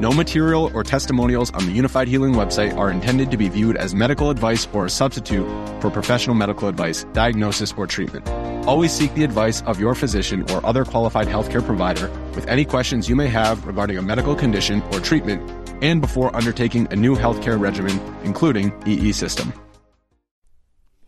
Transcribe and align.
No 0.00 0.12
material 0.12 0.70
or 0.74 0.84
testimonials 0.84 1.50
on 1.50 1.66
the 1.66 1.76
Unifyd 1.76 2.06
Healing 2.06 2.32
website 2.32 2.76
are 2.76 2.88
intended 2.88 3.32
to 3.32 3.36
be 3.36 3.48
viewed 3.48 3.76
as 3.76 3.96
medical 3.96 4.30
advice 4.30 4.68
or 4.72 4.86
a 4.86 4.90
substitute 4.90 5.44
for 5.80 5.90
professional 5.90 6.36
medical 6.36 6.68
advice, 6.68 7.02
diagnosis, 7.12 7.74
or 7.76 7.88
treatment. 7.88 8.28
Always 8.64 8.92
seek 8.92 9.12
the 9.14 9.24
advice 9.24 9.60
of 9.62 9.80
your 9.80 9.96
physician 9.96 10.48
or 10.52 10.64
other 10.64 10.84
qualified 10.84 11.26
healthcare 11.26 11.66
provider 11.66 12.08
with 12.36 12.46
any 12.46 12.64
questions 12.64 13.08
you 13.08 13.16
may 13.16 13.26
have 13.26 13.66
regarding 13.66 13.98
a 13.98 14.02
medical 14.02 14.36
condition 14.36 14.82
or 14.92 15.00
treatment 15.00 15.42
and 15.82 16.00
before 16.00 16.34
undertaking 16.36 16.86
a 16.92 16.96
new 16.96 17.16
healthcare 17.16 17.58
regimen, 17.58 18.00
including 18.22 18.72
EE 18.86 19.10
system. 19.10 19.52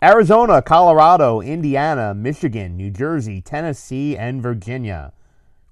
Arizona, 0.03 0.63
Colorado, 0.63 1.41
Indiana, 1.41 2.13
Michigan, 2.13 2.77
New 2.77 2.91
Jersey, 2.91 3.41
Tennessee, 3.41 4.17
and 4.17 4.43
Virginia. 4.43 5.13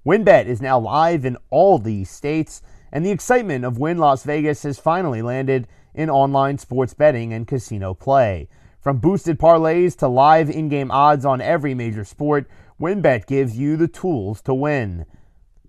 WynnBET 0.05 0.45
is 0.45 0.61
now 0.61 0.79
live 0.79 1.25
in 1.25 1.35
all 1.49 1.79
these 1.79 2.09
states, 2.09 2.61
and 2.91 3.05
the 3.05 3.11
excitement 3.11 3.65
of 3.65 3.77
Wynn 3.77 3.97
Las 3.97 4.23
Vegas 4.23 4.63
has 4.63 4.79
finally 4.79 5.21
landed 5.21 5.67
in 5.93 6.09
online 6.09 6.57
sports 6.57 6.93
betting 6.93 7.33
and 7.33 7.47
casino 7.47 7.93
play. 7.93 8.47
From 8.81 8.97
boosted 8.97 9.37
parlays 9.37 9.95
to 9.97 10.07
live 10.07 10.49
in 10.49 10.69
game 10.69 10.89
odds 10.91 11.25
on 11.25 11.41
every 11.41 11.73
major 11.73 12.05
sport, 12.05 12.49
WynnBET 12.79 13.27
gives 13.27 13.57
you 13.57 13.75
the 13.75 13.89
tools 13.89 14.41
to 14.43 14.53
win. 14.53 15.05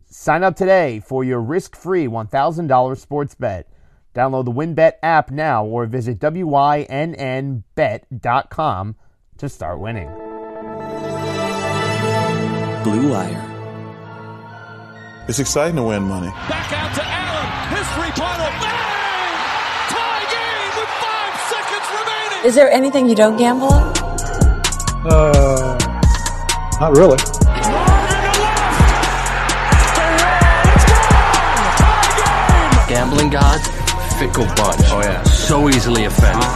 Sign 0.09 0.45
up 0.45 0.57
today 0.57 1.01
for 1.01 1.25
your 1.25 1.41
risk 1.41 1.75
free 1.77 2.07
$1,000 2.07 2.99
sports 2.99 3.35
bet. 3.35 3.69
Download 4.15 4.45
the 4.45 4.53
WynnBET 4.53 4.93
app 5.03 5.31
now 5.31 5.65
or 5.65 5.87
visit 5.87 6.19
WYNNBet.com 6.19 6.87
to 9.39 9.49
start 9.49 9.81
winning. 9.81 10.09
Blue 12.83 13.11
Wire. 13.11 13.47
It's 15.29 15.39
exciting 15.39 15.77
to 15.77 15.83
win 15.85 16.03
money. 16.03 16.29
Back 16.49 16.73
out 16.73 16.95
to 16.97 17.10
Is 22.43 22.55
there 22.55 22.71
anything 22.71 23.07
you 23.07 23.15
don't 23.15 23.37
gamble 23.37 23.69
on? 23.69 23.93
Uh, 25.05 25.79
not 26.81 26.97
really. 26.97 27.19
Gambling 32.89 33.29
gods, 33.29 33.69
fickle 34.19 34.47
bunch. 34.57 34.81
Oh 34.89 35.03
yeah. 35.05 35.23
So 35.25 35.69
easily 35.69 36.07
offended. 36.07 36.49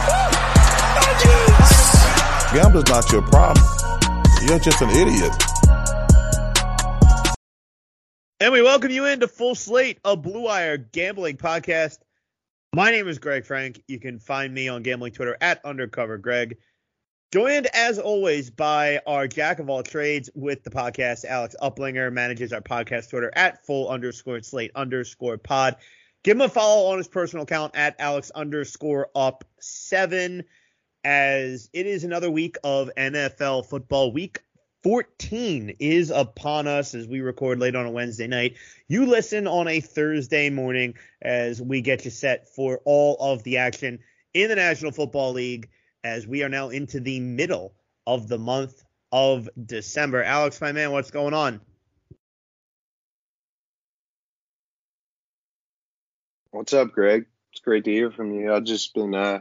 Gambling's 2.51 2.89
not 2.89 3.11
your 3.11 3.21
problem. 3.21 3.63
You're 4.41 4.57
just 4.57 4.81
an 4.81 4.89
idiot. 4.89 5.33
And 8.39 8.51
we 8.51 8.63
welcome 8.63 8.89
you 8.89 9.05
into 9.05 9.27
full 9.27 9.53
slate 9.53 9.99
of 10.03 10.23
Blue 10.23 10.41
Wire 10.41 10.77
Gambling 10.77 11.37
Podcast. 11.37 11.99
My 12.75 12.91
name 12.91 13.07
is 13.07 13.19
Greg 13.19 13.45
Frank. 13.45 13.81
You 13.87 14.01
can 14.01 14.19
find 14.19 14.53
me 14.53 14.67
on 14.67 14.83
gambling 14.83 15.13
Twitter 15.13 15.37
at 15.39 15.63
undercover 15.63 16.17
Greg. 16.17 16.57
Joined 17.31 17.67
as 17.67 17.99
always 17.99 18.49
by 18.49 18.99
our 19.07 19.29
jack 19.29 19.59
of 19.59 19.69
all 19.69 19.81
trades 19.81 20.29
with 20.35 20.61
the 20.65 20.69
podcast, 20.69 21.23
Alex 21.23 21.55
Uplinger, 21.61 22.11
manages 22.11 22.51
our 22.51 22.59
podcast 22.59 23.09
Twitter 23.11 23.31
at 23.33 23.65
full 23.65 23.87
underscore 23.87 24.41
slate 24.41 24.71
underscore 24.75 25.37
pod. 25.37 25.77
Give 26.25 26.35
him 26.35 26.41
a 26.41 26.49
follow 26.49 26.91
on 26.91 26.97
his 26.97 27.07
personal 27.07 27.43
account 27.43 27.77
at 27.77 27.95
Alex 27.97 28.29
underscore 28.35 29.07
up 29.15 29.45
seven, 29.61 30.43
as 31.05 31.69
it 31.71 31.85
is 31.85 32.03
another 32.03 32.29
week 32.29 32.57
of 32.61 32.91
NFL 32.97 33.67
football. 33.67 34.11
Week 34.11 34.41
14 34.85 35.77
is 35.79 36.11
upon 36.11 36.67
us 36.67 36.93
as 36.93 37.07
we 37.07 37.19
record 37.19 37.57
late 37.57 37.75
on 37.75 37.87
a 37.87 37.89
Wednesday 37.89 38.27
night. 38.27 38.55
You 38.87 39.07
listen 39.07 39.47
on 39.47 39.67
a 39.67 39.79
Thursday 39.79 40.51
morning 40.51 40.93
as 41.23 41.59
we 41.59 41.81
get 41.81 42.05
you 42.05 42.11
set 42.11 42.47
for 42.49 42.81
all 42.85 43.17
of 43.19 43.41
the 43.41 43.57
action 43.57 43.97
in 44.35 44.47
the 44.47 44.55
National 44.55 44.91
Football 44.91 45.33
League 45.33 45.69
as 46.03 46.27
we 46.27 46.43
are 46.43 46.49
now 46.49 46.69
into 46.69 46.99
the 46.99 47.19
middle 47.19 47.73
of 48.05 48.27
the 48.27 48.37
month 48.37 48.83
of 49.11 49.49
December. 49.65 50.21
Alex, 50.21 50.61
my 50.61 50.71
man, 50.71 50.91
what's 50.91 51.09
going 51.09 51.33
on? 51.33 51.61
What's 56.51 56.73
up, 56.73 56.91
Greg? 56.91 57.25
It's 57.53 57.61
great 57.61 57.85
to 57.85 57.91
hear 57.91 58.11
from 58.11 58.31
you. 58.35 58.53
I've 58.53 58.65
just 58.65 58.93
been 58.93 59.15
uh, 59.15 59.39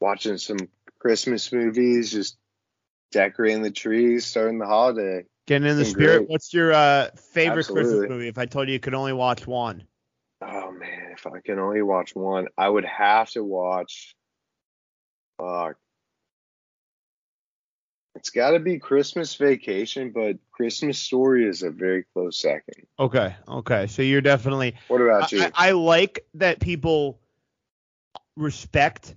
watching 0.00 0.36
some 0.36 0.58
Christmas 0.98 1.50
movies, 1.50 2.12
just 2.12 2.36
decorating 3.12 3.62
the 3.62 3.70
trees, 3.70 4.26
starting 4.26 4.58
the 4.58 4.66
holiday. 4.66 5.24
Getting 5.46 5.68
in 5.68 5.78
the 5.78 5.84
spirit. 5.84 6.18
great. 6.18 6.30
What's 6.30 6.52
your 6.52 6.72
uh, 6.72 7.08
favorite 7.32 7.66
Christmas 7.66 8.08
movie? 8.08 8.28
If 8.28 8.38
I 8.38 8.46
told 8.46 8.68
you 8.68 8.74
you 8.74 8.80
could 8.80 8.94
only 8.94 9.14
watch 9.14 9.46
one, 9.46 9.84
Oh 10.40 10.70
man, 10.70 11.10
if 11.12 11.26
I 11.26 11.40
can 11.40 11.58
only 11.58 11.82
watch 11.82 12.14
one, 12.14 12.46
I 12.56 12.68
would 12.68 12.84
have 12.84 13.30
to 13.30 13.42
watch. 13.42 14.14
Uh, 15.38 15.70
it's 18.14 18.30
got 18.30 18.50
to 18.50 18.60
be 18.60 18.78
Christmas 18.78 19.34
Vacation, 19.34 20.12
but 20.12 20.36
Christmas 20.52 20.98
Story 20.98 21.48
is 21.48 21.62
a 21.62 21.70
very 21.70 22.04
close 22.12 22.38
second. 22.38 22.86
okay, 22.98 23.34
okay. 23.48 23.86
So 23.88 24.02
you're 24.02 24.20
definitely. 24.20 24.76
What 24.86 25.00
about 25.00 25.32
you? 25.32 25.40
I, 25.42 25.50
I 25.54 25.70
like 25.72 26.24
that 26.34 26.60
people 26.60 27.20
respect 28.36 29.16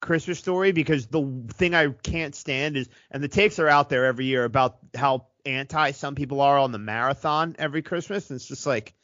Christmas 0.00 0.38
Story 0.38 0.72
because 0.72 1.06
the 1.06 1.44
thing 1.52 1.74
I 1.74 1.88
can't 1.88 2.34
stand 2.34 2.76
is, 2.76 2.88
and 3.10 3.22
the 3.22 3.28
takes 3.28 3.58
are 3.58 3.68
out 3.68 3.88
there 3.88 4.06
every 4.06 4.26
year 4.26 4.44
about 4.44 4.78
how 4.94 5.26
anti 5.46 5.92
some 5.92 6.14
people 6.14 6.40
are 6.40 6.58
on 6.58 6.72
the 6.72 6.78
marathon 6.78 7.56
every 7.58 7.82
Christmas. 7.82 8.30
And 8.30 8.36
it's 8.36 8.46
just 8.46 8.66
like, 8.66 8.94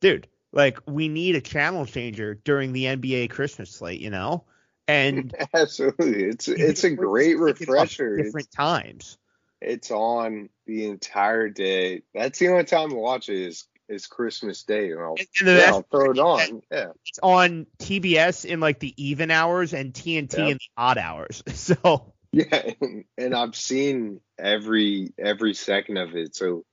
dude, 0.00 0.28
like 0.52 0.78
we 0.86 1.08
need 1.08 1.36
a 1.36 1.40
channel 1.40 1.86
changer 1.86 2.34
during 2.34 2.72
the 2.72 2.84
NBA 2.84 3.30
Christmas 3.30 3.70
slate, 3.70 4.00
you 4.00 4.10
know? 4.10 4.44
And 4.88 5.34
Absolutely, 5.54 6.24
it's 6.24 6.48
it's 6.48 6.84
a 6.84 6.90
great 6.90 7.38
we're 7.38 7.48
just 7.48 7.60
picking 7.60 7.74
up 7.74 7.80
refresher. 7.82 8.14
It's- 8.14 8.26
Different 8.28 8.50
times. 8.52 9.18
It's 9.60 9.90
on 9.90 10.50
the 10.66 10.86
entire 10.86 11.48
day. 11.48 12.02
That's 12.14 12.38
the 12.38 12.48
only 12.48 12.64
time 12.64 12.90
to 12.90 12.94
watch 12.94 13.30
it 13.30 13.38
is 13.38 13.66
is 13.88 14.06
Christmas 14.06 14.62
Day. 14.64 14.90
And 14.90 15.00
I'll, 15.00 15.14
And- 15.18 15.28
yeah, 15.58 15.70
I'll 15.72 15.82
throw 15.90 16.10
it 16.10 16.18
on. 16.18 16.62
Yeah. 16.70 16.88
It's 17.06 17.18
on 17.22 17.66
TBS 17.78 18.44
in 18.44 18.60
like 18.60 18.78
the 18.80 18.92
even 18.96 19.30
hours 19.30 19.72
and 19.74 19.92
TNT 19.92 20.38
in 20.38 20.54
the 20.58 20.60
odd 20.76 20.98
hours. 20.98 21.42
So 21.54 22.12
Yeah, 22.32 22.70
and, 22.80 23.04
and 23.16 23.34
I've 23.34 23.56
seen 23.56 24.20
every 24.38 25.12
every 25.18 25.54
second 25.54 25.96
of 25.96 26.14
it, 26.16 26.34
so 26.36 26.64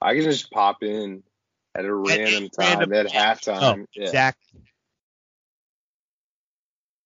I 0.00 0.14
can 0.14 0.24
just 0.24 0.50
pop 0.50 0.82
in 0.82 1.22
at 1.74 1.84
a 1.84 1.94
random 1.94 2.48
time 2.48 2.78
random- 2.80 2.92
at 2.92 3.06
halftime. 3.12 3.86
yeah. 3.94 4.04
Exactly. 4.04 4.60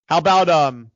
How 0.08 0.18
about 0.18 0.48
um 0.48 0.90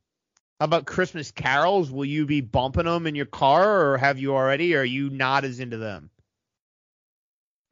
how 0.60 0.64
about 0.64 0.86
Christmas 0.86 1.30
carols? 1.30 1.90
Will 1.90 2.04
you 2.04 2.26
be 2.26 2.40
bumping 2.42 2.84
them 2.84 3.06
in 3.06 3.14
your 3.14 3.26
car 3.26 3.86
or 3.92 3.98
have 3.98 4.18
you 4.18 4.34
already 4.34 4.74
or 4.74 4.80
are 4.80 4.84
you 4.84 5.10
not 5.10 5.44
as 5.44 5.58
into 5.58 5.78
them? 5.78 6.10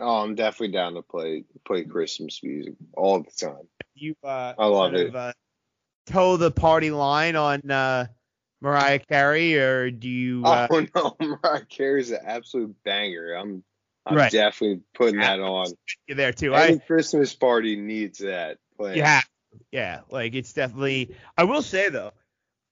Oh, 0.01 0.23
I'm 0.23 0.35
definitely 0.35 0.73
down 0.73 0.95
to 0.95 1.03
play 1.03 1.45
play 1.65 1.85
Christmas 1.85 2.43
music 2.43 2.75
all 2.97 3.23
the 3.23 3.31
time. 3.31 3.69
You 3.95 4.15
uh 4.23 4.55
I 4.59 4.67
love 4.67 4.95
it. 4.95 5.09
Of, 5.09 5.17
uh, 5.17 5.33
toe 6.07 6.37
the 6.37 6.51
party 6.51 6.91
line 6.91 7.37
on 7.37 7.71
uh 7.71 8.07
Mariah 8.61 9.01
Carey 9.01 9.59
or 9.59 9.91
do 9.91 10.09
you 10.09 10.43
uh, 10.45 10.69
oh 10.71 10.87
no, 10.95 11.17
Mariah 11.43 11.65
Carey's 11.65 12.11
an 12.11 12.21
absolute 12.25 12.75
banger. 12.85 13.35
I'm 13.35 13.63
I'm 14.07 14.17
Right. 14.17 14.33
definitely 14.33 14.81
putting 14.95 15.21
that 15.21 15.41
on. 15.41 15.75
you 16.07 16.15
there 16.15 16.33
too? 16.33 16.55
Any 16.55 16.77
I 16.77 16.83
Christmas 16.87 17.35
party 17.35 17.77
needs 17.77 18.21
that 18.21 18.59
playing. 18.77 18.99
Yeah, 18.99 19.21
yeah. 19.71 20.01
Like 20.11 20.35
it's 20.35 20.53
definitely. 20.53 21.15
I 21.37 21.45
will 21.45 21.63
say 21.63 21.89
though, 21.89 22.13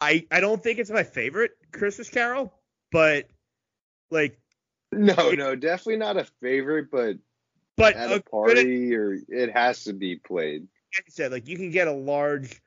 I 0.01 0.27
I 0.31 0.41
don't 0.41 0.63
think 0.63 0.79
it's 0.79 0.91
my 0.91 1.03
favorite 1.03 1.53
Christmas 1.73 2.09
Carol, 2.09 2.53
but 2.91 3.29
like 4.11 4.39
No, 4.97 5.31
no, 5.33 5.55
definitely 5.55 5.97
not 5.99 6.17
a 6.17 6.25
favorite, 6.41 6.91
but 6.91 7.17
But 7.77 7.95
at 7.97 8.11
a 8.11 8.15
a 8.17 8.23
party 8.23 8.95
or 8.95 9.19
it 9.29 9.53
has 9.53 9.85
to 9.85 9.93
be 9.93 10.17
played. 10.17 10.63
like 10.97 11.05
I 11.07 11.11
said, 11.11 11.33
like 11.33 11.47
you 11.49 11.57
can 11.57 11.71
get 11.71 11.87
a 11.89 11.93
large 11.93 12.63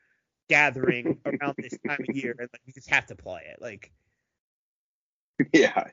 gathering 0.47 1.17
around 1.25 1.55
this 1.57 1.77
time 1.87 1.99
of 2.07 2.15
year, 2.15 2.35
and 2.37 2.49
like 2.53 2.61
you 2.65 2.73
just 2.73 2.89
have 2.89 3.07
to 3.07 3.15
play 3.15 3.41
it. 3.51 3.61
Like 3.61 3.91
Yeah. 5.53 5.85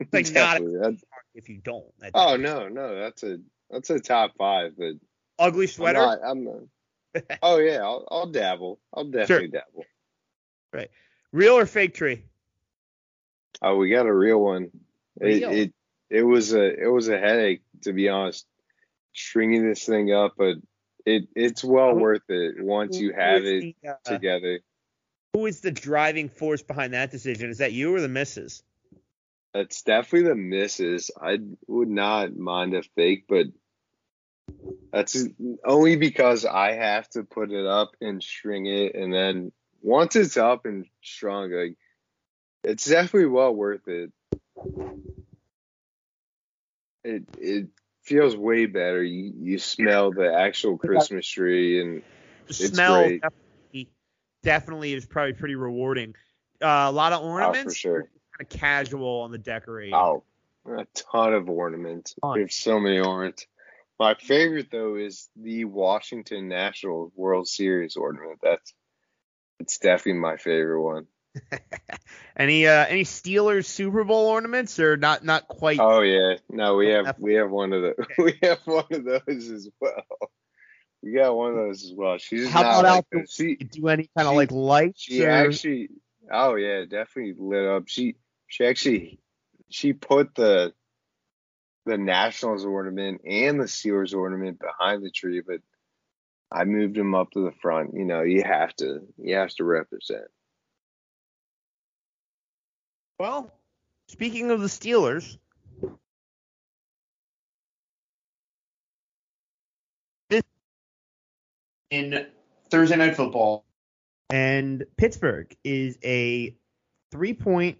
it's 0.00 0.12
like 0.12 0.26
not 0.32 0.54
definitely. 0.54 0.78
That's- 0.78 1.04
if 1.34 1.48
you 1.48 1.58
don't. 1.58 1.86
Oh 2.14 2.36
no, 2.36 2.68
no, 2.68 2.98
that's 2.98 3.22
a 3.22 3.38
that's 3.70 3.90
a 3.90 3.98
top 4.00 4.32
five, 4.38 4.72
but 4.78 4.94
ugly 5.38 5.66
I'm 5.66 5.70
sweater. 5.70 5.98
not, 5.98 6.18
I'm 6.24 6.44
not. 6.44 6.60
Oh 7.42 7.58
yeah, 7.58 7.82
I'll, 7.82 8.06
I'll 8.10 8.26
dabble. 8.26 8.80
I'll 8.92 9.04
definitely 9.04 9.48
dabble. 9.48 9.84
Right, 10.72 10.90
real 11.32 11.54
or 11.58 11.66
fake 11.66 11.94
tree? 11.94 12.24
Oh, 13.62 13.76
we 13.76 13.90
got 13.90 14.06
a 14.06 14.12
real 14.14 14.40
one. 14.40 14.70
Real? 15.20 15.50
it 15.50 15.58
it 15.58 15.72
was 16.22 16.52
a 16.52 16.82
it 16.82 16.88
was 16.88 17.08
a 17.08 17.18
headache 17.18 17.62
to 17.82 17.92
be 17.92 18.08
honest, 18.08 18.46
stringing 19.14 19.66
this 19.66 19.84
thing 19.84 20.12
up, 20.12 20.34
but 20.36 20.56
it 21.06 21.28
it's 21.34 21.62
well 21.62 21.94
worth 21.94 22.28
it 22.28 22.56
once 22.58 22.98
you 22.98 23.12
have 23.12 23.44
it 23.44 23.74
the, 23.82 23.88
uh, 23.88 23.94
together. 24.04 24.60
Who 25.34 25.46
is 25.46 25.60
the 25.60 25.70
driving 25.70 26.28
force 26.28 26.62
behind 26.62 26.94
that 26.94 27.10
decision? 27.10 27.50
Is 27.50 27.58
that 27.58 27.72
you 27.72 27.94
or 27.94 28.00
the 28.00 28.08
missus? 28.08 28.62
It's 29.52 29.82
definitely 29.82 30.28
the 30.28 30.34
misses. 30.34 31.10
I 31.20 31.38
would 31.68 31.88
not 31.88 32.36
mind 32.36 32.74
a 32.74 32.82
fake, 32.82 33.24
but 33.28 33.46
that's 34.92 35.26
only 35.64 35.96
because 35.96 36.44
I 36.44 36.72
have 36.72 37.08
to 37.10 37.24
put 37.24 37.50
it 37.50 37.66
up 37.66 37.96
and 38.00 38.22
string 38.22 38.66
it, 38.66 38.94
and 38.94 39.12
then 39.12 39.52
once 39.82 40.16
it's 40.16 40.36
up 40.36 40.66
and 40.66 40.86
strung, 41.02 41.52
like 41.52 41.76
it's 42.62 42.86
definitely 42.86 43.26
well 43.26 43.54
worth 43.54 43.86
it. 43.86 44.12
It 47.04 47.24
it 47.38 47.68
feels 48.02 48.36
way 48.36 48.66
better. 48.66 49.02
You 49.02 49.32
you 49.38 49.58
smell 49.58 50.12
the 50.12 50.32
actual 50.32 50.78
Christmas 50.78 51.26
tree, 51.26 51.80
and 51.80 52.02
The 52.46 52.54
It's 52.54 52.68
smell 52.68 52.94
great. 52.94 53.22
definitely, 53.22 53.88
definitely 54.42 54.94
is 54.94 55.06
probably 55.06 55.34
pretty 55.34 55.54
rewarding. 55.54 56.14
Uh, 56.62 56.86
a 56.88 56.92
lot 56.92 57.12
of 57.12 57.20
oh 57.20 57.26
ornaments, 57.26 57.62
for 57.62 57.74
sure. 57.74 58.00
kind 58.02 58.08
of 58.40 58.48
casual 58.48 59.20
on 59.20 59.30
the 59.30 59.38
decorating. 59.38 59.94
Oh, 59.94 60.24
a 60.66 60.86
ton 60.94 61.34
of 61.34 61.48
ornaments. 61.48 62.14
Ton. 62.22 62.34
We 62.34 62.40
have 62.40 62.52
so 62.52 62.80
many 62.80 62.98
ornaments. 62.98 63.46
My 63.98 64.14
favorite 64.14 64.70
though 64.72 64.96
is 64.96 65.28
the 65.36 65.66
Washington 65.66 66.48
National 66.48 67.12
World 67.14 67.46
Series 67.46 67.96
ornament. 67.96 68.40
That's 68.42 68.74
it's 69.60 69.78
definitely 69.78 70.20
my 70.20 70.36
favorite 70.36 70.82
one. 70.82 71.06
any 72.36 72.66
uh, 72.66 72.86
any 72.86 73.04
Steelers 73.04 73.66
Super 73.66 74.04
Bowl 74.04 74.26
ornaments 74.26 74.78
or 74.78 74.96
not? 74.96 75.24
Not 75.24 75.48
quite. 75.48 75.80
Oh 75.80 76.00
yeah, 76.00 76.36
no, 76.48 76.76
we 76.76 76.88
have 76.88 77.16
we 77.18 77.34
have 77.34 77.50
one 77.50 77.72
of 77.72 77.82
those. 77.82 78.06
We 78.18 78.38
have 78.42 78.60
one 78.64 78.86
of 78.90 79.04
those 79.04 79.50
as 79.50 79.68
well. 79.80 80.04
We 81.02 81.12
got 81.12 81.36
one 81.36 81.50
of 81.50 81.56
those 81.56 81.84
as 81.84 81.92
well. 81.92 82.18
She's 82.18 82.48
How 82.48 82.62
not 82.62 82.80
about 82.80 82.94
like 82.96 83.06
the-. 83.10 83.26
She 83.28 83.56
do 83.56 83.88
any 83.88 84.08
kind 84.16 84.28
of 84.28 84.34
like 84.34 84.52
lights? 84.52 85.02
she 85.02 85.24
or- 85.24 85.30
actually 85.30 85.90
oh 86.30 86.54
yeah 86.54 86.84
definitely 86.84 87.34
lit 87.38 87.66
up 87.66 87.84
she 87.86 88.16
she 88.46 88.64
actually 88.64 89.18
she 89.70 89.92
put 89.92 90.34
the 90.34 90.72
the 91.86 91.98
nationals 91.98 92.64
ornament 92.64 93.20
and 93.26 93.60
the 93.60 93.64
steelers 93.64 94.14
ornament 94.14 94.58
behind 94.58 95.04
the 95.04 95.10
tree 95.10 95.42
but 95.46 95.60
i 96.50 96.64
moved 96.64 96.94
them 96.94 97.14
up 97.14 97.30
to 97.30 97.44
the 97.44 97.52
front 97.60 97.94
you 97.94 98.04
know 98.04 98.22
you 98.22 98.42
have 98.42 98.74
to 98.74 99.00
you 99.18 99.34
have 99.36 99.50
to 99.50 99.64
represent 99.64 100.24
Well, 103.18 103.52
speaking 104.08 104.50
of 104.50 104.60
the 104.60 104.66
Steelers, 104.66 105.38
this 110.30 110.42
in 111.90 112.26
Thursday 112.70 112.96
Night 112.96 113.14
Football, 113.14 113.64
and 114.30 114.84
Pittsburgh 114.96 115.54
is 115.62 115.96
a 116.02 116.56
three-point 117.12 117.78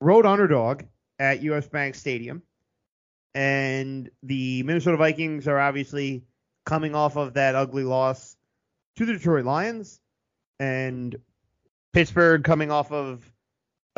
road 0.00 0.24
underdog 0.24 0.84
at 1.18 1.42
US 1.42 1.68
Bank 1.68 1.94
Stadium, 1.94 2.42
and 3.34 4.10
the 4.22 4.62
Minnesota 4.62 4.96
Vikings 4.96 5.46
are 5.46 5.58
obviously 5.58 6.24
coming 6.64 6.94
off 6.94 7.16
of 7.16 7.34
that 7.34 7.54
ugly 7.54 7.84
loss 7.84 8.34
to 8.96 9.04
the 9.04 9.12
Detroit 9.12 9.44
Lions, 9.44 10.00
and 10.58 11.16
Pittsburgh 11.92 12.42
coming 12.42 12.70
off 12.70 12.92
of 12.92 13.30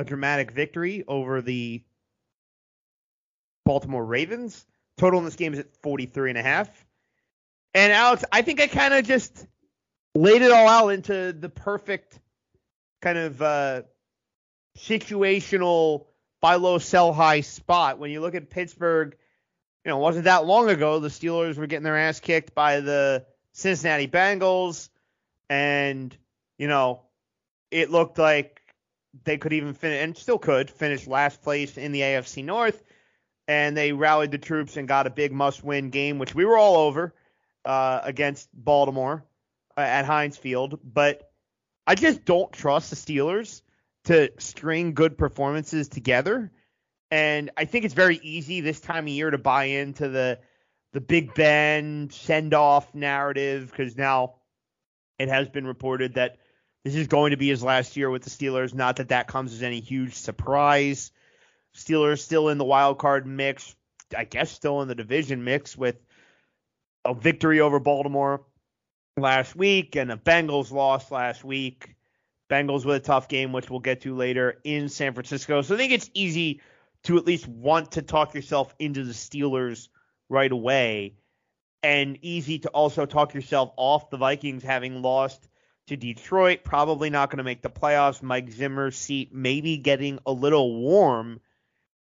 a 0.01 0.05
dramatic 0.05 0.51
victory 0.51 1.05
over 1.07 1.43
the 1.43 1.83
Baltimore 3.67 4.05
Ravens. 4.05 4.67
Total 4.97 5.19
in 5.19 5.25
this 5.25 5.37
game 5.37 5.53
is 5.53 5.61
at 5.61 5.77
43 5.83 6.31
and 6.31 6.39
a 6.39 6.43
half. 6.43 6.87
And 7.75 7.93
Alex, 7.93 8.25
I 8.33 8.43
think 8.43 8.61
I 8.61 8.67
kind 8.67 8.95
of 8.95 9.05
just 9.05 9.47
laid 10.15 10.43
it 10.43 10.51
all 10.51 10.67
out 10.67 10.89
into 10.89 11.33
the 11.33 11.51
perfect 11.51 12.19
kind 13.03 13.19
of 13.19 13.43
uh, 13.43 13.83
situational 14.79 16.07
buy 16.41 16.55
low, 16.55 16.79
sell 16.79 17.13
high 17.13 17.43
spot. 17.43 17.99
When 17.99 18.11
you 18.11 18.21
look 18.21 18.35
at 18.35 18.49
Pittsburgh, 18.49 19.17
you 19.85 19.91
know, 19.91 19.99
it 19.99 20.03
wasn't 20.03 20.25
that 20.25 20.47
long 20.47 20.71
ago 20.71 20.99
the 20.99 21.09
Steelers 21.09 21.57
were 21.57 21.67
getting 21.67 21.85
their 21.85 21.99
ass 21.99 22.21
kicked 22.21 22.55
by 22.55 22.81
the 22.81 23.27
Cincinnati 23.53 24.09
Bengals, 24.09 24.89
and 25.49 26.17
you 26.59 26.69
know, 26.69 27.03
it 27.71 27.91
looked 27.91 28.19
like 28.19 28.60
they 29.25 29.39
could 29.39 29.53
even 29.53 29.75
finish 29.75 30.03
and 30.03 30.17
still 30.17 30.39
could 30.39 30.71
finish 30.71 31.07
last 31.07 31.43
place 31.43 31.77
in 31.77 31.93
the 31.93 32.01
AFC 32.01 32.45
North. 32.45 32.83
And 33.49 33.77
they 33.77 33.93
rallied 33.93 34.31
the 34.31 34.39
troops 34.39 34.77
and 34.77 34.87
got 34.87 35.07
a 35.07 35.11
big 35.11 35.33
must-win 35.33 35.91
game, 35.91 36.19
which 36.19 36.35
we 36.35 36.45
were 36.45 36.57
all 36.57 36.77
over 36.77 37.15
uh, 37.65 38.01
against 38.05 38.49
Baltimore 38.55 39.25
uh, 39.77 39.81
at 39.81 40.05
Heinz 40.05 40.37
Field. 40.37 40.79
But 40.85 41.31
I 41.87 41.97
just 41.97 42.25
don't 42.25 42.53
trust 42.53 42.91
the 42.91 42.97
Steelers 42.97 43.63
to 44.05 44.31
string 44.39 44.95
good 44.95 45.19
performances 45.19 45.89
together. 45.89 46.53
And 47.11 47.51
I 47.57 47.65
think 47.65 47.85
it's 47.85 47.95
very 47.95 48.21
easy 48.23 48.61
this 48.61 48.81
time 48.81 49.05
of 49.05 49.09
year 49.09 49.31
to 49.31 49.39
buy 49.39 49.65
into 49.65 50.09
the 50.09 50.39
the 50.93 51.01
Big 51.01 51.35
Ben 51.35 52.09
send 52.11 52.53
off 52.53 52.95
narrative 52.95 53.71
because 53.71 53.97
now 53.97 54.35
it 55.21 55.29
has 55.29 55.49
been 55.49 55.67
reported 55.67 56.15
that 56.15 56.39
this 56.85 56.95
is 56.95 57.07
going 57.07 57.33
to 57.33 57.37
be 57.37 57.49
his 57.49 57.63
last 57.63 57.97
year 57.97 58.11
with 58.11 58.23
the 58.23 58.31
Steelers. 58.31 58.75
Not 58.75 58.97
that 58.97 59.09
that 59.09 59.27
comes 59.27 59.53
as 59.53 59.63
any 59.63 59.81
huge 59.81 60.15
surprise. 60.15 61.13
Steelers 61.75 62.21
still 62.21 62.49
in 62.49 62.59
the 62.59 62.65
wild 62.65 62.99
card 62.99 63.27
mix, 63.27 63.75
I 64.17 64.25
guess 64.25 64.51
still 64.51 64.83
in 64.83 64.89
the 64.89 64.95
division 64.95 65.45
mix 65.45 65.77
with 65.77 65.97
a 67.05 67.15
victory 67.15 67.61
over 67.61 67.79
Baltimore 67.79 68.45
last 69.17 69.55
week 69.55 69.97
and 69.97 70.11
a 70.11 70.17
Bengals 70.17 70.73
loss 70.73 71.11
last 71.11 71.45
week. 71.45 71.95
Bengals 72.51 72.85
with 72.85 72.97
a 72.97 73.01
tough 73.01 73.29
game, 73.29 73.53
which 73.53 73.71
we'll 73.71 73.81
get 73.81 74.01
to 74.01 74.17
later 74.17 74.59
in 74.65 74.89
San 74.89 75.15
Francisco. 75.15 75.63
So 75.63 75.75
I 75.75 75.79
think 75.79 75.93
it's 75.93 76.11
easy 76.15 76.61
to 77.05 77.17
at 77.17 77.25
least 77.25 77.47
want 77.47 77.93
to 77.93 78.03
talk 78.03 78.35
yourself 78.35 78.75
into 78.79 79.05
the 79.05 79.13
Steelers 79.13 79.89
right 80.29 80.51
away, 80.51 81.15
and 81.83 82.19
easy 82.23 82.59
to 82.61 82.69
also 82.71 83.07
talk 83.07 83.35
yourself 83.35 83.73
off 83.77 84.11
the 84.11 84.17
Vikings 84.17 84.63
having 84.63 85.01
lost 85.01 85.49
to 85.91 85.97
Detroit. 85.97 86.61
Probably 86.65 87.11
not 87.11 87.31
going 87.31 87.39
to 87.39 87.45
make 87.45 87.63
the 87.63 87.69
playoffs. 87.69 88.23
Mike 88.23 88.51
Zimmer's 88.51 88.97
seat 88.97 89.35
maybe 89.35 89.77
getting 89.77 90.21
a 90.25 90.33
little 90.33 90.81
warm. 90.81 91.41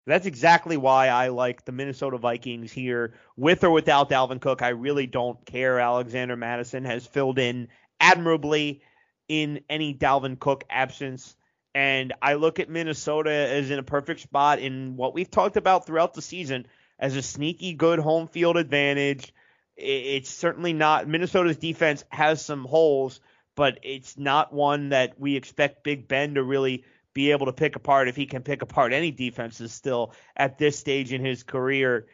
That's 0.06 0.26
exactly 0.26 0.76
why 0.76 1.08
I 1.08 1.28
like 1.28 1.64
the 1.64 1.72
Minnesota 1.72 2.18
Vikings 2.18 2.72
here, 2.72 3.14
with 3.36 3.62
or 3.62 3.70
without 3.70 4.08
Dalvin 4.08 4.40
Cook. 4.40 4.62
I 4.62 4.70
really 4.70 5.06
don't 5.06 5.44
care. 5.46 5.78
Alexander 5.78 6.36
Mattison 6.36 6.84
has 6.84 7.06
filled 7.06 7.38
in 7.38 7.68
admirably 8.00 8.82
in 9.28 9.60
any 9.68 9.94
Dalvin 9.94 10.38
Cook 10.38 10.64
absence. 10.70 11.36
And 11.74 12.12
I 12.20 12.34
look 12.34 12.60
at 12.60 12.68
Minnesota 12.68 13.30
as 13.30 13.70
in 13.70 13.78
a 13.78 13.84
perfect 13.84 14.20
spot 14.20 14.58
in 14.58 14.96
what 14.96 15.14
we've 15.14 15.30
talked 15.30 15.56
about 15.56 15.86
throughout 15.86 16.14
the 16.14 16.22
season 16.22 16.66
as 16.98 17.16
a 17.16 17.22
sneaky 17.22 17.74
good 17.74 17.98
home 17.98 18.28
field 18.28 18.56
advantage. 18.56 19.32
It's 19.76 20.30
certainly 20.30 20.72
not 20.72 21.08
Minnesota's 21.08 21.56
defense 21.56 22.04
has 22.10 22.44
some 22.44 22.64
holes, 22.64 23.20
but 23.54 23.78
it's 23.82 24.16
not 24.16 24.52
one 24.52 24.90
that 24.90 25.18
we 25.18 25.36
expect 25.36 25.84
Big 25.84 26.08
Ben 26.08 26.34
to 26.34 26.42
really 26.42 26.84
be 27.14 27.30
able 27.30 27.46
to 27.46 27.52
pick 27.52 27.76
apart 27.76 28.08
if 28.08 28.16
he 28.16 28.26
can 28.26 28.42
pick 28.42 28.62
apart 28.62 28.92
any 28.92 29.10
defenses 29.10 29.72
still 29.72 30.14
at 30.36 30.58
this 30.58 30.78
stage 30.78 31.12
in 31.12 31.24
his 31.24 31.42
career. 31.42 32.06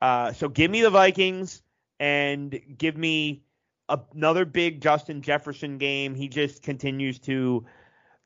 Uh, 0.00 0.32
so 0.32 0.48
give 0.48 0.70
me 0.70 0.82
the 0.82 0.90
Vikings 0.90 1.62
and 1.98 2.60
give 2.78 2.96
me 2.96 3.42
another 3.88 4.44
big 4.44 4.80
Justin 4.80 5.22
Jefferson 5.22 5.78
game. 5.78 6.14
He 6.14 6.28
just 6.28 6.62
continues 6.62 7.18
to 7.20 7.64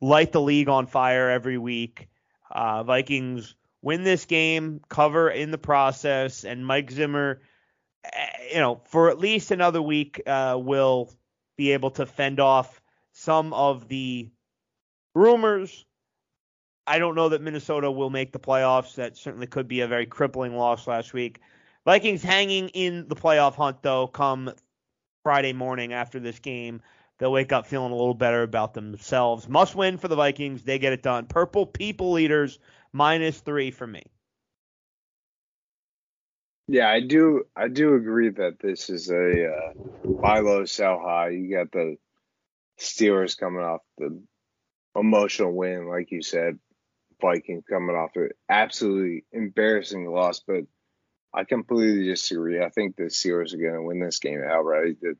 light 0.01 0.33
the 0.33 0.41
league 0.41 0.69
on 0.69 0.87
fire 0.87 1.31
every 1.31 1.59
week. 1.59 2.09
Uh, 2.51 2.83
Vikings 2.83 3.55
win 3.83 4.05
this 4.05 4.25
game, 4.25 4.81
cover 4.89 5.31
in 5.31 5.51
the 5.51 5.59
process, 5.59 6.45
and 6.45 6.67
Mike 6.67 6.91
Zimmer, 6.91 7.41
eh, 8.05 8.55
you 8.55 8.59
know, 8.59 8.81
for 8.87 9.11
at 9.11 9.19
least 9.19 9.51
another 9.51 9.83
week, 9.83 10.21
uh, 10.27 10.59
will 10.61 11.13
be 11.59 11.73
able 11.73 11.91
to 11.91 12.07
fend 12.07 12.41
off 12.41 12.81
some 13.13 13.53
of 13.53 13.89
the 13.89 14.31
rumors. 15.15 15.85
I 16.87 16.99
don't 16.99 17.17
know 17.17 17.29
that 17.31 17.43
Minnesota 17.43 17.91
will 17.91 18.09
make 18.09 18.33
the 18.33 18.39
playoffs. 18.39 18.95
That 18.95 19.19
certainly 19.19 19.47
could 19.47 19.69
be 19.69 19.83
a 19.83 19.89
very 19.89 20.07
crippling 20.07 20.57
loss 20.57 20.87
last 20.87 21.13
week. 21.13 21.41
Vikings 21.85 22.23
hanging 22.23 22.69
in 22.71 23.09
the 23.09 23.17
playoff 23.17 23.57
hunt 23.57 23.83
though 23.83 24.07
come 24.07 24.53
Friday 25.25 25.53
morning 25.53 25.93
after 25.93 26.21
this 26.21 26.39
game. 26.39 26.81
They'll 27.19 27.33
wake 27.33 27.53
up 27.53 27.67
feeling 27.67 27.91
a 27.91 27.97
little 27.97 28.15
better 28.15 28.43
about 28.43 28.75
themselves. 28.75 29.49
Must 29.49 29.75
win 29.75 29.99
for 29.99 30.07
the 30.07 30.17
Vikings. 30.17 30.63
They 30.63 30.79
get 30.79 30.93
it 30.93 31.03
done. 31.03 31.27
Purple 31.27 31.67
people 31.67 32.19
eaters 32.19 32.61
minus 32.93 33.41
three 33.41 33.73
for 33.73 33.87
me. 33.87 34.05
Yeah, 36.71 36.91
I 36.91 37.01
do. 37.01 37.45
I 37.57 37.69
do 37.69 37.95
agree 37.95 38.29
that 38.29 38.59
this 38.61 38.91
is 38.91 39.11
a 39.11 39.47
uh, 39.47 39.73
buy 40.21 40.41
low, 40.41 40.67
sell 40.67 41.01
high. 41.01 41.31
You 41.31 41.57
got 41.57 41.73
the 41.73 41.97
Steelers 42.79 43.39
coming 43.39 43.63
off 43.63 43.81
the 43.97 44.23
emotional 44.95 45.53
win, 45.53 45.89
like 45.89 46.11
you 46.11 46.23
said. 46.23 46.59
Vikings 47.23 47.65
coming 47.69 47.97
off 47.97 48.15
an 48.17 48.31
absolutely 48.49 49.25
embarrassing 49.33 50.07
loss, 50.07 50.41
but 50.47 50.65
I 51.33 51.45
completely 51.45 52.05
disagree. 52.05 52.63
I 52.63 52.69
think 52.69 52.97
the 52.97 53.05
Steelers 53.05 53.55
are 53.55 53.59
going 53.59 53.75
to 53.75 53.83
win 53.83 53.99
this 53.99 54.19
game 54.19 54.43
outright. 54.47 55.01
The 55.01 55.17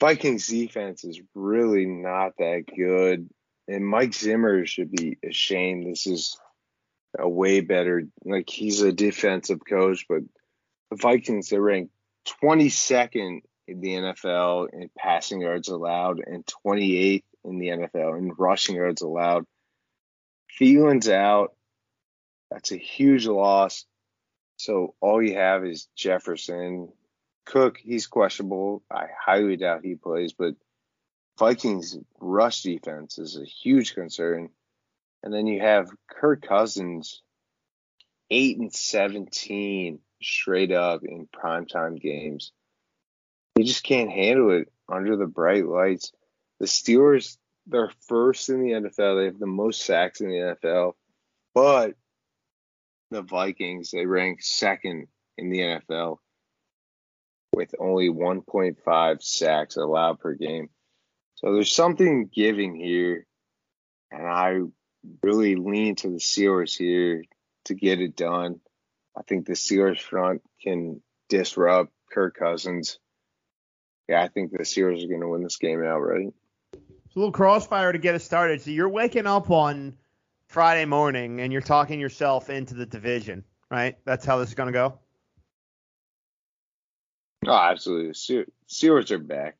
Vikings 0.00 0.46
defense 0.46 1.02
is 1.02 1.20
really 1.34 1.86
not 1.86 2.32
that 2.38 2.64
good, 2.76 3.30
and 3.66 3.86
Mike 3.86 4.12
Zimmer 4.12 4.66
should 4.66 4.92
be 4.92 5.18
ashamed. 5.26 5.86
This 5.86 6.06
is 6.06 6.38
a 7.18 7.28
way 7.28 7.60
better. 7.60 8.04
Like 8.24 8.48
he's 8.48 8.82
a 8.82 8.92
defensive 8.92 9.60
coach, 9.68 10.06
but 10.08 10.22
the 10.90 10.96
Vikings 10.96 11.52
are 11.52 11.60
ranked 11.60 11.92
22nd 12.42 13.40
in 13.68 13.80
the 13.80 13.94
NFL 13.94 14.72
in 14.72 14.90
passing 14.96 15.40
yards 15.40 15.68
allowed 15.68 16.20
and 16.24 16.44
28th 16.46 17.22
in 17.44 17.58
the 17.58 17.68
NFL 17.68 18.18
in 18.18 18.32
rushing 18.36 18.76
yards 18.76 19.02
allowed. 19.02 19.44
Thielen's 20.58 21.08
out. 21.08 21.54
That's 22.50 22.72
a 22.72 22.76
huge 22.76 23.26
loss. 23.26 23.84
So 24.56 24.94
all 25.00 25.22
you 25.22 25.34
have 25.34 25.64
is 25.64 25.88
Jefferson. 25.96 26.92
Cook, 27.44 27.78
he's 27.78 28.06
questionable. 28.06 28.82
I 28.90 29.06
highly 29.20 29.56
doubt 29.56 29.84
he 29.84 29.94
plays, 29.94 30.32
but 30.32 30.54
Vikings 31.38 31.98
rush 32.20 32.62
defense 32.62 33.18
is 33.18 33.38
a 33.38 33.44
huge 33.44 33.94
concern. 33.94 34.48
And 35.26 35.34
then 35.34 35.48
you 35.48 35.60
have 35.60 35.90
Kirk 36.08 36.46
Cousins, 36.46 37.20
eight 38.30 38.58
and 38.58 38.72
seventeen 38.72 39.98
straight 40.22 40.70
up 40.70 41.02
in 41.02 41.26
primetime 41.26 42.00
games. 42.00 42.52
He 43.56 43.64
just 43.64 43.82
can't 43.82 44.08
handle 44.08 44.52
it 44.52 44.72
under 44.88 45.16
the 45.16 45.26
bright 45.26 45.66
lights. 45.66 46.12
The 46.60 46.66
Steelers, 46.66 47.38
they're 47.66 47.90
first 48.06 48.50
in 48.50 48.60
the 48.60 48.70
NFL. 48.70 49.18
They 49.18 49.24
have 49.24 49.40
the 49.40 49.48
most 49.48 49.84
sacks 49.84 50.20
in 50.20 50.28
the 50.28 50.56
NFL. 50.62 50.92
But 51.56 51.96
the 53.10 53.22
Vikings, 53.22 53.90
they 53.90 54.06
rank 54.06 54.44
second 54.44 55.08
in 55.36 55.50
the 55.50 55.58
NFL 55.58 56.18
with 57.52 57.74
only 57.80 58.10
1.5 58.10 59.22
sacks 59.24 59.74
allowed 59.74 60.20
per 60.20 60.34
game. 60.34 60.68
So 61.34 61.52
there's 61.52 61.74
something 61.74 62.30
giving 62.32 62.76
here. 62.76 63.26
And 64.12 64.24
I 64.24 64.60
really 65.22 65.56
lean 65.56 65.96
to 65.96 66.08
the 66.08 66.18
Steelers 66.18 66.76
here 66.76 67.24
to 67.66 67.74
get 67.74 68.00
it 68.00 68.16
done. 68.16 68.60
I 69.16 69.22
think 69.22 69.46
the 69.46 69.54
Steelers 69.54 70.00
front 70.00 70.42
can 70.62 71.02
disrupt 71.28 71.92
Kirk 72.10 72.36
Cousins. 72.36 72.98
Yeah, 74.08 74.22
I 74.22 74.28
think 74.28 74.52
the 74.52 74.58
Steelers 74.58 75.04
are 75.04 75.08
going 75.08 75.20
to 75.20 75.28
win 75.28 75.42
this 75.42 75.56
game 75.56 75.82
outright. 75.82 76.32
It's 76.72 77.16
a 77.16 77.18
little 77.18 77.32
crossfire 77.32 77.92
to 77.92 77.98
get 77.98 78.14
us 78.14 78.24
started. 78.24 78.60
So 78.60 78.70
you're 78.70 78.88
waking 78.88 79.26
up 79.26 79.50
on 79.50 79.96
Friday 80.48 80.84
morning 80.84 81.40
and 81.40 81.52
you're 81.52 81.62
talking 81.62 81.98
yourself 81.98 82.50
into 82.50 82.74
the 82.74 82.86
division, 82.86 83.44
right? 83.70 83.96
That's 84.04 84.24
how 84.24 84.38
this 84.38 84.50
is 84.50 84.54
going 84.54 84.68
to 84.68 84.72
go. 84.72 84.98
Oh, 87.46 87.52
absolutely. 87.52 88.12
Steelers 88.68 89.10
are 89.10 89.18
back. 89.18 89.56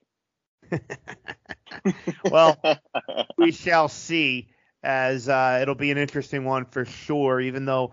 well, 2.31 2.59
we 3.39 3.53
shall 3.53 3.89
see 3.89 4.49
as 4.87 5.29
uh, 5.29 5.59
it'll 5.61 5.75
be 5.75 5.91
an 5.91 5.99
interesting 5.99 6.45
one 6.45 6.65
for 6.65 6.85
sure, 6.85 7.41
even 7.41 7.65
though 7.65 7.93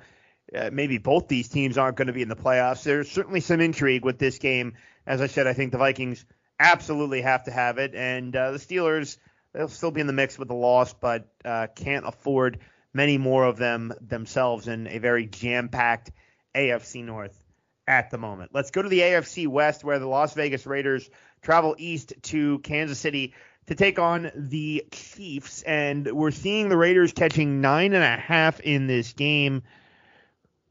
uh, 0.55 0.69
maybe 0.71 0.99
both 0.99 1.27
these 1.27 1.49
teams 1.49 1.77
aren't 1.77 1.97
going 1.97 2.07
to 2.07 2.13
be 2.13 2.21
in 2.21 2.29
the 2.29 2.35
playoffs. 2.35 2.83
There's 2.83 3.09
certainly 3.09 3.39
some 3.39 3.59
intrigue 3.59 4.05
with 4.05 4.19
this 4.19 4.37
game. 4.37 4.75
As 5.07 5.19
I 5.19 5.27
said, 5.27 5.47
I 5.47 5.53
think 5.53 5.71
the 5.71 5.79
Vikings 5.79 6.23
absolutely 6.59 7.21
have 7.21 7.45
to 7.45 7.51
have 7.51 7.79
it, 7.79 7.95
and 7.95 8.35
uh, 8.35 8.51
the 8.51 8.59
Steelers 8.59 9.17
they'll 9.53 9.67
still 9.67 9.91
be 9.91 10.01
in 10.01 10.07
the 10.07 10.13
mix 10.13 10.37
with 10.37 10.47
the 10.47 10.53
loss, 10.53 10.93
but 10.93 11.27
uh, 11.43 11.67
can't 11.75 12.07
afford 12.07 12.59
many 12.93 13.17
more 13.17 13.43
of 13.43 13.57
them 13.57 13.93
themselves 14.01 14.67
in 14.67 14.87
a 14.87 14.99
very 14.99 15.25
jam-packed 15.25 16.11
AFC 16.55 17.03
North 17.03 17.43
at 17.87 18.11
the 18.11 18.17
moment. 18.17 18.51
Let's 18.53 18.71
go 18.71 18.81
to 18.81 18.89
the 18.89 18.99
AFC 18.99 19.47
West, 19.47 19.83
where 19.83 19.99
the 19.99 20.07
Las 20.07 20.33
Vegas 20.35 20.65
Raiders 20.65 21.09
travel 21.41 21.75
east 21.77 22.13
to 22.23 22.59
Kansas 22.59 22.99
City 22.99 23.33
to 23.67 23.75
take 23.75 23.99
on 23.99 24.31
the 24.35 24.85
Chiefs. 24.91 25.61
And 25.63 26.11
we're 26.11 26.31
seeing 26.31 26.69
the 26.69 26.77
Raiders 26.77 27.13
catching 27.13 27.61
nine 27.61 27.93
and 27.93 28.03
a 28.03 28.17
half 28.17 28.59
in 28.59 28.87
this 28.87 29.13
game. 29.13 29.63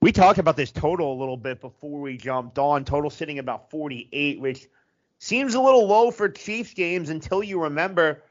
We 0.01 0.13
talked 0.13 0.39
about 0.39 0.57
this 0.57 0.73
total 0.73 1.13
a 1.13 1.19
little 1.19 1.37
bit 1.37 1.61
before 1.61 2.01
we 2.01 2.17
jumped 2.17 2.59
on. 2.59 2.85
Total 2.85 3.11
sitting 3.11 3.39
about 3.39 3.71
48, 3.71 4.41
which 4.41 4.69
seems 5.19 5.55
a 5.55 5.61
little 5.61 5.87
low 5.87 6.11
for 6.11 6.29
Chiefs 6.29 6.75
games 6.75 7.09
until 7.09 7.43
you 7.43 7.63
remember 7.63 8.23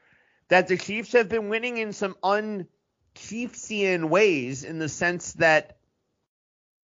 that 0.48 0.68
the 0.68 0.76
Chiefs 0.76 1.12
have 1.12 1.28
been 1.28 1.48
winning 1.48 1.78
in 1.78 1.94
some 1.94 2.14
un-Chiefsian 2.22 4.10
ways 4.10 4.64
in 4.64 4.78
the 4.78 4.88
sense 4.88 5.32
that 5.34 5.78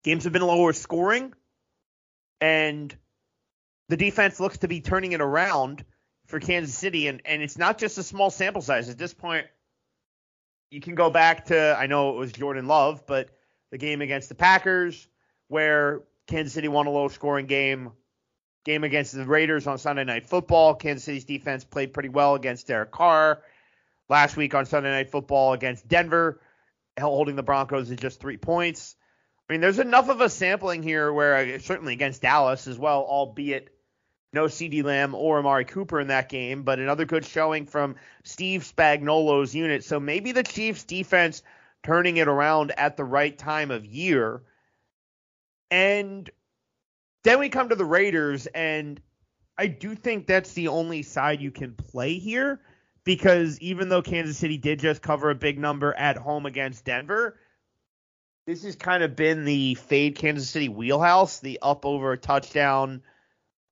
games 0.04 0.24
have 0.24 0.32
been 0.32 0.42
lower 0.42 0.72
scoring 0.72 1.34
and 2.40 2.96
the 3.88 3.96
defense 3.96 4.38
looks 4.40 4.58
to 4.58 4.68
be 4.68 4.80
turning 4.80 5.12
it 5.12 5.20
around 5.20 5.84
for 6.28 6.38
Kansas 6.38 6.76
City, 6.76 7.08
and, 7.08 7.20
and 7.24 7.42
it's 7.42 7.58
not 7.58 7.78
just 7.78 7.98
a 7.98 8.02
small 8.02 8.30
sample 8.30 8.62
size. 8.62 8.88
At 8.88 8.98
this 8.98 9.14
point, 9.14 9.46
you 10.70 10.80
can 10.80 10.94
go 10.94 11.10
back 11.10 11.46
to 11.46 11.76
I 11.78 11.86
know 11.86 12.10
it 12.10 12.18
was 12.18 12.32
Jordan 12.32 12.66
Love, 12.66 13.06
but 13.06 13.30
the 13.70 13.78
game 13.78 14.00
against 14.02 14.28
the 14.28 14.34
Packers 14.34 15.08
where 15.48 16.02
Kansas 16.26 16.52
City 16.52 16.68
won 16.68 16.86
a 16.86 16.90
low 16.90 17.08
scoring 17.08 17.46
game. 17.46 17.92
Game 18.64 18.84
against 18.84 19.14
the 19.14 19.24
Raiders 19.24 19.66
on 19.66 19.78
Sunday 19.78 20.04
Night 20.04 20.26
Football. 20.26 20.74
Kansas 20.74 21.04
City's 21.04 21.24
defense 21.24 21.64
played 21.64 21.94
pretty 21.94 22.10
well 22.10 22.34
against 22.34 22.66
Derek 22.66 22.90
Carr. 22.90 23.42
Last 24.10 24.36
week 24.36 24.54
on 24.54 24.66
Sunday 24.66 24.90
Night 24.90 25.10
Football 25.10 25.54
against 25.54 25.88
Denver, 25.88 26.40
holding 27.00 27.36
the 27.36 27.42
Broncos 27.42 27.90
at 27.90 27.98
just 27.98 28.20
three 28.20 28.36
points. 28.36 28.96
I 29.48 29.54
mean, 29.54 29.62
there's 29.62 29.78
enough 29.78 30.10
of 30.10 30.20
a 30.20 30.28
sampling 30.28 30.82
here 30.82 31.10
where 31.10 31.36
uh, 31.36 31.58
certainly 31.58 31.94
against 31.94 32.20
Dallas 32.20 32.66
as 32.66 32.78
well, 32.78 33.00
albeit 33.00 33.70
no 34.38 34.44
CeeDee 34.44 34.84
Lamb 34.84 35.16
or 35.16 35.40
Amari 35.40 35.64
Cooper 35.64 35.98
in 35.98 36.06
that 36.08 36.28
game, 36.28 36.62
but 36.62 36.78
another 36.78 37.04
good 37.04 37.24
showing 37.24 37.66
from 37.66 37.96
Steve 38.22 38.62
Spagnuolo's 38.62 39.52
unit. 39.52 39.82
So 39.82 39.98
maybe 39.98 40.30
the 40.30 40.44
Chiefs 40.44 40.84
defense 40.84 41.42
turning 41.82 42.18
it 42.18 42.28
around 42.28 42.72
at 42.78 42.96
the 42.96 43.02
right 43.02 43.36
time 43.36 43.72
of 43.72 43.84
year. 43.84 44.42
And 45.72 46.30
then 47.24 47.40
we 47.40 47.48
come 47.48 47.70
to 47.70 47.74
the 47.74 47.84
Raiders, 47.84 48.46
and 48.46 49.00
I 49.58 49.66
do 49.66 49.96
think 49.96 50.28
that's 50.28 50.52
the 50.52 50.68
only 50.68 51.02
side 51.02 51.40
you 51.40 51.50
can 51.50 51.74
play 51.74 52.18
here 52.18 52.60
because 53.02 53.58
even 53.58 53.88
though 53.88 54.02
Kansas 54.02 54.38
City 54.38 54.56
did 54.56 54.78
just 54.78 55.02
cover 55.02 55.30
a 55.30 55.34
big 55.34 55.58
number 55.58 55.92
at 55.94 56.16
home 56.16 56.46
against 56.46 56.84
Denver, 56.84 57.36
this 58.46 58.62
has 58.62 58.76
kind 58.76 59.02
of 59.02 59.16
been 59.16 59.44
the 59.44 59.74
fade 59.74 60.14
Kansas 60.14 60.48
City 60.48 60.68
wheelhouse, 60.68 61.40
the 61.40 61.58
up 61.60 61.84
over 61.84 62.16
touchdown 62.16 63.02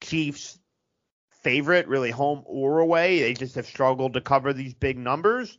Chiefs 0.01 0.59
favorite, 1.43 1.87
really 1.87 2.11
home 2.11 2.43
or 2.45 2.81
away. 2.81 3.21
They 3.21 3.35
just 3.35 3.55
have 3.55 3.67
struggled 3.67 4.15
to 4.15 4.21
cover 4.21 4.53
these 4.53 4.75
big 4.75 4.99
numbers. 4.99 5.59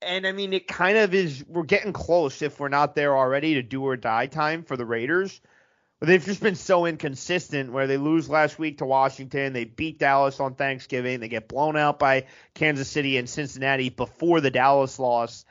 And 0.00 0.26
I 0.26 0.32
mean, 0.32 0.52
it 0.52 0.68
kind 0.68 0.96
of 0.96 1.12
is, 1.12 1.44
we're 1.46 1.64
getting 1.64 1.92
close 1.92 2.40
if 2.40 2.60
we're 2.60 2.68
not 2.68 2.94
there 2.94 3.16
already 3.16 3.54
to 3.54 3.62
do 3.62 3.84
or 3.84 3.96
die 3.96 4.26
time 4.26 4.62
for 4.62 4.76
the 4.76 4.86
Raiders. 4.86 5.40
But 5.98 6.06
they've 6.06 6.24
just 6.24 6.40
been 6.40 6.54
so 6.54 6.86
inconsistent 6.86 7.72
where 7.72 7.88
they 7.88 7.96
lose 7.96 8.30
last 8.30 8.58
week 8.58 8.78
to 8.78 8.86
Washington. 8.86 9.52
They 9.52 9.64
beat 9.64 9.98
Dallas 9.98 10.38
on 10.38 10.54
Thanksgiving. 10.54 11.18
They 11.18 11.28
get 11.28 11.48
blown 11.48 11.76
out 11.76 11.98
by 11.98 12.26
Kansas 12.54 12.88
City 12.88 13.18
and 13.18 13.28
Cincinnati 13.28 13.88
before 13.88 14.40
the 14.40 14.50
Dallas 14.50 14.98
loss 15.00 15.44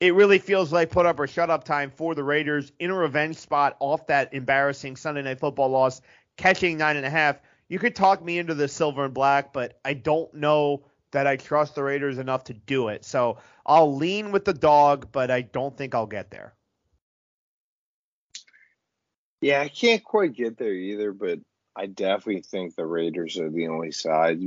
it 0.00 0.14
really 0.14 0.38
feels 0.38 0.72
like 0.72 0.90
put 0.90 1.06
up 1.06 1.18
or 1.18 1.26
shut 1.26 1.50
up 1.50 1.64
time 1.64 1.90
for 1.90 2.14
the 2.14 2.22
Raiders 2.24 2.72
in 2.78 2.90
a 2.90 2.94
revenge 2.94 3.36
spot 3.36 3.76
off 3.80 4.06
that 4.08 4.34
embarrassing 4.34 4.96
Sunday 4.96 5.22
night 5.22 5.40
football 5.40 5.70
loss, 5.70 6.02
catching 6.36 6.78
nine 6.78 6.96
and 6.96 7.06
a 7.06 7.10
half. 7.10 7.40
You 7.68 7.78
could 7.78 7.96
talk 7.96 8.22
me 8.22 8.38
into 8.38 8.54
the 8.54 8.68
silver 8.68 9.04
and 9.04 9.14
black, 9.14 9.52
but 9.52 9.78
I 9.84 9.94
don't 9.94 10.32
know 10.34 10.84
that 11.12 11.26
I 11.26 11.36
trust 11.36 11.74
the 11.74 11.82
Raiders 11.82 12.18
enough 12.18 12.44
to 12.44 12.52
do 12.52 12.88
it. 12.88 13.04
So 13.04 13.38
I'll 13.64 13.94
lean 13.94 14.32
with 14.32 14.44
the 14.44 14.52
dog, 14.52 15.08
but 15.12 15.30
I 15.30 15.42
don't 15.42 15.76
think 15.76 15.94
I'll 15.94 16.06
get 16.06 16.30
there. 16.30 16.54
Yeah, 19.40 19.60
I 19.60 19.68
can't 19.68 20.02
quite 20.02 20.34
get 20.34 20.56
there 20.58 20.72
either, 20.72 21.12
but 21.12 21.38
I 21.76 21.86
definitely 21.86 22.42
think 22.42 22.74
the 22.74 22.86
Raiders 22.86 23.38
are 23.38 23.50
the 23.50 23.68
only 23.68 23.92
side. 23.92 24.40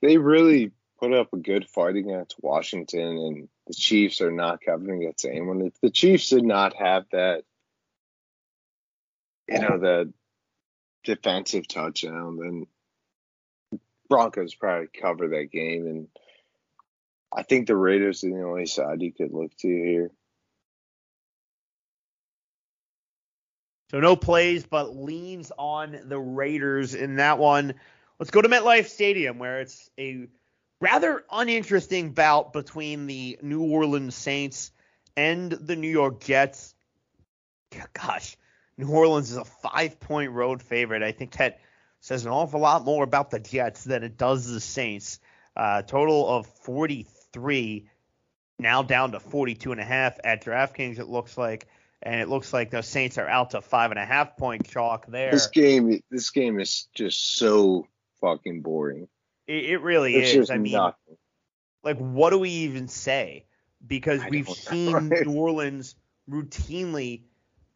They 0.00 0.18
really 0.18 0.72
put 1.00 1.12
up 1.12 1.32
a 1.32 1.38
good 1.38 1.68
fight 1.68 1.96
against 1.96 2.36
Washington, 2.40 3.18
and 3.18 3.48
the 3.66 3.74
Chiefs 3.74 4.20
are 4.20 4.30
not 4.30 4.60
covering 4.60 5.02
against 5.02 5.24
anyone. 5.24 5.62
If 5.62 5.80
the 5.80 5.90
Chiefs 5.90 6.28
did 6.28 6.44
not 6.44 6.74
have 6.76 7.06
that, 7.12 7.44
you 9.48 9.58
know, 9.58 9.78
the 9.78 10.12
defensive 11.04 11.68
touchdown, 11.68 12.38
then 12.38 12.66
Broncos 14.08 14.54
probably 14.54 14.88
cover 14.88 15.28
that 15.28 15.50
game. 15.50 15.86
And 15.86 16.08
I 17.34 17.42
think 17.42 17.66
the 17.66 17.76
Raiders 17.76 18.24
are 18.24 18.30
the 18.30 18.42
only 18.42 18.66
side 18.66 19.02
you 19.02 19.12
could 19.12 19.32
look 19.32 19.56
to 19.58 19.68
here. 19.68 20.10
So 23.90 24.00
no 24.00 24.16
plays, 24.16 24.64
but 24.64 24.96
leans 24.96 25.52
on 25.58 25.98
the 26.04 26.18
Raiders 26.18 26.94
in 26.94 27.16
that 27.16 27.38
one. 27.38 27.74
Let's 28.18 28.30
go 28.30 28.40
to 28.40 28.48
MetLife 28.48 28.86
Stadium, 28.86 29.38
where 29.38 29.60
it's 29.60 29.90
a 29.98 30.28
rather 30.80 31.24
uninteresting 31.30 32.12
bout 32.12 32.52
between 32.54 33.06
the 33.06 33.38
New 33.42 33.62
Orleans 33.62 34.14
Saints 34.14 34.72
and 35.16 35.52
the 35.52 35.76
New 35.76 35.90
York 35.90 36.20
Jets. 36.20 36.74
Gosh, 37.92 38.36
New 38.82 38.92
Orleans 38.92 39.30
is 39.30 39.36
a 39.36 39.44
five 39.44 40.00
point 40.00 40.32
road 40.32 40.60
favorite. 40.60 41.02
I 41.02 41.12
think 41.12 41.32
that 41.36 41.60
says 42.00 42.26
an 42.26 42.32
awful 42.32 42.60
lot 42.60 42.84
more 42.84 43.04
about 43.04 43.30
the 43.30 43.38
Jets 43.38 43.84
than 43.84 44.02
it 44.02 44.18
does 44.18 44.50
the 44.50 44.60
Saints. 44.60 45.20
Uh, 45.56 45.82
total 45.82 46.28
of 46.28 46.46
43, 46.46 47.88
now 48.58 48.82
down 48.82 49.12
to 49.12 49.20
42 49.20 49.70
and 49.72 49.80
a 49.80 49.84
half 49.84 50.18
at 50.24 50.44
DraftKings, 50.44 50.98
it 50.98 51.08
looks 51.08 51.38
like. 51.38 51.68
And 52.04 52.20
it 52.20 52.28
looks 52.28 52.52
like 52.52 52.70
the 52.70 52.82
Saints 52.82 53.18
are 53.18 53.28
out 53.28 53.50
to 53.50 53.60
five 53.60 53.92
and 53.92 54.00
a 54.00 54.04
half 54.04 54.36
point 54.36 54.68
chalk 54.68 55.06
there. 55.06 55.30
This 55.30 55.46
game, 55.46 56.02
this 56.10 56.30
game 56.30 56.58
is 56.58 56.88
just 56.94 57.36
so 57.36 57.86
fucking 58.20 58.62
boring. 58.62 59.06
It, 59.46 59.66
it 59.66 59.80
really 59.82 60.16
It's 60.16 60.34
is. 60.34 60.50
I 60.50 60.58
mean, 60.58 60.72
nothing. 60.72 61.16
like, 61.84 61.98
what 61.98 62.30
do 62.30 62.40
we 62.40 62.50
even 62.50 62.88
say? 62.88 63.44
Because 63.86 64.22
I 64.22 64.30
we've 64.30 64.48
seen 64.48 64.90
know. 65.08 65.20
New 65.24 65.34
Orleans 65.34 65.94
routinely 66.28 67.22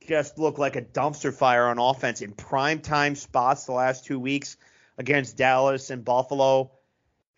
just 0.07 0.39
look 0.39 0.59
like 0.59 0.77
a 0.77 0.83
dumpster 0.83 1.33
fire 1.33 1.67
on 1.67 1.79
offense 1.79 2.23
in 2.23 2.33
prime 2.33 2.81
time 2.81 3.15
spots 3.15 3.65
the 3.65 3.73
last 3.73 4.05
two 4.05 4.19
weeks 4.19 4.57
against 4.99 5.37
Dallas 5.37 5.91
and 5.91 6.05
Buffalo. 6.05 6.71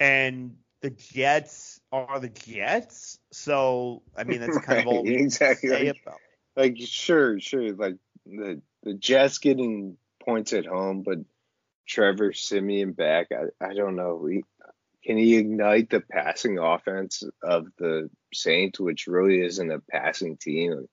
And 0.00 0.56
the 0.80 0.90
Jets 0.90 1.80
are 1.90 2.20
the 2.20 2.28
Jets. 2.28 3.18
So, 3.32 4.02
I 4.16 4.24
mean, 4.24 4.40
that's 4.40 4.58
kind 4.58 4.80
of 4.80 4.86
all 4.86 5.02
exactly. 5.08 5.70
say 5.70 5.86
Like, 5.88 6.02
about 6.02 6.20
like, 6.56 6.76
sure, 6.78 7.40
sure. 7.40 7.72
Like 7.74 7.96
the 8.26 8.60
the 8.82 8.94
Jets 8.94 9.38
getting 9.38 9.96
points 10.22 10.52
at 10.52 10.66
home, 10.66 11.02
but 11.02 11.18
Trevor 11.86 12.32
Siemian 12.32 12.92
back. 12.92 13.28
I, 13.32 13.64
I 13.64 13.74
don't 13.74 13.96
know. 13.96 14.26
He, 14.26 14.44
can 15.04 15.16
he 15.16 15.36
ignite 15.36 15.90
the 15.90 16.00
passing 16.00 16.58
offense 16.58 17.22
of 17.42 17.68
the 17.78 18.10
Saints, 18.34 18.78
which 18.78 19.06
really 19.06 19.40
isn't 19.40 19.70
a 19.70 19.80
passing 19.80 20.36
team? 20.36 20.86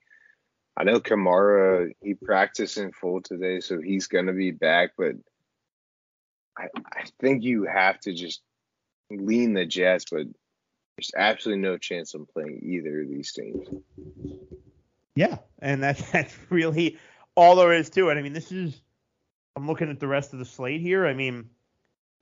I 0.76 0.84
know 0.84 1.00
Kamara. 1.00 1.92
He 2.02 2.14
practiced 2.14 2.76
in 2.76 2.92
full 2.92 3.22
today, 3.22 3.60
so 3.60 3.80
he's 3.80 4.06
gonna 4.06 4.32
be 4.32 4.50
back. 4.50 4.92
But 4.98 5.16
I 6.56 6.68
I 6.92 7.04
think 7.20 7.42
you 7.42 7.64
have 7.64 7.98
to 8.00 8.12
just 8.12 8.42
lean 9.10 9.54
the 9.54 9.64
Jets, 9.64 10.06
but 10.10 10.26
there's 10.96 11.12
absolutely 11.16 11.62
no 11.62 11.78
chance 11.78 12.14
I'm 12.14 12.26
playing 12.26 12.60
either 12.62 13.02
of 13.02 13.08
these 13.08 13.32
teams. 13.32 13.68
Yeah, 15.14 15.38
and 15.60 15.82
that's 15.82 16.10
that's 16.12 16.36
really 16.50 16.98
all 17.34 17.56
there 17.56 17.72
is 17.72 17.90
to 17.90 18.10
it. 18.10 18.18
I 18.18 18.22
mean, 18.22 18.32
this 18.32 18.52
is 18.52 18.80
I'm 19.56 19.66
looking 19.66 19.90
at 19.90 20.00
the 20.00 20.06
rest 20.06 20.32
of 20.32 20.38
the 20.38 20.44
slate 20.44 20.80
here. 20.80 21.06
I 21.06 21.14
mean, 21.14 21.48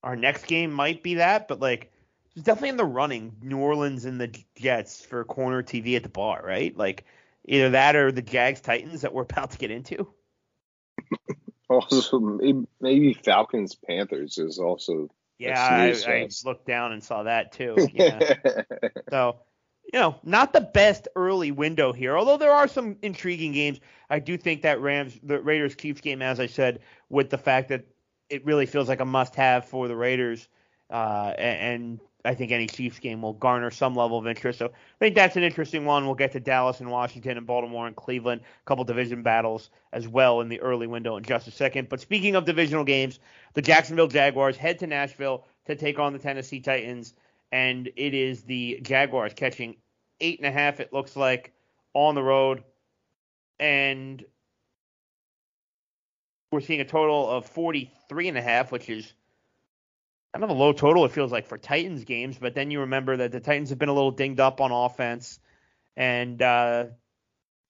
our 0.03 0.17
next 0.17 0.47
game 0.47 0.73
might 0.73 1.03
be 1.03 1.15
that, 1.15 1.49
but 1.49 1.61
like 1.61 1.93
it's 2.37 2.45
definitely 2.45 2.71
in 2.71 2.77
the 2.77 2.85
running. 2.85 3.37
New 3.43 3.59
Orleans 3.59 4.05
and 4.05 4.21
the 4.21 4.33
Jets 4.57 5.05
for 5.05 5.25
corner 5.25 5.63
TV 5.63 5.97
at 5.97 6.03
the 6.03 6.09
bar, 6.09 6.43
right? 6.45 6.77
Like 6.77 7.05
either 7.45 7.71
that 7.71 7.97
or 7.97 8.13
the 8.13 8.23
Jags 8.23 8.61
Titans 8.61 9.03
that 9.03 9.13
we're 9.13 9.23
about 9.23 9.53
to 9.53 9.59
get 9.59 9.71
into. 9.71 10.09
Also, 11.71 12.21
maybe, 12.21 12.67
maybe 12.81 13.15
Falcons 13.15 13.75
Panthers 13.75 14.37
is 14.39 14.59
also. 14.59 15.09
Yeah, 15.39 15.59
I, 15.59 15.93
I 16.07 16.29
looked 16.45 16.67
down 16.67 16.93
and 16.93 17.03
saw 17.03 17.23
that 17.25 17.53
too. 17.53 17.75
Yeah. 17.93 18.35
So, 19.11 19.41
you 19.93 19.99
know, 19.99 20.17
not 20.23 20.53
the 20.53 20.61
best 20.61 21.09
early 21.17 21.51
window 21.51 21.93
here. 21.93 22.17
Although 22.17 22.37
there 22.37 22.53
are 22.53 22.69
some 22.69 22.97
intriguing 23.03 23.53
games, 23.53 23.81
I 24.11 24.19
do 24.19 24.37
think 24.37 24.63
that 24.63 24.81
Rams, 24.81 25.19
the 25.23 25.41
Raiders 25.41 25.75
Chiefs 25.75 26.01
game, 26.01 26.23
as 26.23 26.39
I 26.39 26.47
said, 26.47 26.81
with 27.09 27.31
the 27.31 27.39
fact 27.39 27.71
that 27.71 27.87
it 28.29 28.45
really 28.45 28.67
feels 28.67 28.89
like 28.89 29.01
a 29.01 29.05
must-have 29.05 29.65
for 29.65 29.89
the 29.89 29.97
Raiders, 29.97 30.49
uh, 30.91 31.33
and, 31.37 31.83
and 31.83 32.01
I 32.25 32.35
think 32.35 32.53
any 32.53 32.67
Chiefs 32.67 32.99
game 32.99 33.21
will 33.21 33.35
garner 33.35 33.71
some 33.71 33.95
level 33.95 34.19
of 34.19 34.27
interest. 34.27 34.59
So 34.59 34.67
I 34.67 34.99
think 34.99 35.15
that's 35.15 35.37
an 35.37 35.43
interesting 35.43 35.85
one. 35.85 36.07
We'll 36.07 36.15
get 36.15 36.33
to 36.33 36.41
Dallas 36.41 36.81
and 36.81 36.91
Washington 36.91 37.37
and 37.37 37.47
Baltimore 37.47 37.87
and 37.87 37.95
Cleveland, 37.95 38.41
a 38.41 38.65
couple 38.67 38.85
division 38.85 39.23
battles 39.23 39.69
as 39.93 40.09
well 40.09 40.41
in 40.41 40.49
the 40.49 40.61
early 40.61 40.87
window 40.87 41.17
in 41.17 41.25
just 41.25 41.49
a 41.49 41.51
second. 41.51 41.89
But 41.89 42.01
speaking 42.01 42.35
of 42.35 42.47
divisional 42.47 42.85
games, 42.85 43.21
the 43.53 43.63
Jacksonville 43.63 44.09
Jaguars 44.09 44.57
head 44.57 44.79
to 44.79 44.87
Nashville 44.87 45.45
to 45.67 45.77
take 45.77 45.99
on 45.99 46.13
the 46.13 46.19
Tennessee 46.19 46.61
Titans, 46.61 47.15
and 47.53 47.89
it 47.97 48.15
is 48.15 48.43
the 48.43 48.81
Jaguars 48.83 49.35
catching 49.35 49.77
eight 50.21 50.39
and 50.39 50.47
a 50.47 50.53
half. 50.53 50.81
It 50.81 50.93
looks 50.93 51.17
like 51.17 51.53
on 51.93 52.15
the 52.15 52.23
road, 52.23 52.65
and 53.61 54.25
we're 56.51 56.61
seeing 56.61 56.81
a 56.81 56.85
total 56.85 57.29
of 57.29 57.47
43 57.47 58.29
and 58.29 58.39
a 58.39 58.43
half, 58.43 58.73
which 58.73 58.89
is 58.89 59.13
kind 60.35 60.43
of 60.43 60.51
a 60.51 60.53
low 60.53 60.73
total. 60.73 61.05
It 61.05 61.13
feels 61.13 61.31
like 61.31 61.47
for 61.47 61.57
Titans 61.57 62.03
games, 62.03 62.37
but 62.41 62.57
then 62.57 62.73
you 62.73 62.81
remember 62.81 63.19
that 63.19 63.31
the 63.31 63.39
Titans 63.39 63.71
have 63.71 63.79
been 63.79 63.89
a 63.89 63.95
little 63.95 64.11
dinged 64.11 64.41
up 64.41 64.61
on 64.61 64.73
offense, 64.73 65.39
and 65.97 66.43
uh, 66.43 66.87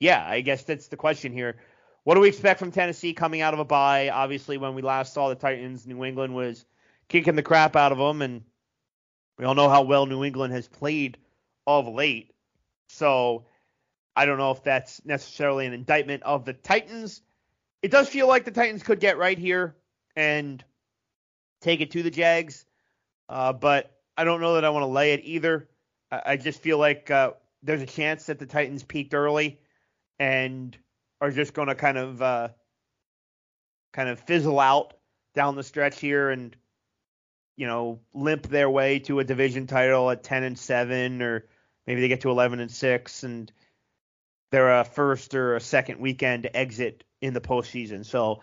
yeah, 0.01 0.25
I 0.27 0.41
guess 0.41 0.63
that's 0.63 0.89
the 0.89 0.97
question 0.97 1.35
here. 1.35 1.57
What 2.05 2.15
do 2.15 2.23
we 2.23 2.29
expect 2.29 2.59
from 2.59 2.71
Tennessee 2.71 3.13
coming 3.13 3.43
out 3.43 3.53
of 3.53 3.61
a 3.61 3.67
bye? 3.67 4.09
Obviously, 4.09 4.57
when 4.57 4.75
we 4.75 4.81
last 4.81 5.13
saw 5.13 5.29
the 5.29 5.35
Titans, 5.35 5.87
New 5.87 6.05
England 6.05 6.35
was 6.35 6.65
kicking 7.09 7.37
the 7.37 7.43
crap 7.43 7.77
out 7.77 7.93
of 7.93 7.99
them, 7.99 8.23
and 8.23 8.43
we 9.39 9.45
all 9.45 9.55
know 9.55 9.69
how 9.69 9.83
well 9.83 10.07
New 10.07 10.25
England 10.25 10.55
has 10.55 10.67
played 10.67 11.19
of 11.67 11.87
late. 11.87 12.33
So 12.89 13.45
I 14.17 14.25
don't 14.25 14.39
know 14.39 14.53
if 14.53 14.65
that's 14.65 15.05
necessarily 15.05 15.67
an 15.67 15.75
indictment 15.75 16.23
of 16.23 16.47
the 16.47 16.55
Titans. 16.55 17.21
It 17.83 17.91
does 17.91 18.09
feel 18.09 18.27
like 18.27 18.47
the 18.47 18.53
Titans 18.53 18.83
could 18.83 19.01
get 19.01 19.19
right 19.19 19.39
here 19.39 19.77
and 20.17 20.65
take 21.65 21.81
it 21.81 21.91
to 21.93 22.03
the 22.03 22.11
Jags, 22.11 22.67
uh, 23.29 23.53
but 23.53 23.99
I 24.17 24.25
don't 24.25 24.41
know 24.41 24.55
that 24.55 24.65
I 24.65 24.71
want 24.71 24.83
to 24.83 24.89
lay 24.89 25.15
it 25.15 25.23
either. 25.25 25.69
I, 26.11 26.23
I 26.27 26.37
just 26.37 26.61
feel 26.61 26.79
like 26.79 27.11
uh, 27.11 27.33
there's 27.63 27.83
a 27.83 27.87
chance 27.87 28.27
that 28.27 28.39
the 28.39 28.47
Titans 28.47 28.83
peaked 28.83 29.15
early 29.15 29.59
and 30.19 30.77
are 31.21 31.31
just 31.31 31.55
going 31.55 31.69
to 31.69 31.75
kind 31.75 31.99
of 31.99 32.23
uh, 32.23 32.49
kind 33.93 34.09
of 34.09 34.21
fizzle 34.21 34.61
out 34.61 34.95
down 35.35 35.57
the 35.57 35.63
stretch 35.63 35.99
here 35.99 36.31
and 36.31 36.55
you 37.57 37.67
know 37.67 38.01
limp 38.13 38.47
their 38.49 38.69
way 38.69 38.99
to 39.01 39.19
a 39.21 39.25
division 39.25 39.67
title 39.67 40.11
at 40.11 40.23
10 40.23 40.45
and 40.45 40.59
7 40.59 41.23
or 41.23 41.47
maybe 41.87 42.01
they 42.01 42.09
get 42.09 42.21
to 42.21 42.31
11 42.31 42.61
and 42.61 42.71
6 42.71 43.23
and 43.23 43.53
they're 44.51 44.81
a 44.81 44.85
first 44.85 45.35
or 45.35 45.57
a 45.57 45.61
second 45.61 45.99
weekend 45.99 46.49
exit 46.55 47.03
in 47.21 47.35
the 47.35 47.41
postseason. 47.41 48.05
So 48.05 48.43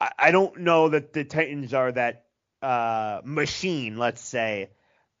I, 0.00 0.10
I 0.18 0.30
don't 0.30 0.60
know 0.60 0.90
that 0.90 1.12
the 1.12 1.24
Titans 1.24 1.72
are 1.72 1.92
that 1.92 2.25
uh, 2.62 3.20
machine, 3.24 3.96
let's 3.96 4.20
say, 4.20 4.70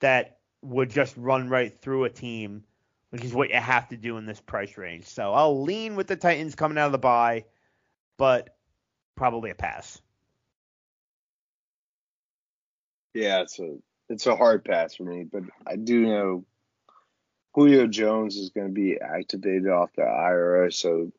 that 0.00 0.38
would 0.62 0.90
just 0.90 1.16
run 1.16 1.48
right 1.48 1.72
through 1.80 2.04
a 2.04 2.10
team, 2.10 2.64
which 3.10 3.24
is 3.24 3.32
what 3.32 3.50
you 3.50 3.56
have 3.56 3.88
to 3.88 3.96
do 3.96 4.16
in 4.16 4.26
this 4.26 4.40
price 4.40 4.76
range. 4.76 5.06
So 5.06 5.32
I'll 5.32 5.62
lean 5.62 5.96
with 5.96 6.06
the 6.06 6.16
Titans 6.16 6.54
coming 6.54 6.78
out 6.78 6.86
of 6.86 6.92
the 6.92 6.98
bye, 6.98 7.44
but 8.16 8.56
probably 9.16 9.50
a 9.50 9.54
pass. 9.54 10.00
Yeah, 13.14 13.40
it's 13.40 13.58
a 13.58 13.76
it's 14.08 14.26
a 14.26 14.36
hard 14.36 14.64
pass 14.64 14.94
for 14.96 15.04
me, 15.04 15.24
but 15.24 15.42
I 15.66 15.76
do 15.76 16.06
know 16.06 16.44
Julio 17.54 17.86
Jones 17.86 18.36
is 18.36 18.50
going 18.50 18.68
to 18.68 18.72
be 18.72 18.98
activated 19.00 19.68
off 19.68 19.90
the 19.96 20.02
IRA, 20.02 20.70
so 20.70 21.10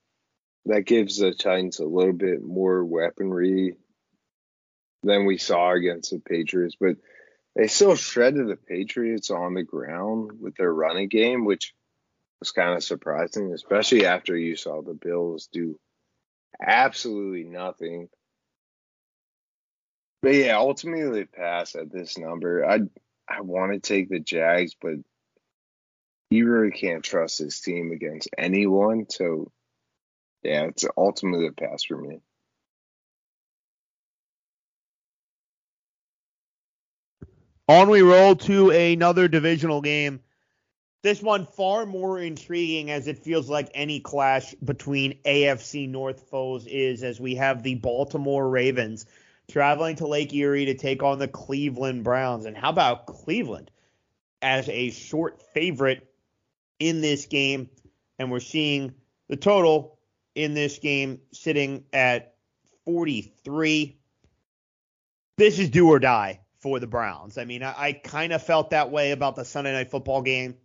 that 0.66 0.86
gives 0.86 1.18
the 1.18 1.34
Titans 1.34 1.80
a 1.80 1.86
little 1.86 2.14
bit 2.14 2.44
more 2.44 2.86
weaponry 2.86 3.76
than 5.04 5.26
we 5.26 5.38
saw 5.38 5.72
against 5.72 6.12
the 6.12 6.20
Patriots. 6.20 6.76
But 6.80 6.98
they 7.56 7.68
still 7.68 7.96
shredded 7.96 8.48
the 8.48 8.56
Patriots 8.56 9.32
on 9.32 9.54
the 9.54 9.64
ground 9.64 10.40
with 10.40 10.56
their 10.56 10.74
running 10.74 11.08
game, 11.08 11.46
which 11.46 11.74
was 12.40 12.52
kind 12.52 12.76
of 12.76 12.84
surprising, 12.84 13.52
especially 13.54 14.06
after 14.06 14.38
you 14.38 14.56
saw 14.56 14.82
the 14.82 14.94
Bills 14.94 15.50
do 15.52 15.80
absolutely 16.62 17.44
nothing. 17.44 18.10
But 20.22 20.36
yeah, 20.36 20.58
ultimately 20.58 21.26
pass 21.26 21.76
at 21.76 21.92
this 21.92 22.18
number. 22.18 22.66
I 22.66 22.82
I 23.28 23.42
want 23.42 23.74
to 23.74 23.80
take 23.80 24.10
the 24.10 24.20
Jags, 24.20 24.76
but 24.80 24.96
you 26.30 26.48
really 26.48 26.72
can't 26.72 27.04
trust 27.04 27.40
this 27.40 27.62
team 27.62 27.92
against 27.92 28.30
anyone. 28.38 29.10
So 29.10 29.52
yeah, 30.44 30.64
it's 30.66 30.86
ultimately 30.96 31.48
a 31.48 31.52
pass 31.52 31.84
for 31.84 31.98
me. 31.98 32.20
On 37.70 37.90
we 37.90 38.02
roll 38.02 38.34
to 38.34 38.70
another 38.70 39.28
divisional 39.28 39.82
game. 39.82 40.22
This 41.04 41.22
one 41.22 41.46
far 41.46 41.86
more 41.86 42.18
intriguing 42.18 42.92
as 42.92 43.08
it 43.08 43.20
feels 43.20 43.50
like 43.50 43.70
any 43.74 44.00
clash 44.00 44.56
between 44.64 45.20
AFC 45.26 45.90
North 45.90 46.30
foes 46.30 46.66
is 46.66 47.04
as 47.04 47.20
we 47.20 47.36
have 47.36 47.64
the 47.64 47.76
Baltimore 47.76 48.50
Ravens 48.50 49.06
traveling 49.50 49.98
to 49.98 50.08
Lake 50.08 50.34
Erie 50.34 50.66
to 50.66 50.76
take 50.76 51.04
on 51.04 51.20
the 51.20 51.28
Cleveland 51.28 52.06
Browns. 52.06 52.46
And 52.46 52.58
how 52.58 52.70
about 52.70 53.06
Cleveland 53.06 53.70
as 54.42 54.70
a 54.70 54.90
short 54.90 55.42
favorite 55.54 56.10
in 56.80 57.02
this 57.02 57.26
game? 57.26 57.70
And 58.18 58.32
we're 58.32 58.40
seeing 58.40 58.94
the 59.28 59.36
total 59.36 60.00
in 60.36 60.54
this 60.54 60.80
game 60.80 61.20
sitting 61.34 61.84
at 61.92 62.34
43. 62.86 63.98
This 65.38 65.60
is 65.60 65.70
do 65.70 65.90
or 65.90 66.00
die 66.00 66.40
for 66.60 66.80
the 66.80 66.88
Browns. 66.88 67.38
I 67.38 67.46
mean, 67.46 67.64
I, 67.64 67.74
I 67.78 67.94
kind 67.94 68.34
of 68.34 68.42
felt 68.44 68.72
that 68.72 68.92
way 68.92 69.12
about 69.12 69.36
the 69.36 69.46
Sunday 69.46 69.74
night 69.74 69.92
football 69.92 70.22
game 70.22 70.56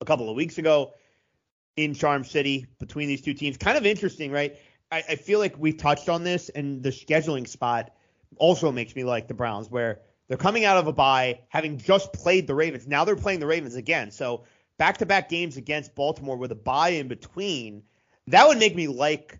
a 0.00 0.04
couple 0.04 0.28
of 0.28 0.36
weeks 0.36 0.58
ago 0.58 0.94
in 1.76 1.94
Charm 1.94 2.24
City 2.24 2.66
between 2.78 3.08
these 3.08 3.20
two 3.20 3.34
teams. 3.34 3.56
Kind 3.56 3.78
of 3.78 3.86
interesting, 3.86 4.32
right? 4.32 4.56
I, 4.90 5.02
I 5.08 5.16
feel 5.16 5.38
like 5.38 5.56
we've 5.58 5.76
touched 5.76 6.08
on 6.08 6.24
this, 6.24 6.48
and 6.48 6.82
the 6.82 6.90
scheduling 6.90 7.46
spot 7.46 7.92
also 8.38 8.72
makes 8.72 8.94
me 8.96 9.04
like 9.04 9.28
the 9.28 9.34
Browns, 9.34 9.70
where 9.70 10.00
they're 10.28 10.36
coming 10.36 10.64
out 10.64 10.76
of 10.76 10.86
a 10.86 10.92
bye, 10.92 11.40
having 11.48 11.78
just 11.78 12.12
played 12.12 12.46
the 12.46 12.54
Ravens. 12.54 12.86
Now 12.86 13.04
they're 13.04 13.16
playing 13.16 13.40
the 13.40 13.46
Ravens 13.46 13.74
again. 13.74 14.10
So 14.10 14.44
back 14.78 14.98
to 14.98 15.06
back 15.06 15.28
games 15.28 15.56
against 15.56 15.94
Baltimore 15.94 16.36
with 16.36 16.52
a 16.52 16.56
bye 16.56 16.90
in 16.90 17.08
between. 17.08 17.82
That 18.28 18.48
would 18.48 18.58
make 18.58 18.74
me 18.74 18.88
like 18.88 19.38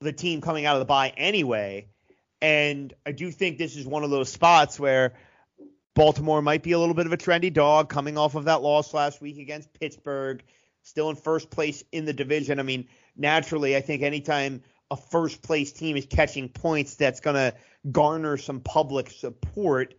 the 0.00 0.12
team 0.12 0.40
coming 0.40 0.66
out 0.66 0.76
of 0.76 0.80
the 0.80 0.86
bye 0.86 1.12
anyway. 1.16 1.88
And 2.44 2.92
I 3.06 3.12
do 3.12 3.30
think 3.30 3.56
this 3.56 3.74
is 3.74 3.86
one 3.86 4.04
of 4.04 4.10
those 4.10 4.30
spots 4.30 4.78
where 4.78 5.14
Baltimore 5.94 6.42
might 6.42 6.62
be 6.62 6.72
a 6.72 6.78
little 6.78 6.94
bit 6.94 7.06
of 7.06 7.12
a 7.14 7.16
trendy 7.16 7.50
dog 7.50 7.88
coming 7.88 8.18
off 8.18 8.34
of 8.34 8.44
that 8.44 8.60
loss 8.60 8.92
last 8.92 9.22
week 9.22 9.38
against 9.38 9.72
Pittsburgh, 9.72 10.42
still 10.82 11.08
in 11.08 11.16
first 11.16 11.48
place 11.48 11.82
in 11.90 12.04
the 12.04 12.12
division. 12.12 12.60
I 12.60 12.62
mean, 12.62 12.86
naturally, 13.16 13.74
I 13.74 13.80
think 13.80 14.02
anytime 14.02 14.62
a 14.90 14.96
first 14.96 15.40
place 15.40 15.72
team 15.72 15.96
is 15.96 16.04
catching 16.04 16.50
points, 16.50 16.96
that's 16.96 17.20
going 17.20 17.36
to 17.36 17.54
garner 17.90 18.36
some 18.36 18.60
public 18.60 19.08
support. 19.08 19.94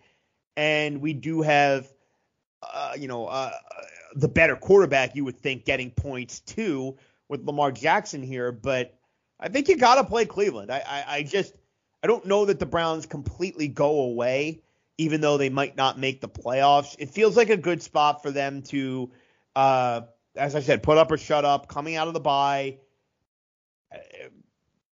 And 0.56 1.02
we 1.02 1.14
do 1.14 1.42
have, 1.42 1.92
uh, 2.62 2.94
you 2.96 3.08
know, 3.08 3.26
uh, 3.26 3.54
the 4.14 4.28
better 4.28 4.56
quarterback, 4.56 5.16
you 5.16 5.26
would 5.26 5.40
think, 5.40 5.66
getting 5.66 5.90
points 5.90 6.42
too 6.42 6.96
with 7.28 7.44
Lamar 7.44 7.72
Jackson 7.72 8.22
here. 8.22 8.52
But 8.52 8.94
I 9.40 9.50
think 9.50 9.68
you 9.68 9.78
got 9.78 9.96
to 9.96 10.04
play 10.04 10.28
Cleveland. 10.28 10.72
I, 10.72 10.84
I, 10.88 11.06
I 11.08 11.24
just, 11.24 11.56
I 12.06 12.08
don't 12.08 12.28
know 12.28 12.46
that 12.46 12.60
the 12.60 12.68
Browns 12.68 13.08
completely 13.08 13.68
go 13.68 14.02
away, 14.02 14.62
even 15.00 15.22
though 15.22 15.40
they 15.40 15.50
might 15.50 15.76
not 15.76 15.98
make 15.98 16.22
the 16.22 16.30
playoffs. 16.30 16.96
It 17.00 17.10
feels 17.10 17.36
like 17.36 17.50
a 17.50 17.58
good 17.58 17.82
spot 17.82 18.22
for 18.22 18.30
them 18.30 18.62
to, 18.68 19.10
uh, 19.56 20.02
as 20.36 20.54
I 20.54 20.60
said, 20.60 20.84
put 20.84 21.00
up 21.00 21.10
or 21.12 21.18
shut 21.18 21.46
up, 21.46 21.68
coming 21.68 21.96
out 21.96 22.08
of 22.08 22.14
the 22.14 22.20
bye. 22.20 22.78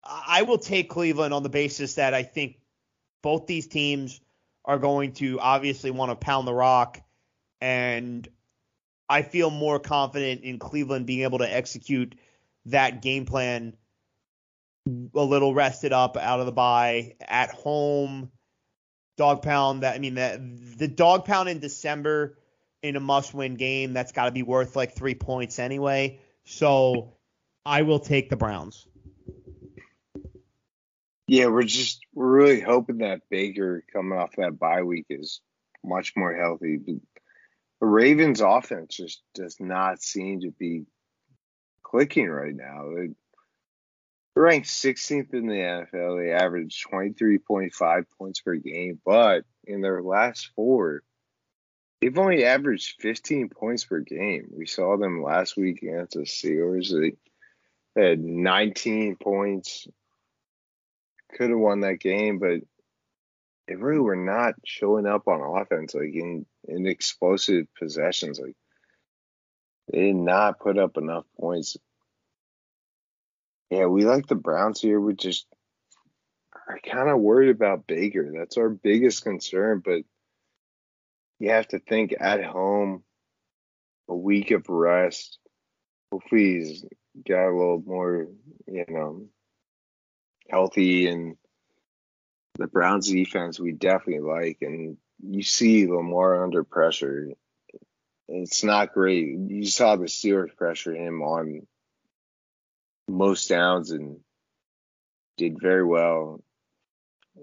I 0.02 0.42
will 0.42 0.58
take 0.58 0.90
Cleveland 0.90 1.32
on 1.32 1.44
the 1.44 1.48
basis 1.48 1.94
that 1.94 2.14
I 2.14 2.24
think 2.24 2.56
both 3.22 3.46
these 3.46 3.68
teams 3.68 4.20
are 4.64 4.80
going 4.80 5.12
to 5.12 5.38
obviously 5.38 5.92
want 5.92 6.10
to 6.10 6.16
pound 6.16 6.48
the 6.48 6.52
rock, 6.52 7.00
and 7.60 8.26
I 9.08 9.22
feel 9.22 9.50
more 9.50 9.78
confident 9.78 10.42
in 10.42 10.58
Cleveland 10.58 11.06
being 11.06 11.22
able 11.22 11.38
to 11.38 11.48
execute 11.48 12.16
that 12.66 13.02
game 13.02 13.24
plan 13.24 13.76
a 14.86 15.22
little 15.22 15.54
rested 15.54 15.92
up 15.92 16.16
out 16.16 16.40
of 16.40 16.46
the 16.46 16.52
bye 16.52 17.14
at 17.20 17.50
home. 17.50 18.30
Dog 19.16 19.42
pound 19.42 19.84
that 19.84 19.94
I 19.94 19.98
mean 20.00 20.14
that 20.14 20.40
the 20.76 20.88
dog 20.88 21.24
pound 21.24 21.48
in 21.48 21.60
December 21.60 22.36
in 22.82 22.96
a 22.96 23.00
must 23.00 23.32
win 23.32 23.54
game, 23.54 23.92
that's 23.92 24.12
got 24.12 24.26
to 24.26 24.30
be 24.32 24.42
worth 24.42 24.76
like 24.76 24.94
three 24.94 25.14
points 25.14 25.58
anyway. 25.58 26.18
So 26.44 27.14
I 27.64 27.82
will 27.82 28.00
take 28.00 28.28
the 28.28 28.36
Browns. 28.36 28.86
Yeah, 31.26 31.46
we're 31.46 31.62
just 31.62 32.00
we're 32.12 32.30
really 32.30 32.60
hoping 32.60 32.98
that 32.98 33.22
Baker 33.30 33.84
coming 33.92 34.18
off 34.18 34.36
that 34.36 34.58
bye 34.58 34.82
week 34.82 35.06
is 35.08 35.40
much 35.82 36.12
more 36.16 36.34
healthy. 36.34 36.76
The 36.76 37.00
Ravens 37.86 38.40
offense 38.40 38.94
just 38.96 39.22
does 39.34 39.56
not 39.60 40.02
seem 40.02 40.40
to 40.40 40.50
be 40.50 40.84
clicking 41.82 42.28
right 42.28 42.54
now. 42.54 42.90
They're 42.94 43.08
ranked 44.34 44.68
16th 44.68 45.32
in 45.34 45.46
the 45.46 45.54
NFL. 45.54 46.18
They 46.18 46.32
average 46.32 46.84
23.5 46.90 48.04
points 48.18 48.40
per 48.40 48.56
game, 48.56 49.00
but 49.04 49.44
in 49.64 49.80
their 49.80 50.02
last 50.02 50.50
four, 50.56 51.02
they've 52.00 52.18
only 52.18 52.44
averaged 52.44 53.00
15 53.00 53.48
points 53.48 53.84
per 53.84 54.00
game. 54.00 54.48
We 54.52 54.66
saw 54.66 54.96
them 54.96 55.22
last 55.22 55.56
week 55.56 55.82
against 55.82 56.14
the 56.14 56.20
Steelers. 56.20 56.90
They 56.90 57.16
had 58.00 58.20
19 58.20 59.16
points 59.16 59.86
could 61.34 61.50
have 61.50 61.58
won 61.58 61.80
that 61.80 62.00
game, 62.00 62.38
but 62.38 62.60
they 63.66 63.76
really 63.76 64.00
were 64.00 64.16
not 64.16 64.54
showing 64.64 65.06
up 65.06 65.26
on 65.26 65.60
offense, 65.60 65.94
like 65.94 66.14
in, 66.14 66.46
in 66.68 66.86
explosive 66.86 67.66
possessions. 67.78 68.38
Like 68.38 68.56
they 69.90 70.06
did 70.06 70.16
not 70.16 70.60
put 70.60 70.78
up 70.78 70.96
enough 70.96 71.24
points. 71.38 71.76
Yeah, 73.74 73.86
we 73.86 74.04
like 74.04 74.28
the 74.28 74.36
Browns 74.36 74.80
here. 74.80 75.00
We 75.00 75.14
just 75.14 75.46
are 76.68 76.78
kind 76.78 77.08
of 77.08 77.18
worried 77.18 77.50
about 77.50 77.88
Baker. 77.88 78.32
That's 78.32 78.56
our 78.56 78.68
biggest 78.68 79.24
concern, 79.24 79.82
but 79.84 80.02
you 81.40 81.50
have 81.50 81.66
to 81.68 81.80
think 81.80 82.14
at 82.18 82.44
home, 82.44 83.02
a 84.08 84.14
week 84.14 84.52
of 84.52 84.68
rest. 84.68 85.38
Hopefully 86.12 86.60
he's 86.60 86.84
got 87.26 87.48
a 87.48 87.56
little 87.56 87.82
more, 87.84 88.28
you 88.68 88.84
know, 88.88 89.26
healthy 90.48 91.08
and 91.08 91.36
the 92.56 92.68
Browns 92.68 93.10
defense 93.10 93.58
we 93.58 93.72
definitely 93.72 94.20
like 94.20 94.58
and 94.60 94.96
you 95.20 95.42
see 95.42 95.88
Lamar 95.88 96.44
under 96.44 96.62
pressure. 96.62 97.30
It's 98.28 98.62
not 98.62 98.94
great. 98.94 99.36
You 99.36 99.66
saw 99.66 99.96
the 99.96 100.04
Steelers 100.04 100.54
pressure 100.54 100.94
him 100.94 101.22
on 101.22 101.66
most 103.08 103.48
downs 103.48 103.90
and 103.90 104.18
did 105.36 105.60
very 105.60 105.84
well. 105.84 106.42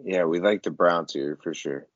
Yeah, 0.03 0.25
we 0.25 0.39
like 0.39 0.63
the 0.63 0.71
Browns 0.71 1.13
here 1.13 1.37
for 1.41 1.53
sure. 1.53 1.87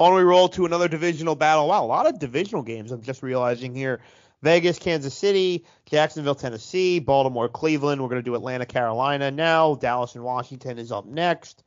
On 0.00 0.14
we 0.14 0.22
roll 0.22 0.48
to 0.50 0.66
another 0.66 0.88
divisional 0.88 1.34
battle. 1.34 1.68
Wow, 1.68 1.84
a 1.84 1.86
lot 1.86 2.06
of 2.06 2.18
divisional 2.18 2.62
games. 2.62 2.90
I'm 2.90 3.02
just 3.02 3.22
realizing 3.22 3.74
here. 3.74 4.00
Vegas, 4.42 4.78
Kansas 4.78 5.14
City, 5.14 5.64
Jacksonville, 5.86 6.34
Tennessee, 6.34 6.98
Baltimore, 6.98 7.48
Cleveland. 7.48 8.02
We're 8.02 8.08
going 8.08 8.22
to 8.22 8.30
do 8.30 8.34
Atlanta, 8.34 8.66
Carolina 8.66 9.30
now. 9.30 9.76
Dallas 9.76 10.16
and 10.16 10.24
Washington 10.24 10.78
is 10.78 10.92
up 10.92 11.06
next. 11.06 11.64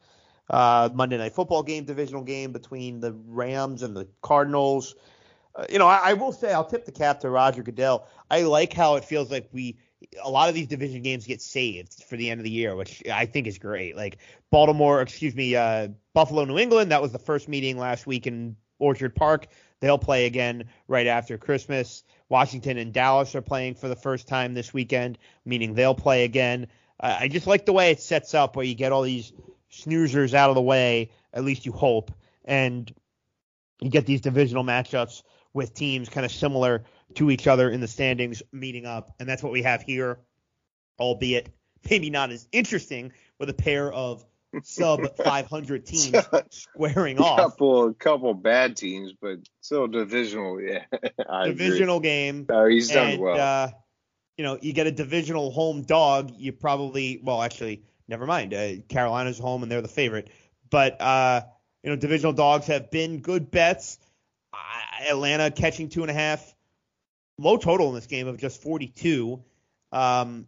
Uh, 0.49 0.89
Monday 0.93 1.17
Night 1.17 1.33
Football 1.33 1.63
game, 1.63 1.85
divisional 1.85 2.23
game 2.23 2.51
between 2.51 2.99
the 2.99 3.13
Rams 3.25 3.81
and 3.81 3.95
the 3.95 4.07
Cardinals. 4.21 4.95
Uh, 5.57 5.65
you 5.69 5.79
know, 5.79 5.87
I, 5.87 6.11
I, 6.11 6.13
will 6.13 6.31
say 6.31 6.53
I'll 6.53 6.63
tip 6.63 6.85
the 6.85 6.91
cap 6.91 7.19
to 7.21 7.29
Roger 7.29 7.63
Goodell. 7.63 8.07
I 8.29 8.43
like 8.43 8.73
how 8.73 8.95
it 8.95 9.03
feels 9.03 9.31
like 9.31 9.49
we 9.51 9.77
a 10.23 10.29
lot 10.29 10.49
of 10.49 10.55
these 10.55 10.67
division 10.67 11.01
games 11.01 11.25
get 11.25 11.41
saved 11.41 12.03
for 12.03 12.15
the 12.17 12.29
end 12.29 12.39
of 12.39 12.43
the 12.43 12.51
year, 12.51 12.75
which 12.75 13.01
I 13.11 13.25
think 13.25 13.47
is 13.47 13.57
great. 13.57 13.95
Like 13.95 14.19
Baltimore, 14.51 15.01
excuse 15.01 15.35
me, 15.35 15.55
uh, 15.55 15.89
Buffalo, 16.13 16.45
New 16.45 16.59
England. 16.59 16.91
That 16.91 17.01
was 17.01 17.11
the 17.11 17.19
first 17.19 17.47
meeting 17.47 17.77
last 17.77 18.05
week 18.05 18.27
in 18.27 18.55
Orchard 18.77 19.15
Park. 19.15 19.47
They'll 19.79 19.97
play 19.97 20.25
again 20.27 20.65
right 20.87 21.07
after 21.07 21.37
Christmas. 21.37 22.03
Washington 22.29 22.77
and 22.77 22.93
Dallas 22.93 23.33
are 23.35 23.41
playing 23.41 23.75
for 23.75 23.87
the 23.87 23.95
first 23.95 24.27
time 24.27 24.53
this 24.53 24.73
weekend, 24.73 25.17
meaning 25.45 25.73
they'll 25.73 25.95
play 25.95 26.23
again. 26.23 26.67
Uh, 26.99 27.17
I 27.21 27.27
just 27.27 27.47
like 27.47 27.65
the 27.65 27.73
way 27.73 27.91
it 27.91 28.01
sets 28.01 28.33
up 28.33 28.55
where 28.55 28.65
you 28.65 28.75
get 28.75 28.91
all 28.91 29.03
these 29.03 29.33
snoozers 29.71 30.33
out 30.33 30.49
of 30.49 30.55
the 30.55 30.61
way, 30.61 31.11
at 31.33 31.43
least 31.43 31.65
you 31.65 31.71
hope, 31.71 32.11
and 32.45 32.93
you 33.81 33.89
get 33.89 34.05
these 34.05 34.21
divisional 34.21 34.63
matchups 34.63 35.23
with 35.57 35.73
teams 35.73 36.07
kind 36.07 36.23
of 36.23 36.31
similar 36.31 36.85
to 37.15 37.31
each 37.31 37.47
other 37.47 37.71
in 37.71 37.81
the 37.81 37.87
standings 37.87 38.43
meeting 38.51 38.85
up. 38.85 39.15
And 39.19 39.27
that's 39.27 39.41
what 39.41 39.51
we 39.51 39.63
have 39.63 39.81
here, 39.81 40.19
albeit 40.99 41.49
maybe 41.89 42.11
not 42.11 42.29
as 42.29 42.47
interesting 42.51 43.11
with 43.39 43.49
a 43.49 43.53
pair 43.53 43.91
of 43.91 44.23
sub 44.63 45.17
500 45.23 45.85
teams 45.85 46.15
squaring 46.51 47.19
off. 47.19 47.39
Couple, 47.39 47.87
a 47.87 47.93
couple 47.95 48.33
bad 48.35 48.77
teams, 48.77 49.13
but 49.19 49.39
still 49.61 49.87
divisional. 49.87 50.61
Yeah, 50.61 50.83
divisional 51.45 51.97
agree. 51.97 52.09
game. 52.09 52.45
Oh, 52.49 52.67
he's 52.67 52.89
done 52.89 53.13
and, 53.13 53.21
well. 53.21 53.39
Uh, 53.39 53.71
you 54.37 54.43
know, 54.43 54.59
you 54.61 54.71
get 54.71 54.85
a 54.85 54.91
divisional 54.91 55.49
home 55.49 55.81
dog. 55.81 56.31
You 56.37 56.51
probably, 56.51 57.19
well, 57.23 57.41
actually, 57.41 57.81
never 58.07 58.27
mind. 58.27 58.53
Uh, 58.53 58.73
Carolina's 58.87 59.39
home 59.39 59.63
and 59.63 59.71
they're 59.71 59.81
the 59.81 59.87
favorite. 59.87 60.29
But 60.69 61.01
uh, 61.01 61.41
you 61.81 61.89
know, 61.89 61.95
divisional 61.95 62.33
dogs 62.33 62.67
have 62.67 62.91
been 62.91 63.21
good 63.21 63.49
bets. 63.49 63.97
Uh, 64.57 65.11
Atlanta 65.11 65.51
catching 65.51 65.89
two 65.89 66.01
and 66.01 66.11
a 66.11 66.13
half. 66.13 66.55
Low 67.37 67.57
total 67.57 67.89
in 67.89 67.95
this 67.95 68.07
game 68.07 68.27
of 68.27 68.37
just 68.37 68.61
42. 68.61 69.43
Um, 69.91 70.47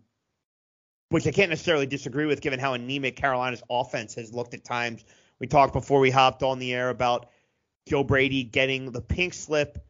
which 1.09 1.25
I 1.25 1.31
can't 1.31 1.49
necessarily 1.49 1.85
disagree 1.87 2.25
with 2.25 2.41
given 2.41 2.59
how 2.59 2.73
anemic 2.73 3.15
Carolina's 3.15 3.63
offense 3.69 4.15
has 4.15 4.33
looked 4.33 4.53
at 4.53 4.63
times. 4.63 5.03
We 5.39 5.47
talked 5.47 5.73
before 5.73 5.99
we 5.99 6.11
hopped 6.11 6.43
on 6.43 6.59
the 6.59 6.73
air 6.73 6.89
about 6.89 7.29
Joe 7.87 8.03
Brady 8.03 8.43
getting 8.43 8.91
the 8.91 9.01
pink 9.01 9.33
slip. 9.33 9.83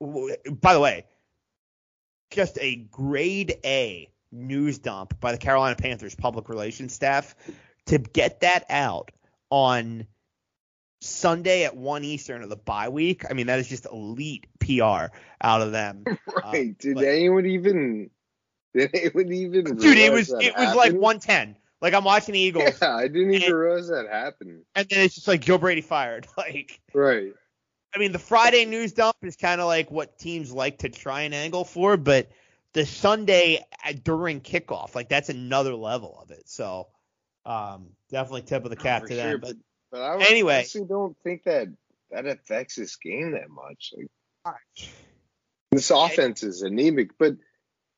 By 0.00 0.74
the 0.74 0.80
way, 0.80 1.04
just 2.30 2.58
a 2.60 2.76
grade 2.76 3.56
A 3.64 4.08
news 4.32 4.78
dump 4.78 5.18
by 5.20 5.32
the 5.32 5.38
Carolina 5.38 5.76
Panthers 5.76 6.14
public 6.14 6.48
relations 6.48 6.94
staff. 6.94 7.34
to 7.86 7.98
get 7.98 8.40
that 8.40 8.64
out 8.70 9.10
on 9.50 10.06
Sunday 11.04 11.64
at 11.64 11.76
one 11.76 12.04
Eastern 12.04 12.42
of 12.42 12.48
the 12.48 12.56
bye 12.56 12.88
week. 12.88 13.24
I 13.28 13.34
mean, 13.34 13.46
that 13.48 13.58
is 13.58 13.68
just 13.68 13.86
elite 13.86 14.46
PR 14.60 15.12
out 15.40 15.62
of 15.62 15.72
them. 15.72 16.04
Right? 16.44 16.70
Uh, 16.70 16.74
did 16.78 16.94
but- 16.94 17.04
anyone 17.04 17.46
even? 17.46 18.10
Did 18.74 18.90
anyone 18.92 19.32
even? 19.32 19.76
dude, 19.76 19.98
it 19.98 20.12
was 20.12 20.32
it 20.32 20.52
was 20.56 20.74
like 20.74 20.92
110. 20.92 21.56
Like 21.80 21.94
I'm 21.94 22.02
watching 22.02 22.32
the 22.32 22.40
Eagles, 22.40 22.78
Yeah, 22.82 22.96
I 22.96 23.06
didn't 23.06 23.34
even 23.34 23.54
realize 23.54 23.86
that 23.88 24.08
happened. 24.10 24.62
and 24.74 24.88
then 24.88 25.00
it's 25.00 25.14
just 25.14 25.28
like 25.28 25.42
Joe 25.42 25.58
Brady 25.58 25.80
fired. 25.80 26.26
Like, 26.36 26.80
Right. 26.92 27.32
I 27.94 27.98
mean, 27.98 28.10
the 28.10 28.18
Friday 28.18 28.64
news 28.64 28.92
dump 28.92 29.16
is 29.22 29.36
kind 29.36 29.60
of 29.60 29.68
like 29.68 29.90
what 29.92 30.18
teams 30.18 30.50
like 30.50 30.78
to 30.78 30.88
try 30.88 31.20
and 31.22 31.32
angle 31.34 31.64
for, 31.64 31.96
but 31.96 32.28
the 32.72 32.84
Sunday 32.84 33.64
during 34.02 34.40
kickoff, 34.40 34.96
like 34.96 35.08
that's 35.08 35.28
another 35.28 35.76
level 35.76 36.18
of 36.20 36.32
it. 36.32 36.48
So, 36.48 36.88
um, 37.46 37.90
definitely 38.10 38.42
tip 38.42 38.64
of 38.64 38.70
the 38.70 38.76
cap 38.76 39.02
to 39.02 39.14
sure, 39.14 39.16
them. 39.16 39.40
But 39.40 39.56
But 39.94 40.02
I 40.02 40.24
Anyway. 40.24 40.56
honestly 40.56 40.84
don't 40.84 41.16
think 41.22 41.44
that 41.44 41.68
that 42.10 42.26
affects 42.26 42.74
this 42.74 42.96
game 42.96 43.30
that 43.30 43.48
much. 43.48 43.94
Like 44.44 44.58
this 45.70 45.92
offense 45.92 46.42
is 46.42 46.62
anemic, 46.62 47.16
but 47.16 47.36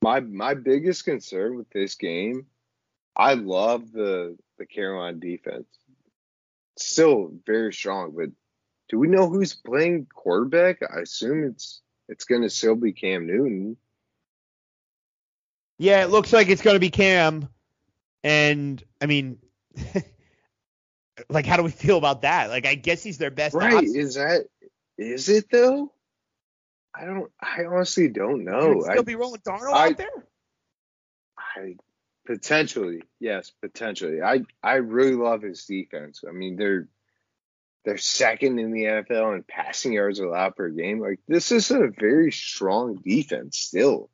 my 0.03 0.21
my 0.21 0.53
biggest 0.53 1.07
concern 1.07 1.57
with 1.57 1.71
this 1.71 1.95
game, 1.95 2.49
I 3.17 3.33
love 3.33 3.93
the 3.93 4.37
the 4.59 4.67
Carolina 4.67 5.17
defense. 5.17 5.67
Still 6.77 7.31
very 7.47 7.73
strong, 7.73 8.13
but 8.15 8.29
do 8.91 8.99
we 8.99 9.09
know 9.09 9.31
who's 9.31 9.55
playing 9.55 10.07
quarterback? 10.15 10.83
I 10.83 11.01
assume 11.01 11.45
it's 11.45 11.81
it's 12.11 12.27
gonna 12.27 12.51
still 12.51 12.77
be 12.77 12.93
Cam 12.93 13.27
Newton. 13.27 13.79
yeah, 15.79 16.05
it 16.05 16.11
looks 16.11 16.31
like 16.31 16.51
it's 16.51 16.61
going 16.61 16.77
to 16.77 16.81
be 16.81 16.91
Cam, 16.91 17.49
and 18.23 18.85
I 19.01 19.07
mean. 19.07 19.39
Like, 21.29 21.47
how 21.47 21.57
do 21.57 21.63
we 21.63 21.71
feel 21.71 21.99
about 21.99 22.23
that? 22.23 22.51
Like, 22.51 22.67
I 22.67 22.75
guess 22.75 23.03
he's 23.03 23.19
their 23.19 23.31
best 23.31 23.55
Right. 23.55 23.73
option. 23.75 23.97
Is 23.97 24.15
that 24.15 24.47
is 24.99 25.29
it 25.29 25.51
though? 25.51 25.93
I 26.95 27.05
don't 27.05 27.31
I 27.41 27.65
honestly 27.65 28.09
don't 28.09 28.45
know. 28.45 28.81
it 28.81 28.83
still 28.85 29.01
I, 29.01 29.03
be 29.03 29.15
rolling 29.15 29.41
Darnold 29.41 29.73
I- 29.75 29.89
out 29.91 29.97
there? 29.99 30.27
I 31.39 31.77
potentially, 32.27 33.03
yes, 33.21 33.53
potentially. 33.63 34.23
I 34.23 34.43
I 34.63 34.75
really 34.77 35.15
love 35.15 35.43
his 35.43 35.65
defense. 35.65 36.23
I 36.27 36.33
mean, 36.33 36.57
they're 36.57 36.89
they're 37.85 37.99
second 37.99 38.59
in 38.59 38.73
the 38.73 38.85
NFL 38.85 39.37
in 39.37 39.43
passing 39.45 39.93
yards 39.93 40.19
allowed 40.19 40.57
per 40.57 40.69
game. 40.71 40.99
Like 41.01 41.21
this 41.29 41.53
is 41.53 41.71
a 41.71 41.89
very 41.89 42.33
strong 42.33 42.97
defense 42.97 43.59
still. 43.59 44.11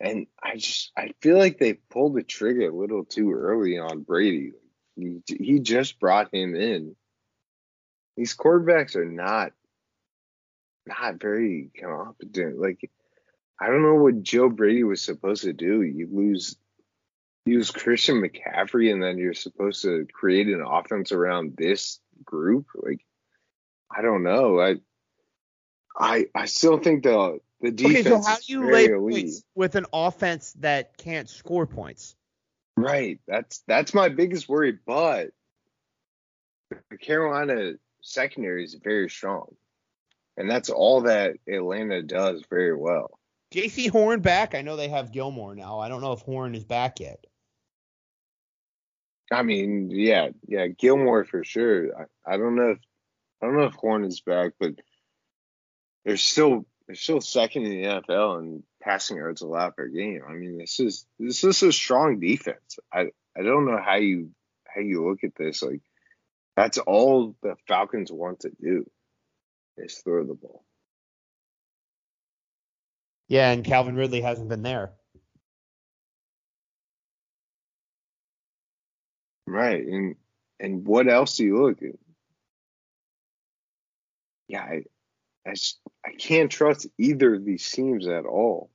And 0.00 0.26
I 0.42 0.56
just 0.56 0.92
I 0.96 1.12
feel 1.20 1.38
like 1.38 1.58
they 1.58 1.74
pulled 1.74 2.14
the 2.14 2.22
trigger 2.22 2.68
a 2.68 2.74
little 2.74 3.04
too 3.04 3.32
early 3.32 3.78
on 3.78 4.02
Brady. 4.02 4.52
He, 4.96 5.22
he 5.26 5.60
just 5.60 5.98
brought 5.98 6.34
him 6.34 6.54
in. 6.54 6.94
These 8.16 8.36
quarterbacks 8.36 8.96
are 8.96 9.04
not 9.04 9.52
not 10.86 11.20
very 11.20 11.70
competent. 11.80 12.60
Like 12.60 12.90
I 13.60 13.66
don't 13.66 13.82
know 13.82 13.94
what 13.94 14.22
Joe 14.22 14.48
Brady 14.48 14.84
was 14.84 15.02
supposed 15.02 15.44
to 15.44 15.52
do. 15.52 15.82
You 15.82 16.08
lose 16.10 16.56
you 17.46 17.58
lose 17.58 17.70
Christian 17.70 18.22
McCaffrey 18.22 18.92
and 18.92 19.02
then 19.02 19.18
you're 19.18 19.34
supposed 19.34 19.82
to 19.82 20.06
create 20.12 20.48
an 20.48 20.62
offense 20.66 21.12
around 21.12 21.56
this 21.56 22.00
group. 22.24 22.66
Like 22.74 23.04
I 23.94 24.02
don't 24.02 24.22
know. 24.22 24.60
I 24.60 24.76
I 25.98 26.26
I 26.34 26.46
still 26.46 26.78
think 26.78 27.02
the 27.02 27.40
the 27.60 27.70
defense. 27.70 28.06
Okay, 28.06 28.08
so 28.08 28.22
how 28.22 28.36
do 28.36 28.42
you 28.46 28.70
lay 28.70 28.86
elite. 28.86 29.24
points 29.24 29.42
with 29.54 29.74
an 29.74 29.86
offense 29.92 30.52
that 30.60 30.96
can't 30.98 31.28
score 31.28 31.66
points? 31.66 32.16
Right. 32.76 33.20
That's 33.26 33.62
that's 33.66 33.94
my 33.94 34.08
biggest 34.08 34.48
worry, 34.48 34.78
but 34.86 35.30
the 36.90 36.98
Carolina 36.98 37.74
secondary 38.00 38.64
is 38.64 38.74
very 38.74 39.08
strong. 39.08 39.54
And 40.36 40.50
that's 40.50 40.70
all 40.70 41.02
that 41.02 41.36
Atlanta 41.48 42.02
does 42.02 42.42
very 42.50 42.74
well. 42.74 43.18
Jaycee 43.54 43.90
Horn 43.90 44.20
back? 44.20 44.54
I 44.56 44.62
know 44.62 44.74
they 44.74 44.88
have 44.88 45.12
Gilmore 45.12 45.54
now. 45.54 45.78
I 45.78 45.88
don't 45.88 46.00
know 46.00 46.12
if 46.12 46.20
Horn 46.20 46.56
is 46.56 46.64
back 46.64 46.98
yet. 46.98 47.24
I 49.32 49.42
mean, 49.42 49.90
yeah, 49.90 50.30
yeah, 50.46 50.66
Gilmore 50.66 51.24
for 51.24 51.44
sure. 51.44 52.08
I, 52.26 52.34
I 52.34 52.36
don't 52.36 52.56
know 52.56 52.70
if 52.70 52.78
I 53.40 53.46
don't 53.46 53.56
know 53.56 53.64
if 53.64 53.74
Horn 53.74 54.04
is 54.04 54.20
back, 54.20 54.52
but 54.58 54.74
they're 56.04 56.16
still 56.16 56.66
they're 56.86 56.96
still 56.96 57.20
second 57.20 57.64
in 57.64 57.70
the 57.70 57.84
NFL 57.84 58.40
in 58.40 58.62
passing 58.84 59.16
yards 59.16 59.40
allowed 59.40 59.76
per 59.76 59.88
game. 59.88 60.22
I 60.28 60.32
mean, 60.32 60.58
this 60.58 60.78
is 60.78 61.06
this 61.18 61.42
is 61.42 61.62
a 61.62 61.72
strong 61.72 62.20
defense. 62.20 62.78
I 62.92 63.06
I 63.36 63.42
don't 63.42 63.66
know 63.66 63.80
how 63.82 63.96
you 63.96 64.30
how 64.66 64.80
you 64.82 65.08
look 65.08 65.24
at 65.24 65.34
this. 65.34 65.62
Like 65.62 65.80
that's 66.56 66.78
all 66.78 67.34
the 67.42 67.56
Falcons 67.66 68.12
want 68.12 68.40
to 68.40 68.50
do 68.50 68.88
is 69.76 69.96
throw 69.96 70.24
the 70.24 70.34
ball. 70.34 70.64
Yeah, 73.28 73.50
and 73.50 73.64
Calvin 73.64 73.96
Ridley 73.96 74.20
hasn't 74.20 74.48
been 74.48 74.62
there. 74.62 74.92
Right. 79.46 79.84
And 79.86 80.16
and 80.60 80.86
what 80.86 81.08
else 81.08 81.36
do 81.36 81.44
you 81.44 81.62
look 81.62 81.82
at? 81.82 81.96
Yeah, 84.46 84.62
I, 84.62 84.82
I, 85.46 85.54
I 86.04 86.12
can't 86.18 86.50
trust 86.50 86.86
either 86.98 87.34
of 87.34 87.44
these 87.44 87.68
teams 87.70 88.06
at 88.06 88.26
all. 88.26 88.70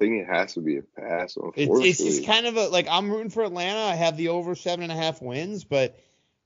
I 0.00 0.04
think 0.04 0.22
it 0.22 0.26
has 0.28 0.54
to 0.54 0.60
be 0.60 0.78
a 0.78 0.82
pass, 0.82 1.36
It's, 1.36 1.36
unfortunately. 1.36 1.88
it's 1.90 1.98
just 1.98 2.26
kind 2.26 2.46
of 2.46 2.56
a 2.56 2.68
like 2.68 2.86
I'm 2.90 3.10
rooting 3.10 3.28
for 3.28 3.42
Atlanta. 3.42 3.80
I 3.80 3.96
have 3.96 4.16
the 4.16 4.28
over 4.28 4.54
seven 4.54 4.84
and 4.84 4.92
a 4.92 4.94
half 4.96 5.20
wins, 5.20 5.64
but 5.64 5.98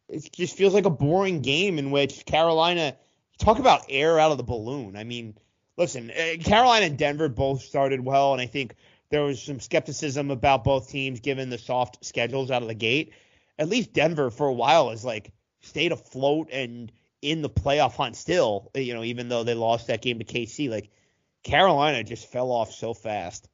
it 0.09 0.29
just 0.33 0.57
feels 0.57 0.75
like 0.75 0.87
a 0.87 0.91
boring 0.91 1.41
game 1.41 1.79
in 1.79 1.93
which 1.93 2.27
Carolina 2.27 2.97
talk 3.39 3.61
about 3.61 3.85
air 3.89 4.19
out 4.19 4.33
of 4.33 4.39
the 4.39 4.45
balloon. 4.45 4.97
I 4.97 5.05
mean, 5.05 5.37
listen, 5.77 6.11
uh, 6.11 6.43
Carolina 6.43 6.87
and 6.87 6.99
Denver 6.99 7.29
both 7.29 7.63
started 7.63 8.01
well, 8.05 8.33
and 8.33 8.43
I 8.43 8.47
think 8.47 8.75
there 9.11 9.23
was 9.23 9.41
some 9.41 9.61
skepticism 9.61 10.33
about 10.33 10.65
both 10.65 10.91
teams 10.91 11.21
given 11.21 11.49
the 11.49 11.59
soft 11.59 12.05
schedules 12.05 12.51
out 12.51 12.63
of 12.63 12.69
the 12.69 12.75
gate. 12.75 13.13
At 13.57 13.69
least 13.69 13.93
Denver 13.93 14.31
for 14.31 14.49
a 14.49 14.53
while 14.53 14.91
has 14.91 15.05
like 15.05 15.33
stayed 15.63 15.93
afloat 15.93 16.49
and 16.51 16.91
in 17.23 17.41
the 17.41 17.51
playoff 17.51 17.95
hunt 17.95 18.17
still. 18.17 18.73
You 18.75 18.95
know, 18.95 19.05
even 19.05 19.29
though 19.29 19.45
they 19.45 19.55
lost 19.55 19.87
that 19.87 20.03
game 20.03 20.19
to 20.19 20.25
KC, 20.25 20.69
like 20.69 20.91
Carolina 21.45 22.03
just 22.03 22.31
fell 22.33 22.51
off 22.51 22.73
so 22.73 22.95
fast. 22.95 23.49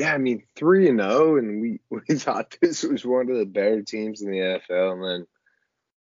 yeah, 0.00 0.14
I 0.14 0.18
mean 0.18 0.44
three 0.56 0.88
and 0.88 0.98
zero, 0.98 1.36
and 1.36 1.60
we 1.60 1.80
we 1.90 2.16
thought 2.16 2.56
this 2.60 2.82
was 2.82 3.04
one 3.04 3.30
of 3.30 3.36
the 3.36 3.44
better 3.44 3.82
teams 3.82 4.22
in 4.22 4.30
the 4.30 4.38
NFL, 4.38 4.94
and 4.94 5.04
then 5.04 5.26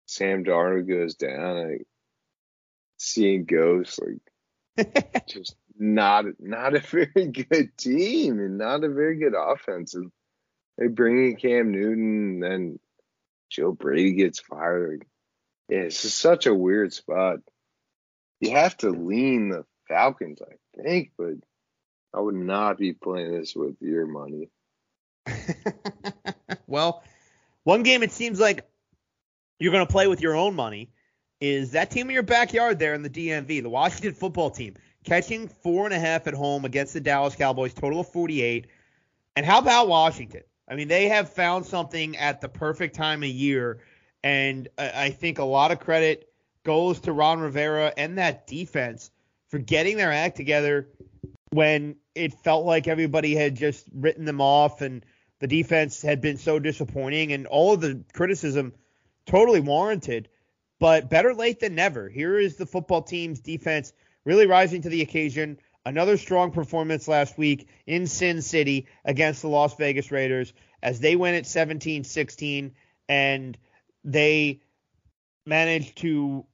Sam 0.07 0.43
Darnold 0.43 0.89
goes 0.89 1.15
down, 1.15 1.69
like 1.69 1.87
seeing 2.97 3.45
ghosts, 3.45 3.99
like 3.99 5.23
just 5.29 5.55
not 5.77 6.25
not 6.39 6.75
a 6.75 6.79
very 7.13 7.27
good 7.27 7.77
team 7.77 8.39
and 8.39 8.57
not 8.57 8.83
a 8.83 8.89
very 8.89 9.17
good 9.17 9.35
offense. 9.37 9.93
And 9.93 10.11
they 10.79 10.87
bring 10.87 11.23
in 11.23 11.35
Cam 11.35 11.71
Newton, 11.71 12.43
and 12.43 12.43
then 12.43 12.79
Joe 13.51 13.71
Brady 13.71 14.13
gets 14.13 14.39
fired. 14.39 14.99
Like, 14.99 15.07
yeah, 15.69 15.85
it's 15.85 16.01
just 16.01 16.17
such 16.17 16.47
a 16.47 16.55
weird 16.55 16.91
spot. 16.91 17.37
You 18.39 18.51
have 18.51 18.77
to 18.77 18.89
lean 18.89 19.49
the 19.49 19.65
Falcons, 19.87 20.39
I 20.41 20.81
think, 20.81 21.11
but 21.17 21.35
I 22.13 22.19
would 22.19 22.35
not 22.35 22.77
be 22.77 22.93
playing 22.93 23.31
this 23.31 23.55
with 23.55 23.75
your 23.81 24.05
money. 24.05 24.49
well, 26.67 27.03
one 27.63 27.83
game 27.83 28.03
it 28.03 28.11
seems 28.11 28.39
like 28.39 28.67
you're 29.59 29.71
going 29.71 29.85
to 29.85 29.91
play 29.91 30.07
with 30.07 30.21
your 30.21 30.35
own 30.35 30.55
money 30.55 30.89
is 31.41 31.71
that 31.71 31.91
team 31.91 32.07
in 32.09 32.13
your 32.13 32.23
backyard 32.23 32.79
there 32.79 32.93
in 32.93 33.01
the 33.01 33.09
DMV, 33.09 33.61
the 33.61 33.69
Washington 33.69 34.13
football 34.13 34.49
team, 34.49 34.75
catching 35.03 35.47
four 35.47 35.85
and 35.85 35.93
a 35.93 35.99
half 35.99 36.27
at 36.27 36.33
home 36.33 36.65
against 36.65 36.93
the 36.93 37.01
Dallas 37.01 37.35
Cowboys, 37.35 37.73
total 37.73 37.99
of 37.99 38.09
48. 38.09 38.67
And 39.35 39.45
how 39.45 39.59
about 39.59 39.87
Washington? 39.87 40.43
I 40.67 40.75
mean, 40.75 40.87
they 40.87 41.07
have 41.09 41.29
found 41.29 41.65
something 41.65 42.17
at 42.17 42.41
the 42.41 42.49
perfect 42.49 42.95
time 42.95 43.21
of 43.21 43.29
year, 43.29 43.79
and 44.23 44.67
I 44.77 45.11
think 45.11 45.37
a 45.37 45.43
lot 45.43 45.71
of 45.71 45.79
credit 45.79 46.29
goes 46.65 46.99
to 47.01 47.13
Ron 47.13 47.39
Rivera 47.39 47.93
and 47.95 48.17
that 48.17 48.47
defense 48.47 49.09
for 49.49 49.59
getting 49.59 49.95
their 49.95 50.11
act 50.11 50.35
together 50.35 50.89
when 51.51 51.95
it 52.13 52.33
felt 52.33 52.65
like 52.65 52.89
everybody 52.89 53.33
had 53.35 53.55
just 53.55 53.85
written 53.93 54.25
them 54.25 54.41
off 54.41 54.81
and 54.81 55.05
the 55.39 55.47
defense 55.47 56.01
had 56.01 56.19
been 56.19 56.37
so 56.37 56.59
disappointing 56.59 57.31
and 57.31 57.47
all 57.47 57.73
of 57.73 57.81
the 57.81 58.03
criticism 58.13 58.73
totally 59.25 59.61
warranted. 59.61 60.27
But 60.79 61.09
better 61.09 61.33
late 61.33 61.61
than 61.61 61.75
never. 61.75 62.09
Here 62.09 62.37
is 62.37 62.57
the 62.57 62.65
football 62.65 63.01
team's 63.01 63.39
defense 63.39 63.93
really 64.25 64.47
rising 64.47 64.81
to 64.81 64.89
the 64.89 65.01
occasion. 65.01 65.59
Another 65.85 66.17
strong 66.17 66.51
performance 66.51 67.07
last 67.07 67.37
week 67.37 67.69
in 67.85 68.07
Sin 68.07 68.41
City 68.41 68.87
against 69.05 69.41
the 69.41 69.47
Las 69.47 69.75
Vegas 69.75 70.11
Raiders 70.11 70.51
as 70.81 70.99
they 70.99 71.15
win 71.15 71.35
at 71.35 71.45
17 71.45 72.03
16 72.03 72.73
and 73.07 73.57
they 74.03 74.61
managed 75.45 75.97
to, 75.99 76.45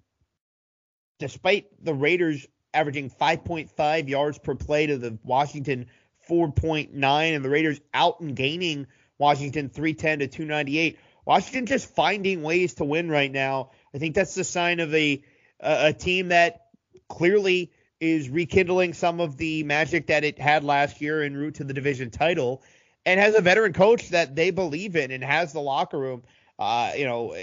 despite 1.21 1.67
the 1.85 1.93
Raiders 1.93 2.45
averaging 2.73 3.09
5.5 3.09 4.09
yards 4.09 4.39
per 4.39 4.55
play 4.55 4.87
to 4.87 4.97
the 4.97 5.17
Washington 5.23 5.85
4.9, 6.29 7.35
and 7.35 7.45
the 7.45 7.49
Raiders 7.49 7.79
out 7.93 8.19
and 8.19 8.35
gaining 8.35 8.87
Washington 9.17 9.69
310 9.69 10.19
to 10.19 10.27
298. 10.27 10.97
Washington 11.23 11.65
just 11.67 11.93
finding 11.93 12.41
ways 12.41 12.73
to 12.75 12.83
win 12.83 13.09
right 13.09 13.31
now. 13.31 13.69
I 13.93 13.99
think 13.99 14.15
that's 14.15 14.35
the 14.35 14.43
sign 14.43 14.79
of 14.79 14.93
a 14.93 15.23
a 15.59 15.93
team 15.93 16.29
that 16.29 16.65
clearly 17.07 17.71
is 17.99 18.29
rekindling 18.29 18.93
some 18.95 19.19
of 19.19 19.37
the 19.37 19.63
magic 19.63 20.07
that 20.07 20.23
it 20.23 20.39
had 20.39 20.63
last 20.63 21.01
year 21.01 21.21
en 21.21 21.37
route 21.37 21.53
to 21.55 21.63
the 21.63 21.73
division 21.73 22.09
title, 22.09 22.63
and 23.05 23.19
has 23.19 23.35
a 23.35 23.41
veteran 23.41 23.73
coach 23.73 24.09
that 24.09 24.35
they 24.35 24.49
believe 24.49 24.95
in 24.95 25.11
and 25.11 25.23
has 25.23 25.53
the 25.53 25.59
locker 25.59 25.99
room. 25.99 26.23
Uh, 26.57 26.91
you 26.97 27.05
know, 27.05 27.35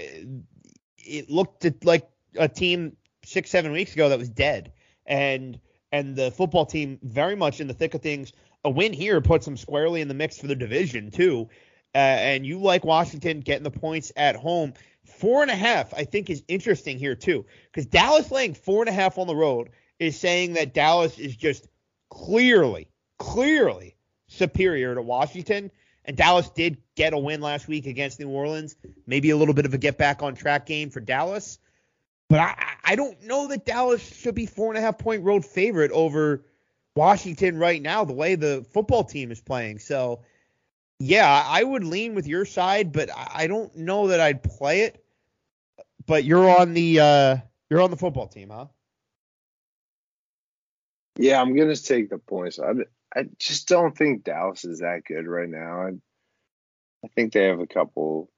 it 0.97 1.29
looked 1.29 1.65
like 1.85 2.09
a 2.35 2.49
team 2.49 2.97
six 3.29 3.49
seven 3.49 3.71
weeks 3.71 3.93
ago 3.93 4.09
that 4.09 4.19
was 4.19 4.29
dead, 4.29 4.71
and 5.05 5.59
and 5.91 6.15
the 6.15 6.31
football 6.31 6.65
team 6.65 6.99
very 7.03 7.35
much 7.35 7.59
in 7.61 7.67
the 7.67 7.73
thick 7.73 7.93
of 7.93 8.01
things. 8.01 8.33
A 8.65 8.69
win 8.69 8.91
here 8.93 9.21
puts 9.21 9.45
them 9.45 9.57
squarely 9.57 10.01
in 10.01 10.07
the 10.07 10.13
mix 10.13 10.37
for 10.37 10.47
the 10.47 10.55
division 10.55 11.11
too. 11.11 11.49
Uh, 11.95 11.97
and 11.97 12.45
you 12.45 12.59
like 12.59 12.85
Washington 12.85 13.39
getting 13.39 13.63
the 13.63 13.71
points 13.71 14.11
at 14.15 14.35
home. 14.35 14.73
Four 15.05 15.41
and 15.41 15.49
a 15.49 15.55
half, 15.55 15.93
I 15.93 16.03
think, 16.03 16.29
is 16.29 16.43
interesting 16.47 16.99
here 16.99 17.15
too, 17.15 17.45
because 17.71 17.87
Dallas 17.87 18.31
laying 18.31 18.53
four 18.53 18.83
and 18.83 18.89
a 18.89 18.93
half 18.93 19.17
on 19.17 19.27
the 19.27 19.35
road 19.35 19.69
is 19.97 20.19
saying 20.19 20.53
that 20.53 20.73
Dallas 20.73 21.17
is 21.17 21.35
just 21.35 21.67
clearly, 22.09 22.89
clearly 23.17 23.95
superior 24.27 24.93
to 24.93 25.01
Washington. 25.01 25.71
And 26.05 26.15
Dallas 26.15 26.49
did 26.49 26.77
get 26.95 27.13
a 27.13 27.17
win 27.17 27.41
last 27.41 27.67
week 27.67 27.85
against 27.85 28.19
New 28.19 28.29
Orleans. 28.29 28.75
Maybe 29.07 29.31
a 29.31 29.37
little 29.37 29.53
bit 29.53 29.65
of 29.65 29.73
a 29.73 29.77
get 29.77 29.97
back 29.97 30.21
on 30.21 30.35
track 30.35 30.65
game 30.65 30.89
for 30.89 30.99
Dallas. 30.99 31.59
But 32.29 32.39
I, 32.39 32.55
I 32.83 32.95
don't 32.95 33.21
know 33.23 33.47
that 33.47 33.65
Dallas 33.65 34.01
should 34.01 34.35
be 34.35 34.45
four 34.45 34.69
and 34.69 34.77
a 34.77 34.81
half 34.81 34.97
point 34.97 35.23
road 35.23 35.43
favorite 35.43 35.91
over 35.91 36.45
Washington 36.95 37.57
right 37.57 37.81
now, 37.81 38.05
the 38.05 38.13
way 38.13 38.35
the 38.35 38.65
football 38.71 39.03
team 39.03 39.31
is 39.31 39.41
playing. 39.41 39.79
So 39.79 40.21
yeah, 40.99 41.43
I 41.47 41.63
would 41.63 41.83
lean 41.83 42.13
with 42.13 42.27
your 42.27 42.45
side, 42.45 42.91
but 42.91 43.09
I 43.15 43.47
don't 43.47 43.75
know 43.75 44.07
that 44.09 44.19
I'd 44.19 44.43
play 44.43 44.81
it. 44.81 45.03
But 46.05 46.23
you're 46.23 46.49
on 46.49 46.73
the 46.73 46.99
uh, 46.99 47.37
you're 47.69 47.81
on 47.81 47.91
the 47.91 47.97
football 47.97 48.27
team, 48.27 48.49
huh? 48.49 48.65
Yeah, 51.17 51.41
I'm 51.41 51.55
gonna 51.55 51.75
take 51.75 52.09
the 52.09 52.17
points. 52.17 52.59
I 52.59 52.71
I 53.15 53.25
just 53.37 53.67
don't 53.67 53.97
think 53.97 54.23
Dallas 54.23 54.65
is 54.65 54.79
that 54.79 55.03
good 55.05 55.27
right 55.27 55.49
now. 55.49 55.83
I 55.83 55.89
I 57.03 57.07
think 57.15 57.33
they 57.33 57.45
have 57.45 57.59
a 57.59 57.67
couple. 57.67 58.29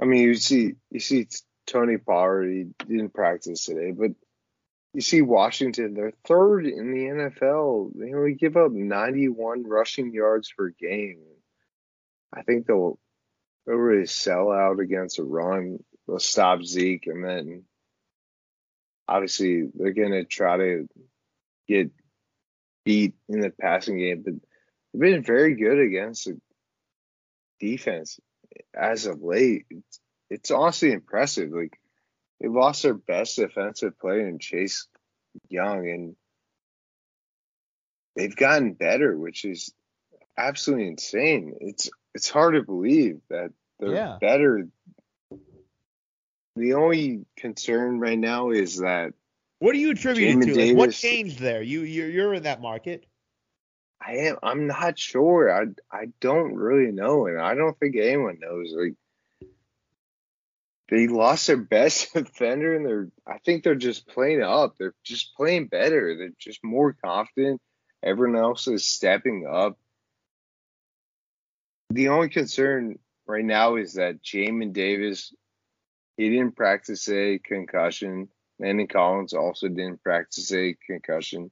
I 0.00 0.04
mean, 0.04 0.22
you 0.22 0.34
see 0.34 0.74
you 0.90 1.00
see 1.00 1.28
Tony. 1.66 1.96
He 1.96 2.66
didn't 2.88 3.14
practice 3.14 3.64
today, 3.64 3.92
but 3.92 4.12
you 4.94 5.00
see 5.02 5.20
Washington. 5.20 5.94
They're 5.94 6.12
third 6.24 6.66
in 6.66 6.92
the 6.92 7.30
NFL. 7.40 7.90
They 7.94 8.14
only 8.14 8.34
give 8.34 8.56
up 8.56 8.72
91 8.72 9.64
rushing 9.64 10.12
yards 10.12 10.50
per 10.56 10.70
game. 10.70 11.20
I 12.32 12.42
think 12.42 12.66
they'll 12.66 12.98
they'll 13.66 13.76
really 13.76 14.06
sell 14.06 14.50
out 14.50 14.80
against 14.80 15.18
a 15.18 15.24
run. 15.24 15.78
They'll 16.06 16.18
stop 16.18 16.62
Zeke, 16.62 17.08
and 17.08 17.24
then 17.24 17.64
obviously 19.06 19.68
they're 19.74 19.92
gonna 19.92 20.24
try 20.24 20.56
to 20.56 20.88
get 21.68 21.90
beat 22.84 23.14
in 23.28 23.40
the 23.40 23.50
passing 23.50 23.98
game. 23.98 24.22
But 24.24 24.34
they've 24.94 25.12
been 25.12 25.22
very 25.22 25.56
good 25.56 25.78
against 25.78 26.24
the 26.24 26.40
defense 27.60 28.18
as 28.74 29.06
of 29.06 29.22
late. 29.22 29.66
It's, 29.70 30.00
it's 30.30 30.50
honestly 30.50 30.92
impressive. 30.92 31.50
Like 31.50 31.78
they 32.40 32.48
lost 32.48 32.82
their 32.82 32.94
best 32.94 33.36
defensive 33.36 33.98
player 33.98 34.26
in 34.26 34.38
Chase 34.38 34.86
Young, 35.48 35.88
and 35.88 36.16
they've 38.14 38.34
gotten 38.34 38.72
better, 38.74 39.16
which 39.16 39.44
is 39.44 39.72
absolutely 40.36 40.88
insane. 40.88 41.54
It's 41.60 41.90
it's 42.14 42.28
hard 42.28 42.54
to 42.54 42.62
believe 42.62 43.20
that 43.30 43.50
they're 43.78 43.94
yeah. 43.94 44.18
better. 44.20 44.68
The 46.56 46.74
only 46.74 47.26
concern 47.36 48.00
right 48.00 48.18
now 48.18 48.50
is 48.50 48.78
that. 48.78 49.12
What 49.58 49.72
do 49.72 49.78
you 49.78 49.90
attribute 49.90 50.36
it 50.36 50.46
to? 50.46 50.54
Davis, 50.54 50.68
like 50.68 50.76
what 50.76 50.92
changed 50.92 51.38
there? 51.38 51.62
You 51.62 51.82
you're, 51.82 52.08
you're 52.08 52.34
in 52.34 52.44
that 52.44 52.60
market. 52.60 53.06
I 54.00 54.12
am. 54.12 54.36
I'm 54.42 54.66
not 54.66 54.98
sure. 54.98 55.50
I 55.50 55.66
I 55.94 56.08
don't 56.20 56.54
really 56.54 56.92
know, 56.92 57.26
and 57.26 57.40
I 57.40 57.54
don't 57.54 57.78
think 57.78 57.96
anyone 57.96 58.38
knows. 58.40 58.72
Like 58.74 58.94
they 60.88 61.08
lost 61.08 61.46
their 61.46 61.56
best 61.56 62.12
defender, 62.14 62.74
and 62.76 62.86
they're. 62.86 63.08
I 63.26 63.38
think 63.38 63.64
they're 63.64 63.74
just 63.74 64.06
playing 64.06 64.42
up. 64.42 64.76
They're 64.78 64.94
just 65.04 65.34
playing 65.36 65.68
better. 65.68 66.16
They're 66.16 66.30
just 66.38 66.62
more 66.62 66.96
confident. 67.04 67.60
Everyone 68.02 68.38
else 68.38 68.68
is 68.68 68.86
stepping 68.86 69.46
up 69.50 69.78
the 71.90 72.08
only 72.08 72.28
concern 72.28 72.98
right 73.26 73.44
now 73.44 73.76
is 73.76 73.94
that 73.94 74.22
Jamin 74.22 74.72
Davis, 74.72 75.32
he 76.16 76.30
didn't 76.30 76.56
practice 76.56 77.08
a 77.08 77.38
concussion. 77.38 78.28
Landon 78.58 78.88
Collins 78.88 79.34
also 79.34 79.68
didn't 79.68 80.02
practice 80.02 80.52
a 80.52 80.76
concussion. 80.86 81.50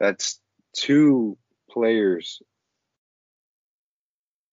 That's 0.00 0.40
two 0.74 1.36
players 1.70 2.40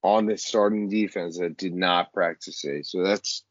on 0.04 0.26
the 0.26 0.38
starting 0.38 0.90
defense 0.90 1.40
that 1.40 1.58
did 1.58 1.74
not 1.74 2.14
practice 2.14 2.64
a. 2.66 2.84
So 2.84 3.04
that's, 3.04 3.44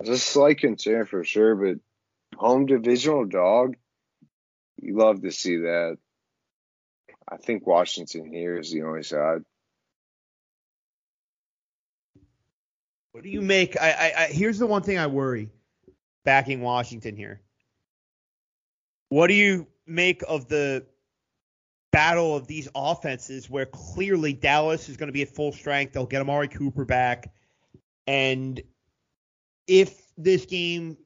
that's 0.00 0.10
a 0.10 0.18
slight 0.18 0.58
concern 0.58 1.04
for 1.04 1.24
sure. 1.24 1.54
But 1.54 2.38
home 2.38 2.66
divisional 2.66 3.26
dog, 3.26 3.76
you 4.78 4.96
love 4.96 5.20
to 5.22 5.30
see 5.30 5.56
that. 5.56 5.98
I 7.28 7.36
think 7.36 7.66
Washington 7.66 8.32
here 8.32 8.58
is 8.58 8.72
the 8.72 8.82
only 8.82 9.02
side. 9.02 9.42
What 13.12 13.24
do 13.24 13.30
you 13.30 13.42
make? 13.42 13.80
I, 13.80 13.90
I, 13.90 14.22
I 14.22 14.26
here's 14.28 14.58
the 14.58 14.66
one 14.66 14.82
thing 14.82 14.98
I 14.98 15.06
worry 15.06 15.50
backing 16.24 16.62
Washington 16.62 17.14
here. 17.14 17.42
What 19.10 19.26
do 19.26 19.34
you 19.34 19.66
make 19.86 20.22
of 20.26 20.48
the 20.48 20.86
battle 21.92 22.36
of 22.36 22.46
these 22.46 22.68
offenses 22.74 23.50
where 23.50 23.66
clearly 23.66 24.32
Dallas 24.32 24.88
is 24.88 24.96
going 24.96 25.08
to 25.08 25.12
be 25.12 25.22
at 25.22 25.28
full 25.28 25.52
strength? 25.52 25.92
They'll 25.92 26.06
get 26.06 26.20
Amari 26.20 26.48
Cooper 26.48 26.84
back. 26.84 27.32
And 28.06 28.62
if 29.70 30.02
this 30.18 30.46
game 30.46 30.96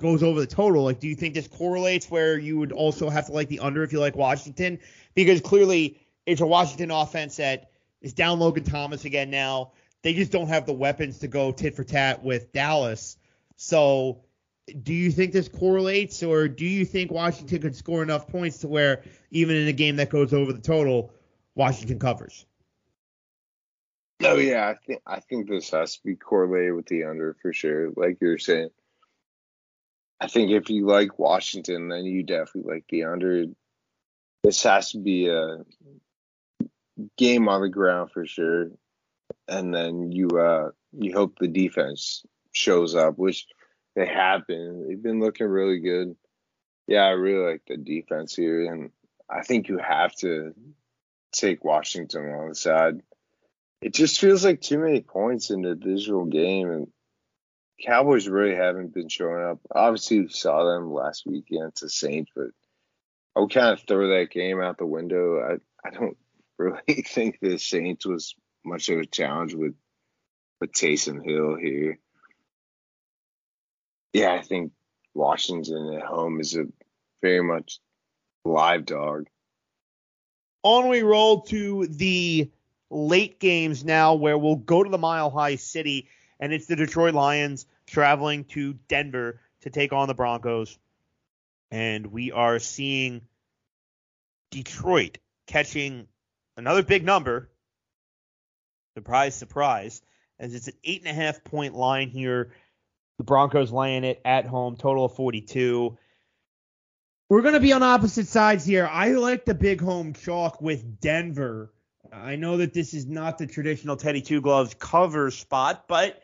goes 0.00 0.22
over 0.22 0.40
the 0.40 0.46
total, 0.46 0.84
like, 0.84 0.98
do 0.98 1.08
you 1.08 1.14
think 1.14 1.34
this 1.34 1.46
correlates 1.46 2.10
where 2.10 2.38
you 2.38 2.58
would 2.58 2.72
also 2.72 3.10
have 3.10 3.26
to 3.26 3.32
like 3.32 3.48
the 3.48 3.60
under 3.60 3.82
if 3.82 3.92
you 3.92 4.00
like 4.00 4.16
Washington? 4.16 4.78
Because 5.14 5.42
clearly 5.42 6.00
it's 6.24 6.40
a 6.40 6.46
Washington 6.46 6.90
offense 6.90 7.36
that 7.36 7.70
is 8.00 8.14
down 8.14 8.38
Logan 8.38 8.64
Thomas 8.64 9.04
again 9.04 9.28
now. 9.28 9.72
They 10.02 10.14
just 10.14 10.32
don't 10.32 10.48
have 10.48 10.64
the 10.64 10.72
weapons 10.72 11.18
to 11.18 11.28
go 11.28 11.52
tit 11.52 11.76
for 11.76 11.84
tat 11.84 12.24
with 12.24 12.50
Dallas. 12.52 13.18
So, 13.56 14.22
do 14.82 14.94
you 14.94 15.10
think 15.10 15.32
this 15.32 15.48
correlates, 15.48 16.22
or 16.22 16.48
do 16.48 16.64
you 16.64 16.86
think 16.86 17.10
Washington 17.10 17.60
could 17.60 17.76
score 17.76 18.02
enough 18.02 18.26
points 18.26 18.58
to 18.58 18.68
where 18.68 19.02
even 19.30 19.54
in 19.56 19.68
a 19.68 19.72
game 19.72 19.96
that 19.96 20.08
goes 20.08 20.32
over 20.32 20.52
the 20.52 20.60
total, 20.60 21.12
Washington 21.54 21.98
covers? 21.98 22.46
Oh 24.22 24.36
yeah, 24.36 24.68
I 24.68 24.74
think 24.74 25.00
I 25.06 25.20
think 25.20 25.48
this 25.48 25.70
has 25.70 25.96
to 25.96 26.00
be 26.04 26.16
correlated 26.16 26.74
with 26.74 26.86
the 26.86 27.04
under 27.04 27.36
for 27.40 27.52
sure. 27.52 27.90
Like 27.96 28.18
you're 28.20 28.38
saying, 28.38 28.70
I 30.20 30.26
think 30.26 30.50
if 30.50 30.70
you 30.70 30.86
like 30.86 31.18
Washington, 31.18 31.88
then 31.88 32.04
you 32.04 32.22
definitely 32.24 32.74
like 32.74 32.84
the 32.88 33.04
under. 33.04 33.44
This 34.42 34.62
has 34.64 34.92
to 34.92 34.98
be 34.98 35.28
a 35.28 35.58
game 37.16 37.48
on 37.48 37.62
the 37.62 37.68
ground 37.68 38.10
for 38.10 38.26
sure 38.26 38.70
and 39.48 39.74
then 39.74 40.12
you 40.12 40.28
uh 40.28 40.70
you 40.92 41.12
hope 41.12 41.38
the 41.38 41.48
defense 41.48 42.24
shows 42.52 42.94
up, 42.94 43.18
which 43.18 43.46
they 43.94 44.06
have 44.06 44.46
been. 44.46 44.86
They've 44.86 45.02
been 45.02 45.20
looking 45.20 45.46
really 45.46 45.80
good. 45.80 46.16
Yeah, 46.86 47.02
I 47.02 47.10
really 47.10 47.52
like 47.52 47.62
the 47.66 47.76
defense 47.76 48.34
here, 48.34 48.72
and 48.72 48.90
I 49.28 49.42
think 49.42 49.68
you 49.68 49.78
have 49.78 50.14
to 50.16 50.54
take 51.32 51.64
Washington 51.64 52.30
on 52.30 52.48
the 52.48 52.54
side. 52.54 53.02
It 53.80 53.94
just 53.94 54.20
feels 54.20 54.44
like 54.44 54.60
too 54.60 54.78
many 54.78 55.00
points 55.00 55.50
in 55.50 55.62
the 55.62 55.74
visual 55.74 56.24
game, 56.24 56.70
and 56.70 56.88
Cowboys 57.84 58.28
really 58.28 58.56
haven't 58.56 58.92
been 58.92 59.08
showing 59.08 59.42
up. 59.42 59.60
Obviously, 59.72 60.20
we 60.20 60.28
saw 60.28 60.64
them 60.64 60.92
last 60.92 61.26
week 61.26 61.46
against 61.50 61.82
the 61.82 61.88
Saints, 61.88 62.30
but 62.34 62.48
I 63.36 63.40
would 63.40 63.54
kind 63.54 63.72
of 63.72 63.80
throw 63.86 64.08
that 64.08 64.30
game 64.30 64.60
out 64.60 64.78
the 64.78 64.86
window. 64.86 65.40
I 65.40 65.86
I 65.86 65.90
don't 65.90 66.16
really 66.58 67.02
think 67.06 67.38
the 67.40 67.58
Saints 67.58 68.04
was 68.04 68.34
much 68.64 68.88
of 68.88 68.98
a 68.98 69.06
challenge 69.06 69.54
with 69.54 69.74
with 70.60 70.72
Taysom 70.72 71.24
Hill 71.24 71.56
here. 71.56 71.98
Yeah, 74.12 74.32
I 74.32 74.42
think 74.42 74.72
Washington 75.14 75.94
at 75.94 76.02
home 76.02 76.40
is 76.40 76.56
a 76.56 76.64
very 77.22 77.42
much 77.42 77.78
live 78.44 78.86
dog. 78.86 79.28
On 80.64 80.88
we 80.88 81.02
roll 81.02 81.42
to 81.42 81.86
the 81.86 82.50
late 82.90 83.40
games 83.40 83.84
now, 83.84 84.14
where 84.14 84.38
we'll 84.38 84.56
go 84.56 84.82
to 84.82 84.90
the 84.90 84.98
Mile 84.98 85.30
High 85.30 85.56
City, 85.56 86.08
and 86.40 86.52
it's 86.52 86.66
the 86.66 86.76
Detroit 86.76 87.14
Lions 87.14 87.66
traveling 87.86 88.44
to 88.44 88.74
Denver 88.88 89.40
to 89.62 89.70
take 89.70 89.92
on 89.92 90.08
the 90.08 90.14
Broncos. 90.14 90.78
And 91.70 92.06
we 92.06 92.32
are 92.32 92.58
seeing 92.58 93.22
Detroit 94.50 95.18
catching 95.46 96.06
another 96.56 96.82
big 96.82 97.04
number. 97.04 97.50
Surprise, 98.94 99.34
surprise, 99.34 100.02
as 100.38 100.54
it's 100.54 100.68
an 100.68 100.74
eight 100.84 101.00
and 101.00 101.10
a 101.10 101.14
half 101.14 101.44
point 101.44 101.74
line 101.74 102.08
here. 102.08 102.52
The 103.18 103.24
Broncos 103.24 103.72
laying 103.72 104.04
it 104.04 104.20
at 104.24 104.46
home, 104.46 104.76
total 104.76 105.04
of 105.04 105.14
42. 105.14 105.98
We're 107.28 107.42
going 107.42 107.54
to 107.54 107.60
be 107.60 107.72
on 107.72 107.82
opposite 107.82 108.28
sides 108.28 108.64
here. 108.64 108.88
I 108.90 109.10
like 109.10 109.44
the 109.44 109.54
big 109.54 109.80
home 109.80 110.14
chalk 110.14 110.62
with 110.62 111.00
Denver. 111.00 111.72
I 112.12 112.36
know 112.36 112.58
that 112.58 112.72
this 112.72 112.94
is 112.94 113.06
not 113.06 113.38
the 113.38 113.46
traditional 113.46 113.96
Teddy 113.96 114.20
Two 114.20 114.40
Gloves 114.40 114.74
cover 114.78 115.30
spot, 115.30 115.84
but 115.88 116.22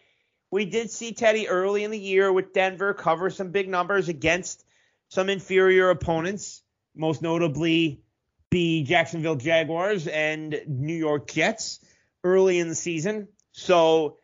we 0.51 0.64
did 0.64 0.91
see 0.91 1.12
Teddy 1.12 1.49
early 1.49 1.85
in 1.85 1.91
the 1.91 1.99
year 1.99 2.33
with 2.33 2.53
Denver 2.53 2.95
cover 2.95 3.31
some 3.31 3.51
big 3.51 3.68
numbers 3.68 4.09
against 4.09 4.64
some 5.09 5.29
inferior 5.29 5.91
opponents, 5.91 6.62
most 6.95 7.22
notably 7.22 8.03
the 8.51 8.85
Jacksonville 8.85 9.37
Jaguars 9.37 10.07
and 10.07 10.61
New 10.68 10.95
York 10.95 11.29
Jets 11.31 11.81
early 12.22 12.59
in 12.59 12.68
the 12.68 12.75
season. 12.75 13.29
So 13.53 14.18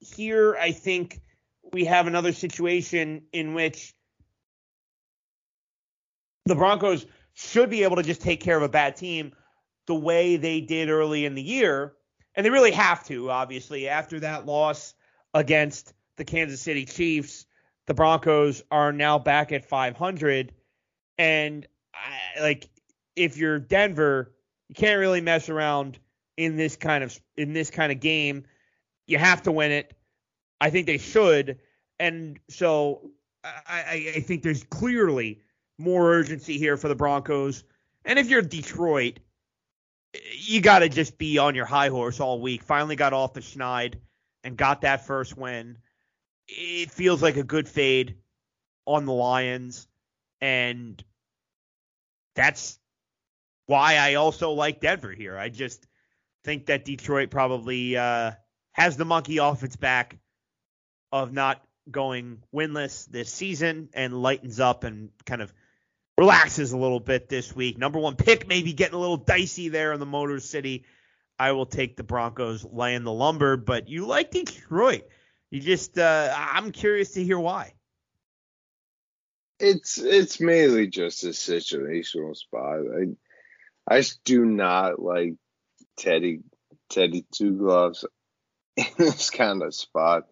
here 0.00 0.56
I 0.56 0.72
think 0.72 1.20
we 1.72 1.84
have 1.84 2.06
another 2.06 2.32
situation 2.32 3.24
in 3.32 3.54
which 3.54 3.94
the 6.46 6.54
Broncos 6.54 7.06
should 7.34 7.70
be 7.70 7.82
able 7.82 7.96
to 7.96 8.02
just 8.02 8.22
take 8.22 8.40
care 8.40 8.56
of 8.56 8.62
a 8.62 8.68
bad 8.68 8.96
team 8.96 9.32
the 9.86 9.94
way 9.94 10.36
they 10.36 10.60
did 10.60 10.88
early 10.88 11.24
in 11.24 11.34
the 11.34 11.42
year. 11.42 11.94
And 12.34 12.44
they 12.44 12.50
really 12.50 12.72
have 12.72 13.04
to, 13.06 13.30
obviously. 13.30 13.88
After 13.88 14.20
that 14.20 14.46
loss 14.46 14.94
against 15.32 15.92
the 16.16 16.24
Kansas 16.24 16.60
City 16.60 16.84
Chiefs, 16.84 17.46
the 17.86 17.94
Broncos 17.94 18.62
are 18.70 18.92
now 18.92 19.18
back 19.18 19.52
at 19.52 19.64
500. 19.64 20.52
And 21.18 21.66
I, 21.94 22.40
like, 22.40 22.68
if 23.14 23.36
you're 23.36 23.58
Denver, 23.58 24.32
you 24.68 24.74
can't 24.74 24.98
really 24.98 25.20
mess 25.20 25.48
around 25.48 25.98
in 26.36 26.56
this 26.56 26.76
kind 26.76 27.04
of 27.04 27.18
in 27.36 27.52
this 27.52 27.70
kind 27.70 27.92
of 27.92 28.00
game. 28.00 28.44
You 29.06 29.18
have 29.18 29.42
to 29.42 29.52
win 29.52 29.70
it. 29.70 29.94
I 30.60 30.70
think 30.70 30.86
they 30.86 30.98
should. 30.98 31.58
And 32.00 32.40
so 32.48 33.10
I, 33.44 34.12
I 34.16 34.20
think 34.20 34.42
there's 34.42 34.64
clearly 34.64 35.40
more 35.78 36.12
urgency 36.12 36.58
here 36.58 36.76
for 36.76 36.88
the 36.88 36.94
Broncos. 36.94 37.64
And 38.04 38.18
if 38.18 38.28
you're 38.28 38.42
Detroit, 38.42 39.20
you 40.36 40.60
got 40.60 40.80
to 40.80 40.88
just 40.88 41.18
be 41.18 41.38
on 41.38 41.54
your 41.54 41.66
high 41.66 41.88
horse 41.88 42.20
all 42.20 42.40
week. 42.40 42.62
Finally 42.62 42.96
got 42.96 43.12
off 43.12 43.32
the 43.32 43.40
schneid 43.40 43.94
and 44.42 44.56
got 44.56 44.82
that 44.82 45.06
first 45.06 45.36
win. 45.36 45.78
It 46.48 46.90
feels 46.90 47.22
like 47.22 47.36
a 47.36 47.42
good 47.42 47.68
fade 47.68 48.16
on 48.86 49.06
the 49.06 49.12
Lions. 49.12 49.88
And 50.40 51.02
that's 52.34 52.78
why 53.66 53.96
I 53.96 54.14
also 54.14 54.50
like 54.50 54.80
Denver 54.80 55.12
here. 55.12 55.38
I 55.38 55.48
just 55.48 55.86
think 56.44 56.66
that 56.66 56.84
Detroit 56.84 57.30
probably 57.30 57.96
uh, 57.96 58.32
has 58.72 58.96
the 58.96 59.04
monkey 59.04 59.38
off 59.38 59.62
its 59.62 59.76
back 59.76 60.18
of 61.12 61.32
not 61.32 61.62
going 61.90 62.42
winless 62.54 63.06
this 63.06 63.32
season 63.32 63.88
and 63.94 64.22
lightens 64.22 64.60
up 64.60 64.84
and 64.84 65.10
kind 65.24 65.42
of 65.42 65.52
relaxes 66.18 66.72
a 66.72 66.78
little 66.78 67.00
bit 67.00 67.28
this 67.28 67.54
week. 67.54 67.78
Number 67.78 67.98
one 67.98 68.16
pick 68.16 68.46
maybe 68.46 68.72
getting 68.72 68.94
a 68.94 69.00
little 69.00 69.16
dicey 69.16 69.68
there 69.68 69.92
in 69.92 70.00
the 70.00 70.06
Motor 70.06 70.40
City. 70.40 70.84
I 71.38 71.52
will 71.52 71.66
take 71.66 71.96
the 71.96 72.04
Broncos 72.04 72.64
laying 72.64 73.02
the 73.02 73.12
lumber, 73.12 73.56
but 73.56 73.88
you 73.88 74.06
like 74.06 74.30
Detroit. 74.30 75.04
You 75.50 75.60
just 75.60 75.98
uh, 75.98 76.32
I'm 76.36 76.70
curious 76.72 77.12
to 77.12 77.24
hear 77.24 77.38
why. 77.38 77.74
It's 79.58 79.98
it's 79.98 80.40
mainly 80.40 80.88
just 80.88 81.24
a 81.24 81.28
situational 81.28 82.36
spot. 82.36 82.80
I 82.80 83.94
I 83.94 84.00
just 84.00 84.22
do 84.24 84.44
not 84.44 85.00
like 85.00 85.34
Teddy 85.96 86.40
Teddy 86.90 87.24
Two 87.32 87.56
Gloves 87.56 88.04
in 88.76 88.86
this 88.98 89.30
kind 89.30 89.62
of 89.62 89.74
spot. 89.74 90.24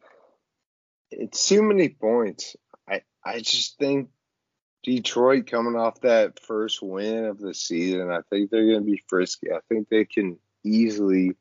It's 1.11 1.49
too 1.49 1.63
many 1.63 1.89
points. 1.89 2.57
I 2.89 3.03
I 3.25 3.41
just 3.41 3.79
think 3.79 4.09
Detroit 4.83 5.47
coming 5.47 5.77
off 5.77 6.01
that 6.01 6.41
first 6.41 6.83
win 6.83 7.25
of 7.25 7.39
the 7.39 7.55
season, 7.55 8.11
I 8.11 8.21
think 8.29 8.51
they're 8.51 8.67
going 8.67 8.85
to 8.85 8.91
be 8.91 9.03
frisky. 9.07 9.53
I 9.53 9.61
think 9.69 9.89
they 9.89 10.05
can 10.05 10.39
easily 10.65 11.37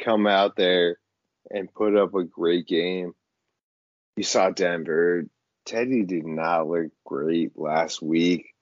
come 0.00 0.26
out 0.26 0.56
there 0.56 0.98
and 1.50 1.72
put 1.72 1.96
up 1.96 2.14
a 2.14 2.24
great 2.24 2.66
game. 2.66 3.14
You 4.16 4.24
saw 4.24 4.50
Denver. 4.50 5.26
Teddy 5.64 6.04
did 6.04 6.26
not 6.26 6.68
look 6.68 6.90
great 7.04 7.56
last 7.56 8.02
week. 8.02 8.54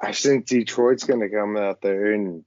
I 0.00 0.12
think 0.12 0.46
Detroit's 0.46 1.04
going 1.04 1.20
to 1.20 1.28
come 1.28 1.56
out 1.56 1.80
there 1.80 2.12
and, 2.12 2.44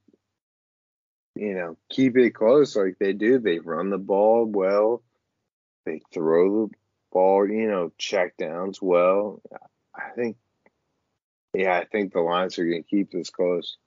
you 1.35 1.55
know, 1.55 1.77
keep 1.89 2.15
it 2.15 2.31
close 2.31 2.75
like 2.75 2.97
they 2.99 3.13
do. 3.13 3.39
They 3.39 3.59
run 3.59 3.89
the 3.89 3.97
ball 3.97 4.45
well, 4.45 5.03
they 5.85 6.01
throw 6.13 6.67
the 6.67 6.73
ball, 7.11 7.49
you 7.49 7.67
know, 7.67 7.91
check 7.97 8.37
downs 8.37 8.79
well. 8.81 9.41
I 10.00 10.12
think, 10.16 10.38
yeah, 11.54 11.78
I 11.78 11.86
think 11.86 12.14
the 12.14 12.22
Lions 12.22 12.58
are 12.58 12.66
going 12.66 12.84
to 12.84 12.89
keep 12.89 13.12
this 13.12 13.30
close. 13.30 13.78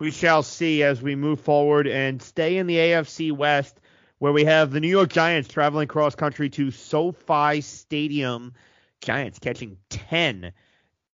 We 0.00 0.10
shall 0.10 0.42
see 0.42 0.82
as 0.82 1.00
we 1.00 1.14
move 1.14 1.40
forward 1.40 1.86
and 1.86 2.20
stay 2.20 2.58
in 2.58 2.66
the 2.66 2.76
AFC 2.76 3.32
West, 3.32 3.80
where 4.18 4.32
we 4.32 4.44
have 4.44 4.70
the 4.70 4.80
New 4.80 4.88
York 4.88 5.10
Giants 5.10 5.48
traveling 5.48 5.88
cross 5.88 6.14
country 6.14 6.50
to 6.50 6.70
SoFi 6.70 7.60
Stadium. 7.60 8.54
Giants 9.00 9.38
catching 9.38 9.76
10 9.90 10.52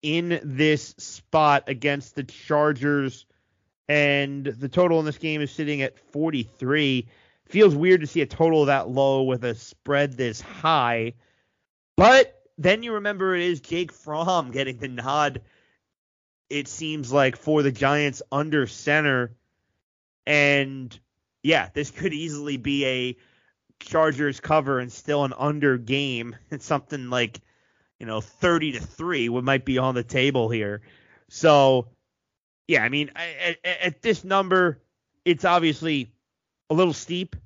in 0.03 0.41
this 0.43 0.95
spot 0.99 1.65
against 1.69 2.15
the 2.15 2.25
Chargers. 2.25 3.27
And 3.89 4.45
the 4.45 4.69
total 4.69 4.99
in 4.99 5.07
this 5.07 5.19
game 5.19 5.41
is 5.41 5.51
sitting 5.51 5.83
at 5.83 5.99
43 6.13 7.09
feels 7.49 7.75
weird 7.75 8.01
to 8.01 8.07
see 8.07 8.21
a 8.21 8.27
total 8.27 8.67
that 8.67 8.89
low 8.89 9.23
with 9.23 9.45
a 9.45 9.55
spread 9.55 10.13
this 10.13 10.41
high. 10.41 11.15
But 11.97 12.43
then 12.59 12.83
you 12.83 12.95
remember 12.95 13.35
it 13.35 13.43
is 13.43 13.61
Jake 13.61 13.93
Fromm 13.93 14.51
getting 14.51 14.79
the 14.79 14.89
nod, 14.89 15.43
it 16.51 16.69
seems 16.69 17.13
like, 17.13 17.37
for 17.37 17.63
the 17.63 17.73
Giants 17.73 18.23
under 18.33 18.67
center. 18.67 19.37
And 20.27 20.99
yeah, 21.43 21.69
this 21.73 21.91
could 21.91 22.13
easily 22.13 22.57
be 22.57 22.87
a 22.87 23.17
Chargers 23.79 24.41
cover 24.41 24.79
and 24.79 24.91
still 24.91 25.25
an 25.25 25.35
under 25.37 25.79
game. 25.79 26.37
It's 26.51 26.67
something 26.67 27.11
like, 27.11 27.41
you 28.01 28.07
know, 28.07 28.21
30 28.21 28.73
to 28.73 28.81
3 28.81 29.29
what 29.29 29.45
might 29.45 29.65
be 29.65 29.79
on 29.79 29.95
the 29.95 30.03
table 30.03 30.49
here. 30.49 30.83
So, 31.29 31.89
yeah, 32.67 32.83
I 32.83 32.89
mean, 32.89 33.11
at, 33.15 33.59
at 33.65 34.03
this 34.03 34.25
number, 34.25 34.83
it's 35.25 35.45
obviously 35.45 36.13
a 36.71 36.75
little 36.75 36.93
steep. 36.93 37.37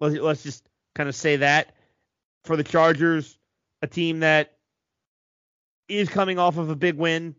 Let's, 0.00 0.16
let's 0.16 0.42
just 0.42 0.68
kind 0.94 1.08
of 1.08 1.14
say 1.14 1.36
that 1.36 1.74
for 2.44 2.56
the 2.56 2.64
Chargers, 2.64 3.38
a 3.82 3.86
team 3.86 4.20
that 4.20 4.56
is 5.88 6.08
coming 6.08 6.38
off 6.38 6.56
of 6.56 6.70
a 6.70 6.76
big 6.76 6.96
win 6.96 7.34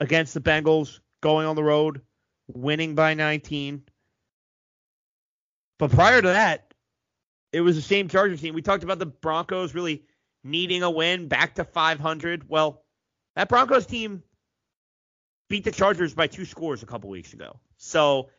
against 0.00 0.34
the 0.34 0.40
Bengals, 0.40 1.00
going 1.20 1.46
on 1.46 1.56
the 1.56 1.64
road, 1.64 2.00
winning 2.46 2.94
by 2.94 3.14
19. 3.14 3.82
But 5.78 5.90
prior 5.90 6.20
to 6.20 6.28
that, 6.28 6.74
it 7.52 7.60
was 7.60 7.76
the 7.76 7.82
same 7.82 8.08
Chargers 8.08 8.40
team. 8.40 8.54
We 8.54 8.62
talked 8.62 8.84
about 8.84 8.98
the 8.98 9.06
Broncos 9.06 9.74
really 9.74 10.04
needing 10.44 10.82
a 10.82 10.90
win 10.90 11.28
back 11.28 11.54
to 11.56 11.64
500. 11.64 12.48
Well, 12.48 12.82
that 13.36 13.48
Broncos 13.48 13.86
team 13.86 14.22
beat 15.48 15.64
the 15.64 15.72
Chargers 15.72 16.14
by 16.14 16.26
two 16.26 16.44
scores 16.44 16.82
a 16.82 16.86
couple 16.86 17.10
weeks 17.10 17.32
ago. 17.32 17.58
So 17.76 18.30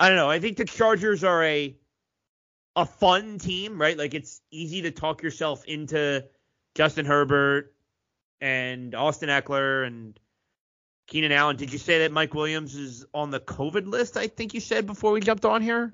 I 0.00 0.08
don't 0.08 0.16
know. 0.16 0.30
I 0.30 0.38
think 0.38 0.56
the 0.56 0.64
Chargers 0.64 1.24
are 1.24 1.42
a 1.44 1.76
a 2.76 2.86
fun 2.86 3.38
team, 3.38 3.80
right? 3.80 3.98
Like 3.98 4.14
it's 4.14 4.40
easy 4.50 4.82
to 4.82 4.90
talk 4.90 5.22
yourself 5.22 5.64
into 5.64 6.24
Justin 6.74 7.06
Herbert 7.06 7.74
and 8.40 8.94
Austin 8.94 9.28
Ekeler 9.28 9.86
and 9.86 10.18
Keenan 11.08 11.32
Allen. 11.32 11.56
Did 11.56 11.72
you 11.72 11.78
say 11.78 12.00
that 12.00 12.12
Mike 12.12 12.34
Williams 12.34 12.76
is 12.76 13.04
on 13.12 13.30
the 13.30 13.40
COVID 13.40 13.88
list? 13.88 14.16
I 14.16 14.28
think 14.28 14.54
you 14.54 14.60
said 14.60 14.86
before 14.86 15.12
we 15.12 15.20
jumped 15.20 15.44
on 15.44 15.62
here. 15.62 15.92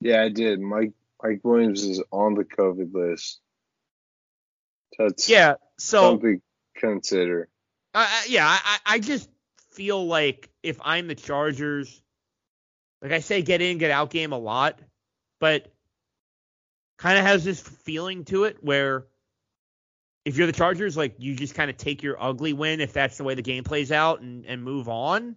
Yeah, 0.00 0.22
I 0.22 0.28
did. 0.28 0.60
Mike 0.60 0.92
Mike 1.22 1.40
Williams 1.42 1.82
is 1.84 2.02
on 2.10 2.34
the 2.34 2.44
COVID 2.44 2.92
list. 2.92 3.40
That's 4.98 5.28
yeah. 5.28 5.54
So 5.78 6.10
something 6.10 6.40
to 6.40 6.80
consider. 6.80 7.48
Uh, 7.94 8.06
yeah, 8.28 8.46
I 8.46 8.78
I 8.84 8.98
just 8.98 9.30
feel 9.70 10.06
like 10.06 10.50
if 10.62 10.78
I'm 10.82 11.06
the 11.06 11.14
Chargers 11.14 12.02
like 13.04 13.12
I 13.12 13.20
say, 13.20 13.42
get 13.42 13.60
in, 13.60 13.76
get 13.76 13.90
out 13.90 14.08
game 14.08 14.32
a 14.32 14.38
lot, 14.38 14.80
but 15.38 15.70
kind 16.96 17.18
of 17.18 17.24
has 17.26 17.44
this 17.44 17.60
feeling 17.60 18.24
to 18.24 18.44
it 18.44 18.56
where 18.62 19.04
if 20.24 20.38
you're 20.38 20.46
the 20.46 20.54
Chargers, 20.54 20.96
like 20.96 21.16
you 21.18 21.36
just 21.36 21.54
kind 21.54 21.68
of 21.68 21.76
take 21.76 22.02
your 22.02 22.20
ugly 22.20 22.54
win 22.54 22.80
if 22.80 22.94
that's 22.94 23.18
the 23.18 23.24
way 23.24 23.34
the 23.34 23.42
game 23.42 23.62
plays 23.62 23.92
out 23.92 24.22
and, 24.22 24.46
and 24.46 24.64
move 24.64 24.88
on. 24.88 25.36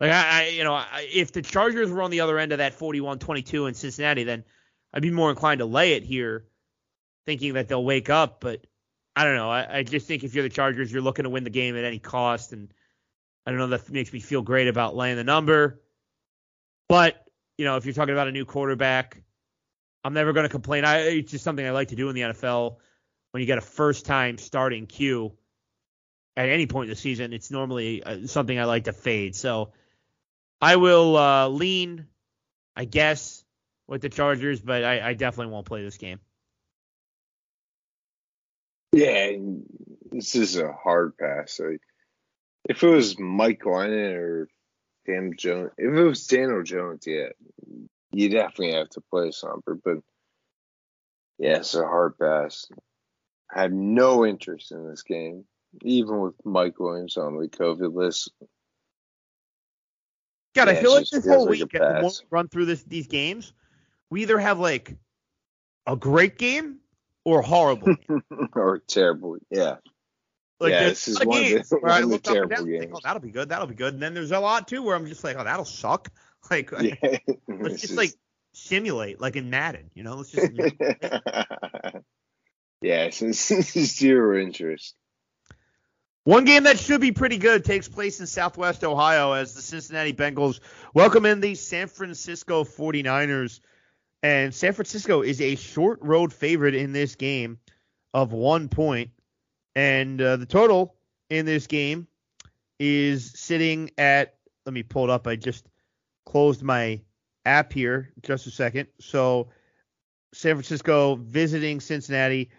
Like 0.00 0.12
I, 0.12 0.44
I 0.44 0.46
you 0.48 0.64
know, 0.64 0.72
I, 0.72 1.06
if 1.12 1.30
the 1.30 1.42
Chargers 1.42 1.90
were 1.90 2.00
on 2.00 2.10
the 2.10 2.22
other 2.22 2.38
end 2.38 2.52
of 2.52 2.58
that 2.58 2.78
41-22 2.78 3.68
in 3.68 3.74
Cincinnati, 3.74 4.24
then 4.24 4.44
I'd 4.94 5.02
be 5.02 5.10
more 5.10 5.28
inclined 5.28 5.58
to 5.58 5.66
lay 5.66 5.92
it 5.92 6.04
here, 6.04 6.46
thinking 7.26 7.52
that 7.52 7.68
they'll 7.68 7.84
wake 7.84 8.08
up. 8.08 8.40
But 8.40 8.66
I 9.14 9.24
don't 9.24 9.36
know. 9.36 9.50
I, 9.50 9.78
I 9.80 9.82
just 9.82 10.06
think 10.06 10.24
if 10.24 10.34
you're 10.34 10.44
the 10.44 10.48
Chargers, 10.48 10.90
you're 10.90 11.02
looking 11.02 11.24
to 11.24 11.28
win 11.28 11.44
the 11.44 11.50
game 11.50 11.76
at 11.76 11.84
any 11.84 11.98
cost, 11.98 12.54
and 12.54 12.72
I 13.44 13.50
don't 13.50 13.60
know 13.60 13.66
that 13.66 13.90
makes 13.90 14.10
me 14.10 14.20
feel 14.20 14.40
great 14.40 14.68
about 14.68 14.96
laying 14.96 15.16
the 15.16 15.24
number. 15.24 15.82
But 16.88 17.24
you 17.56 17.64
know, 17.64 17.76
if 17.76 17.84
you're 17.84 17.94
talking 17.94 18.14
about 18.14 18.28
a 18.28 18.32
new 18.32 18.44
quarterback, 18.44 19.22
I'm 20.04 20.14
never 20.14 20.32
going 20.32 20.44
to 20.44 20.50
complain. 20.50 20.84
I 20.84 20.98
it's 21.00 21.30
just 21.30 21.44
something 21.44 21.66
I 21.66 21.70
like 21.70 21.88
to 21.88 21.96
do 21.96 22.08
in 22.08 22.14
the 22.14 22.22
NFL. 22.22 22.76
When 23.32 23.40
you 23.40 23.46
get 23.46 23.58
a 23.58 23.62
first 23.62 24.06
time 24.06 24.38
starting 24.38 24.86
Q 24.86 25.32
at 26.36 26.48
any 26.48 26.66
point 26.66 26.86
in 26.86 26.90
the 26.90 26.96
season, 26.96 27.32
it's 27.32 27.50
normally 27.50 28.02
uh, 28.02 28.26
something 28.26 28.58
I 28.58 28.64
like 28.64 28.84
to 28.84 28.92
fade. 28.92 29.36
So 29.36 29.72
I 30.60 30.76
will 30.76 31.16
uh, 31.16 31.48
lean, 31.48 32.06
I 32.74 32.84
guess, 32.84 33.44
with 33.86 34.02
the 34.02 34.08
Chargers, 34.08 34.60
but 34.60 34.84
I, 34.84 35.10
I 35.10 35.14
definitely 35.14 35.52
won't 35.52 35.66
play 35.66 35.82
this 35.82 35.98
game. 35.98 36.20
Yeah, 38.92 39.32
this 40.10 40.34
is 40.34 40.56
a 40.56 40.72
hard 40.72 41.18
pass. 41.18 41.60
Like, 41.60 41.82
if 42.68 42.82
it 42.82 42.88
was 42.88 43.18
Mike 43.18 43.60
Glennon 43.60 44.14
or 44.14 44.48
Dan 45.08 45.32
Jones, 45.36 45.70
if 45.78 45.94
it 45.94 46.02
was 46.04 46.26
Daniel 46.26 46.62
Jones, 46.62 47.04
yeah, 47.06 47.28
you 48.12 48.28
definitely 48.28 48.74
have 48.74 48.90
to 48.90 49.00
play 49.00 49.30
Somber. 49.30 49.78
But 49.82 49.98
yeah, 51.38 51.56
it's 51.56 51.74
a 51.74 51.84
hard 51.84 52.18
pass. 52.18 52.68
I 53.54 53.62
have 53.62 53.72
no 53.72 54.26
interest 54.26 54.70
in 54.70 54.86
this 54.86 55.02
game, 55.02 55.44
even 55.82 56.20
with 56.20 56.34
Mike 56.44 56.78
Williams 56.78 57.16
on 57.16 57.38
the 57.38 57.48
COVID 57.48 57.94
list. 57.94 58.30
God, 60.54 60.68
Yeah, 60.68 60.74
I 60.74 60.82
feel 60.82 60.94
like 60.94 61.08
this 61.08 61.26
whole 61.26 61.46
like 61.46 61.60
week, 61.60 61.74
as 61.74 62.20
we 62.22 62.26
run 62.30 62.48
through 62.48 62.66
this 62.66 62.82
these 62.82 63.06
games, 63.06 63.54
we 64.10 64.22
either 64.22 64.38
have 64.38 64.58
like 64.58 64.94
a 65.86 65.96
great 65.96 66.36
game 66.36 66.80
or 67.24 67.40
horrible. 67.40 67.94
game. 67.94 68.22
or 68.52 68.78
terrible, 68.86 69.38
yeah. 69.50 69.76
Like 70.60 70.72
Yeah, 70.72 70.80
uh, 70.80 70.88
this 70.88 71.08
is 71.08 71.20
a 71.20 71.28
lot 71.28 71.36
of 71.36 71.42
one 71.42 71.60
of 71.60 71.68
the- 71.68 71.76
where 71.80 71.92
I 71.92 72.00
one 72.00 72.02
of 72.04 72.08
the 72.08 72.14
look 72.14 72.28
up 72.28 72.36
and 72.36 72.50
terrible 72.50 72.56
think, 72.56 72.76
oh, 72.76 72.80
games. 72.80 72.92
oh, 72.96 73.00
that'll 73.04 73.22
be 73.22 73.30
good, 73.30 73.48
that'll 73.48 73.66
be 73.66 73.74
good. 73.74 73.94
And 73.94 74.02
then 74.02 74.14
there's 74.14 74.32
a 74.32 74.40
lot 74.40 74.68
too 74.68 74.82
where 74.82 74.96
I'm 74.96 75.06
just 75.06 75.24
like, 75.24 75.36
oh, 75.38 75.44
that'll 75.44 75.64
suck. 75.64 76.10
Like 76.50 76.70
Yeah, 76.80 76.94
let's 77.48 77.74
It's 77.74 77.82
just 77.82 77.96
like 77.96 78.12
simulate, 78.52 79.20
like 79.20 79.36
in 79.36 79.50
Madden, 79.50 79.90
you 79.92 80.04
know? 80.04 80.14
Let's 80.14 80.30
just 80.30 80.52
yeah, 82.80 83.10
since 83.10 83.72
zero 83.72 84.40
interest. 84.40 84.94
One 86.24 86.44
game 86.44 86.64
that 86.64 86.78
should 86.78 87.00
be 87.00 87.12
pretty 87.12 87.38
good 87.38 87.64
takes 87.64 87.88
place 87.88 88.20
in 88.20 88.26
Southwest 88.26 88.84
Ohio 88.84 89.32
as 89.32 89.54
the 89.54 89.62
Cincinnati 89.62 90.12
Bengals 90.12 90.60
welcome 90.94 91.26
in 91.26 91.40
the 91.40 91.54
San 91.54 91.88
Francisco 91.88 92.64
49ers. 92.64 93.60
And 94.22 94.54
San 94.54 94.74
Francisco 94.74 95.22
is 95.22 95.40
a 95.40 95.56
short 95.56 96.00
road 96.02 96.32
favorite 96.32 96.74
in 96.74 96.92
this 96.92 97.14
game 97.14 97.58
of 98.12 98.32
one 98.32 98.68
point. 98.68 99.10
And 99.78 100.20
uh, 100.20 100.36
the 100.38 100.44
total 100.44 100.96
in 101.30 101.46
this 101.46 101.68
game 101.68 102.08
is 102.80 103.30
sitting 103.38 103.92
at, 103.96 104.34
let 104.66 104.72
me 104.72 104.82
pull 104.82 105.04
it 105.04 105.10
up. 105.10 105.28
I 105.28 105.36
just 105.36 105.68
closed 106.26 106.64
my 106.64 107.00
app 107.44 107.72
here 107.72 108.12
just 108.24 108.48
a 108.48 108.50
second. 108.50 108.88
So 108.98 109.50
San 110.34 110.56
Francisco 110.56 111.14
visiting 111.14 111.78
Cincinnati. 111.78 112.50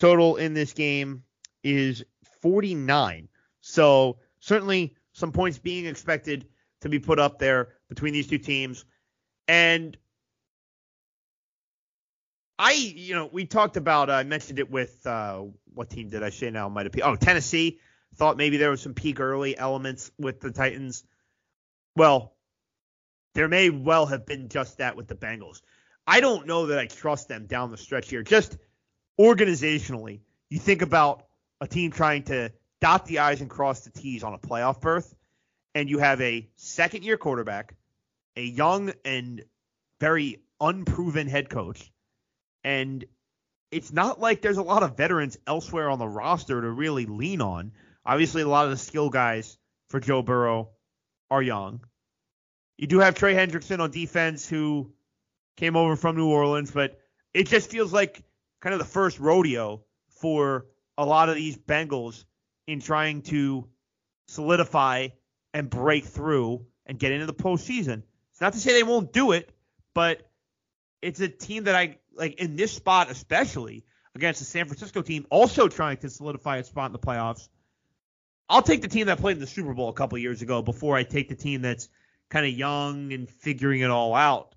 Total 0.00 0.36
in 0.36 0.54
this 0.54 0.72
game 0.72 1.22
is 1.62 2.02
49. 2.40 3.28
So 3.60 4.16
certainly 4.40 4.96
some 5.12 5.32
points 5.32 5.58
being 5.58 5.84
expected 5.84 6.46
to 6.80 6.88
be 6.88 6.98
put 6.98 7.18
up 7.18 7.38
there 7.38 7.74
between 7.90 8.14
these 8.14 8.26
two 8.26 8.38
teams. 8.38 8.86
And 9.48 9.98
I, 12.58 12.72
you 12.72 13.14
know, 13.14 13.28
we 13.30 13.44
talked 13.44 13.76
about, 13.76 14.08
uh, 14.08 14.14
I 14.14 14.22
mentioned 14.22 14.58
it 14.58 14.70
with, 14.70 15.06
uh, 15.06 15.42
what 15.74 15.90
team 15.90 16.08
did 16.08 16.22
I 16.22 16.30
say 16.30 16.50
now? 16.50 16.68
Might 16.68 16.86
have 16.86 16.94
oh, 17.02 17.16
Tennessee. 17.16 17.80
Thought 18.16 18.36
maybe 18.36 18.56
there 18.56 18.70
was 18.70 18.80
some 18.80 18.94
peak 18.94 19.18
early 19.18 19.58
elements 19.58 20.10
with 20.18 20.40
the 20.40 20.52
Titans. 20.52 21.04
Well, 21.96 22.34
there 23.34 23.48
may 23.48 23.70
well 23.70 24.06
have 24.06 24.24
been 24.24 24.48
just 24.48 24.78
that 24.78 24.96
with 24.96 25.08
the 25.08 25.16
Bengals. 25.16 25.60
I 26.06 26.20
don't 26.20 26.46
know 26.46 26.66
that 26.66 26.78
I 26.78 26.86
trust 26.86 27.28
them 27.28 27.46
down 27.46 27.70
the 27.70 27.76
stretch 27.76 28.08
here. 28.08 28.22
Just 28.22 28.56
organizationally, 29.18 30.20
you 30.50 30.58
think 30.58 30.82
about 30.82 31.26
a 31.60 31.66
team 31.66 31.90
trying 31.90 32.24
to 32.24 32.52
dot 32.80 33.06
the 33.06 33.20
I's 33.20 33.40
and 33.40 33.50
cross 33.50 33.80
the 33.80 33.90
T's 33.90 34.22
on 34.22 34.34
a 34.34 34.38
playoff 34.38 34.80
berth, 34.80 35.14
and 35.74 35.88
you 35.88 35.98
have 35.98 36.20
a 36.20 36.48
second 36.56 37.04
year 37.04 37.16
quarterback, 37.16 37.74
a 38.36 38.42
young 38.42 38.92
and 39.04 39.44
very 40.00 40.42
unproven 40.60 41.26
head 41.26 41.48
coach, 41.48 41.90
and 42.62 43.04
it's 43.74 43.92
not 43.92 44.20
like 44.20 44.40
there's 44.40 44.56
a 44.56 44.62
lot 44.62 44.84
of 44.84 44.96
veterans 44.96 45.36
elsewhere 45.48 45.90
on 45.90 45.98
the 45.98 46.06
roster 46.06 46.60
to 46.60 46.70
really 46.70 47.06
lean 47.06 47.40
on. 47.40 47.72
Obviously, 48.06 48.42
a 48.42 48.48
lot 48.48 48.66
of 48.66 48.70
the 48.70 48.76
skill 48.76 49.10
guys 49.10 49.58
for 49.88 49.98
Joe 49.98 50.22
Burrow 50.22 50.68
are 51.28 51.42
young. 51.42 51.80
You 52.78 52.86
do 52.86 53.00
have 53.00 53.16
Trey 53.16 53.34
Hendrickson 53.34 53.80
on 53.80 53.90
defense 53.90 54.48
who 54.48 54.92
came 55.56 55.74
over 55.76 55.96
from 55.96 56.16
New 56.16 56.28
Orleans, 56.28 56.70
but 56.70 57.00
it 57.34 57.48
just 57.48 57.68
feels 57.68 57.92
like 57.92 58.22
kind 58.60 58.74
of 58.74 58.78
the 58.78 58.84
first 58.84 59.18
rodeo 59.18 59.82
for 60.20 60.66
a 60.96 61.04
lot 61.04 61.28
of 61.28 61.34
these 61.34 61.56
Bengals 61.56 62.24
in 62.68 62.78
trying 62.78 63.22
to 63.22 63.66
solidify 64.28 65.08
and 65.52 65.68
break 65.68 66.04
through 66.04 66.64
and 66.86 66.96
get 66.96 67.10
into 67.10 67.26
the 67.26 67.34
postseason. 67.34 68.04
It's 68.30 68.40
not 68.40 68.52
to 68.52 68.60
say 68.60 68.72
they 68.72 68.84
won't 68.84 69.12
do 69.12 69.32
it, 69.32 69.50
but 69.94 70.30
it's 71.04 71.20
a 71.20 71.28
team 71.28 71.64
that 71.64 71.74
I 71.74 71.98
like 72.14 72.40
in 72.40 72.56
this 72.56 72.72
spot, 72.72 73.10
especially 73.10 73.84
against 74.14 74.40
the 74.40 74.46
San 74.46 74.66
Francisco 74.66 75.02
team, 75.02 75.26
also 75.30 75.68
trying 75.68 75.98
to 75.98 76.08
solidify 76.08 76.58
its 76.58 76.68
spot 76.68 76.86
in 76.86 76.92
the 76.92 76.98
playoffs. 76.98 77.48
I'll 78.48 78.62
take 78.62 78.82
the 78.82 78.88
team 78.88 79.06
that 79.06 79.18
played 79.18 79.36
in 79.36 79.40
the 79.40 79.46
Super 79.46 79.74
Bowl 79.74 79.88
a 79.88 79.92
couple 79.92 80.16
years 80.18 80.40
ago 80.42 80.62
before 80.62 80.96
I 80.96 81.02
take 81.02 81.28
the 81.28 81.34
team 81.34 81.62
that's 81.62 81.88
kind 82.30 82.46
of 82.46 82.52
young 82.52 83.12
and 83.12 83.28
figuring 83.28 83.80
it 83.80 83.90
all 83.90 84.14
out. 84.14 84.54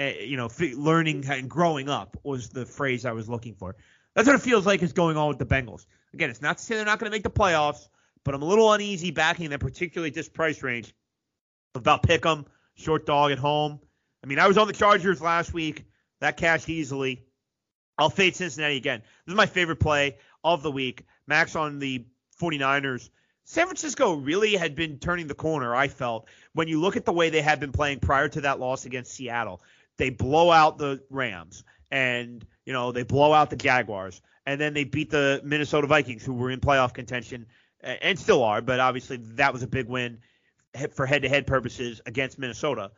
Uh, 0.00 0.12
you 0.20 0.36
know, 0.36 0.48
learning 0.76 1.24
and 1.28 1.50
growing 1.50 1.88
up 1.88 2.16
was 2.22 2.50
the 2.50 2.64
phrase 2.64 3.04
I 3.04 3.12
was 3.12 3.28
looking 3.28 3.54
for. 3.54 3.74
That's 4.14 4.28
what 4.28 4.36
it 4.36 4.42
feels 4.42 4.66
like 4.66 4.82
is 4.82 4.92
going 4.92 5.16
on 5.16 5.28
with 5.28 5.38
the 5.38 5.46
Bengals. 5.46 5.86
Again, 6.14 6.30
it's 6.30 6.42
not 6.42 6.58
to 6.58 6.64
say 6.64 6.76
they're 6.76 6.84
not 6.84 7.00
going 7.00 7.10
to 7.10 7.14
make 7.14 7.24
the 7.24 7.30
playoffs, 7.30 7.88
but 8.24 8.34
I'm 8.34 8.42
a 8.42 8.44
little 8.44 8.72
uneasy 8.72 9.10
backing 9.10 9.50
them, 9.50 9.58
particularly 9.58 10.10
at 10.10 10.14
this 10.14 10.28
price 10.28 10.62
range. 10.62 10.94
About 11.74 12.02
pick 12.02 12.24
'em, 12.24 12.46
short 12.74 13.06
dog 13.06 13.32
at 13.32 13.38
home. 13.38 13.80
I 14.22 14.26
mean, 14.26 14.38
I 14.38 14.48
was 14.48 14.58
on 14.58 14.66
the 14.66 14.72
Chargers 14.72 15.20
last 15.20 15.52
week. 15.52 15.84
That 16.20 16.36
cashed 16.36 16.68
easily. 16.68 17.24
I'll 17.96 18.10
fade 18.10 18.36
Cincinnati 18.36 18.76
again. 18.76 19.02
This 19.26 19.32
is 19.32 19.36
my 19.36 19.46
favorite 19.46 19.80
play 19.80 20.16
of 20.44 20.62
the 20.62 20.70
week. 20.70 21.04
Max 21.26 21.56
on 21.56 21.78
the 21.78 22.04
49ers. 22.40 23.10
San 23.44 23.66
Francisco 23.66 24.14
really 24.14 24.56
had 24.56 24.74
been 24.74 24.98
turning 24.98 25.26
the 25.26 25.34
corner, 25.34 25.74
I 25.74 25.88
felt, 25.88 26.28
when 26.52 26.68
you 26.68 26.80
look 26.80 26.96
at 26.96 27.04
the 27.04 27.12
way 27.12 27.30
they 27.30 27.40
had 27.40 27.60
been 27.60 27.72
playing 27.72 28.00
prior 28.00 28.28
to 28.28 28.42
that 28.42 28.60
loss 28.60 28.84
against 28.84 29.12
Seattle. 29.12 29.62
They 29.96 30.10
blow 30.10 30.50
out 30.50 30.78
the 30.78 31.02
Rams 31.10 31.64
and, 31.90 32.46
you 32.66 32.72
know, 32.72 32.92
they 32.92 33.04
blow 33.04 33.32
out 33.32 33.50
the 33.50 33.56
Jaguars. 33.56 34.20
And 34.46 34.60
then 34.60 34.74
they 34.74 34.84
beat 34.84 35.10
the 35.10 35.40
Minnesota 35.44 35.86
Vikings, 35.86 36.24
who 36.24 36.34
were 36.34 36.50
in 36.50 36.60
playoff 36.60 36.92
contention 36.92 37.46
and 37.80 38.18
still 38.18 38.42
are, 38.42 38.60
but 38.60 38.80
obviously 38.80 39.16
that 39.16 39.52
was 39.52 39.62
a 39.62 39.66
big 39.66 39.88
win 39.88 40.18
for 40.92 41.06
head 41.06 41.22
to 41.22 41.28
head 41.28 41.46
purposes 41.46 42.00
against 42.06 42.38
Minnesota 42.38 42.90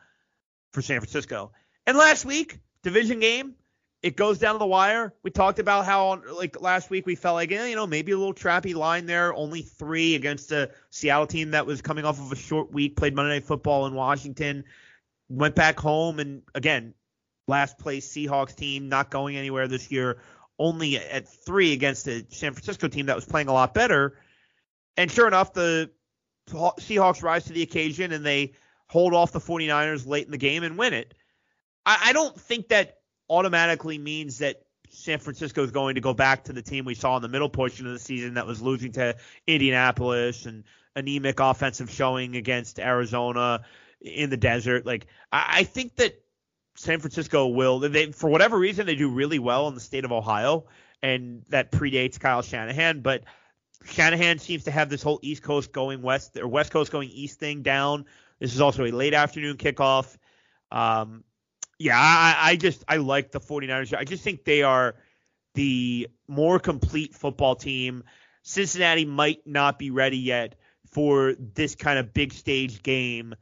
for 0.71 0.81
San 0.81 0.99
Francisco. 0.99 1.51
And 1.85 1.97
last 1.97 2.25
week, 2.25 2.59
division 2.83 3.19
game, 3.19 3.55
it 4.01 4.15
goes 4.15 4.39
down 4.39 4.55
to 4.55 4.59
the 4.59 4.65
wire. 4.65 5.13
We 5.23 5.29
talked 5.29 5.59
about 5.59 5.85
how, 5.85 6.21
like 6.33 6.59
last 6.59 6.89
week, 6.89 7.05
we 7.05 7.15
felt 7.15 7.35
like, 7.35 7.51
eh, 7.51 7.67
you 7.67 7.75
know, 7.75 7.85
maybe 7.85 8.11
a 8.11 8.17
little 8.17 8.33
trappy 8.33 8.73
line 8.73 9.05
there. 9.05 9.33
Only 9.33 9.61
three 9.61 10.15
against 10.15 10.51
a 10.51 10.71
Seattle 10.89 11.27
team 11.27 11.51
that 11.51 11.65
was 11.65 11.81
coming 11.81 12.03
off 12.03 12.19
of 12.19 12.31
a 12.31 12.35
short 12.35 12.71
week, 12.71 12.95
played 12.95 13.15
Monday 13.15 13.35
Night 13.35 13.45
Football 13.45 13.85
in 13.85 13.93
Washington, 13.93 14.63
went 15.29 15.55
back 15.55 15.79
home, 15.79 16.19
and 16.19 16.41
again, 16.55 16.95
last 17.47 17.77
place 17.77 18.11
Seahawks 18.11 18.55
team, 18.55 18.89
not 18.89 19.11
going 19.11 19.37
anywhere 19.37 19.67
this 19.67 19.91
year, 19.91 20.17
only 20.57 20.97
at 20.97 21.27
three 21.27 21.73
against 21.73 22.07
a 22.07 22.25
San 22.29 22.53
Francisco 22.53 22.87
team 22.87 23.05
that 23.07 23.15
was 23.15 23.25
playing 23.25 23.49
a 23.49 23.53
lot 23.53 23.73
better. 23.73 24.17
And 24.97 25.11
sure 25.11 25.27
enough, 25.27 25.53
the 25.53 25.91
Seahawks 26.49 27.21
rise 27.23 27.45
to 27.45 27.53
the 27.53 27.61
occasion 27.61 28.11
and 28.11 28.25
they 28.25 28.53
hold 28.91 29.13
off 29.13 29.31
the 29.31 29.39
49ers 29.39 30.05
late 30.05 30.25
in 30.25 30.31
the 30.31 30.37
game 30.37 30.63
and 30.63 30.77
win 30.77 30.93
it. 30.93 31.13
I, 31.85 32.07
I 32.07 32.13
don't 32.13 32.37
think 32.37 32.67
that 32.67 32.97
automatically 33.29 33.97
means 33.97 34.39
that 34.39 34.63
San 34.89 35.19
Francisco 35.19 35.63
is 35.63 35.71
going 35.71 35.95
to 35.95 36.01
go 36.01 36.13
back 36.13 36.43
to 36.43 36.53
the 36.53 36.61
team 36.61 36.83
we 36.83 36.93
saw 36.93 37.15
in 37.15 37.21
the 37.21 37.29
middle 37.29 37.47
portion 37.47 37.87
of 37.87 37.93
the 37.93 37.99
season 37.99 38.33
that 38.33 38.45
was 38.45 38.61
losing 38.61 38.91
to 38.91 39.15
Indianapolis 39.47 40.45
and 40.45 40.65
anemic 40.97 41.39
offensive 41.39 41.89
showing 41.89 42.35
against 42.35 42.79
Arizona 42.79 43.61
in 44.01 44.29
the 44.29 44.35
desert. 44.35 44.85
Like 44.85 45.07
I, 45.31 45.59
I 45.59 45.63
think 45.63 45.95
that 45.95 46.21
San 46.75 46.99
Francisco 46.99 47.47
will 47.47 47.79
they 47.79 48.11
for 48.11 48.29
whatever 48.29 48.59
reason 48.59 48.85
they 48.85 48.95
do 48.95 49.09
really 49.09 49.39
well 49.39 49.69
in 49.69 49.73
the 49.73 49.79
state 49.79 50.03
of 50.03 50.11
Ohio 50.11 50.65
and 51.01 51.43
that 51.47 51.71
predates 51.71 52.19
Kyle 52.19 52.41
Shanahan, 52.41 52.99
but 52.99 53.23
Shanahan 53.85 54.37
seems 54.39 54.65
to 54.65 54.71
have 54.71 54.89
this 54.89 55.01
whole 55.01 55.19
East 55.21 55.43
Coast 55.43 55.71
going 55.71 56.01
west 56.01 56.35
or 56.35 56.49
West 56.49 56.71
Coast 56.71 56.91
going 56.91 57.09
east 57.09 57.39
thing 57.39 57.61
down. 57.61 58.05
This 58.41 58.55
is 58.55 58.59
also 58.59 58.83
a 58.83 58.91
late 58.91 59.13
afternoon 59.13 59.55
kickoff. 59.55 60.17
Um, 60.71 61.23
yeah, 61.77 61.97
I, 61.97 62.35
I 62.41 62.55
just 62.55 62.83
I 62.87 62.97
like 62.97 63.31
the 63.31 63.39
49ers. 63.39 63.95
I 63.95 64.03
just 64.03 64.23
think 64.23 64.43
they 64.43 64.63
are 64.63 64.95
the 65.53 66.09
more 66.27 66.59
complete 66.59 67.13
football 67.13 67.55
team. 67.55 68.03
Cincinnati 68.41 69.05
might 69.05 69.45
not 69.45 69.77
be 69.77 69.91
ready 69.91 70.17
yet 70.17 70.55
for 70.87 71.35
this 71.37 71.75
kind 71.75 71.99
of 71.99 72.13
big 72.13 72.33
stage 72.33 72.81
game, 72.81 73.35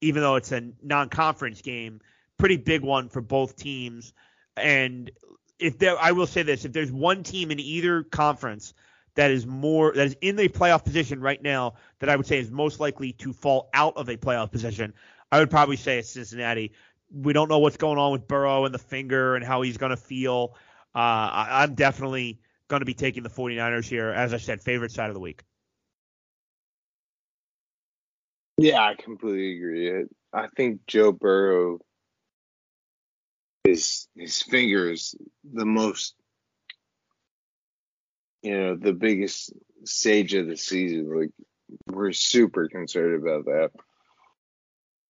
even 0.00 0.20
though 0.20 0.34
it's 0.34 0.50
a 0.50 0.72
non-conference 0.82 1.62
game. 1.62 2.00
Pretty 2.36 2.56
big 2.56 2.82
one 2.82 3.08
for 3.08 3.20
both 3.20 3.54
teams. 3.54 4.12
And 4.56 5.12
if 5.60 5.78
there, 5.78 5.96
I 5.96 6.10
will 6.10 6.26
say 6.26 6.42
this: 6.42 6.64
if 6.64 6.72
there's 6.72 6.90
one 6.90 7.22
team 7.22 7.52
in 7.52 7.60
either 7.60 8.02
conference 8.02 8.74
that 9.14 9.30
is 9.30 9.46
more 9.46 9.92
that 9.94 10.06
is 10.06 10.16
in 10.20 10.36
the 10.36 10.48
playoff 10.48 10.84
position 10.84 11.20
right 11.20 11.42
now 11.42 11.74
that 11.98 12.08
I 12.08 12.16
would 12.16 12.26
say 12.26 12.38
is 12.38 12.50
most 12.50 12.80
likely 12.80 13.12
to 13.14 13.32
fall 13.32 13.70
out 13.74 13.96
of 13.96 14.08
a 14.08 14.16
playoff 14.16 14.50
position, 14.50 14.92
I 15.32 15.38
would 15.38 15.50
probably 15.50 15.76
say 15.76 15.98
it's 15.98 16.10
Cincinnati. 16.10 16.72
We 17.12 17.32
don't 17.32 17.48
know 17.48 17.58
what's 17.58 17.76
going 17.76 17.98
on 17.98 18.12
with 18.12 18.28
Burrow 18.28 18.64
and 18.64 18.74
the 18.74 18.78
finger 18.78 19.34
and 19.34 19.44
how 19.44 19.62
he's 19.62 19.76
going 19.76 19.90
to 19.90 19.96
feel. 19.96 20.54
Uh, 20.94 20.98
I, 20.98 21.62
I'm 21.62 21.74
definitely 21.74 22.40
going 22.68 22.80
to 22.80 22.86
be 22.86 22.94
taking 22.94 23.22
the 23.22 23.30
49ers 23.30 23.86
here, 23.86 24.10
as 24.10 24.32
I 24.32 24.36
said, 24.36 24.60
favorite 24.60 24.92
side 24.92 25.08
of 25.08 25.14
the 25.14 25.20
week. 25.20 25.42
Yeah, 28.58 28.80
I 28.80 28.94
completely 28.94 29.56
agree. 29.56 30.04
I 30.32 30.46
think 30.56 30.86
Joe 30.86 31.12
Burrow 31.12 31.80
his 33.64 34.08
his 34.14 34.42
fingers 34.42 35.14
the 35.52 35.64
most 35.64 36.14
you 38.42 38.58
know 38.58 38.76
the 38.76 38.92
biggest 38.92 39.52
stage 39.84 40.34
of 40.34 40.46
the 40.46 40.56
season 40.56 41.18
like 41.18 41.30
we're 41.86 42.12
super 42.12 42.68
concerned 42.68 43.22
about 43.22 43.44
that. 43.46 43.70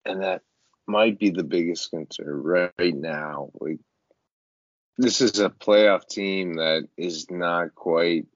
And 0.05 0.23
that 0.23 0.43
might 0.87 1.19
be 1.19 1.31
the 1.31 1.45
biggest 1.45 1.91
concern 1.91 2.43
right, 2.43 2.73
now. 2.79 3.51
Like 3.61 3.79
this 4.99 5.21
is 5.21 5.39
a 5.39 5.51
playoff 5.51 6.07
team 6.09 6.55
that 6.55 6.89
is 6.97 7.31
not 7.31 7.75
quite 7.75 8.27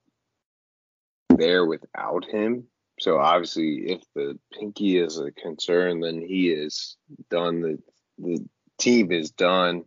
there 1.29 1.65
without 1.65 2.25
him. 2.25 2.65
So 2.99 3.19
obviously 3.19 3.91
if 3.91 4.01
the 4.13 4.39
pinky 4.53 4.97
is 4.97 5.19
a 5.19 5.31
concern 5.31 5.99
then 5.99 6.21
he 6.21 6.49
is 6.49 6.97
done. 7.29 7.61
The 7.61 7.79
the 8.17 8.45
team 8.77 9.11
is 9.11 9.31
done. 9.31 9.83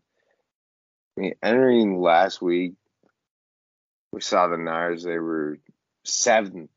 I 1.17 1.21
mean, 1.21 1.35
entering 1.43 2.01
last 2.01 2.43
week, 2.43 2.75
we 4.13 4.21
saw 4.21 4.49
the 4.49 4.57
Niners. 4.57 5.05
They 5.05 5.19
were 5.19 5.59
seventh 6.05 6.71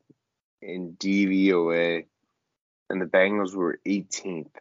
in 0.62 0.94
DVOA, 0.94 2.06
and 2.90 3.02
the 3.02 3.06
Bengals 3.06 3.56
were 3.56 3.80
18th. 3.86 4.54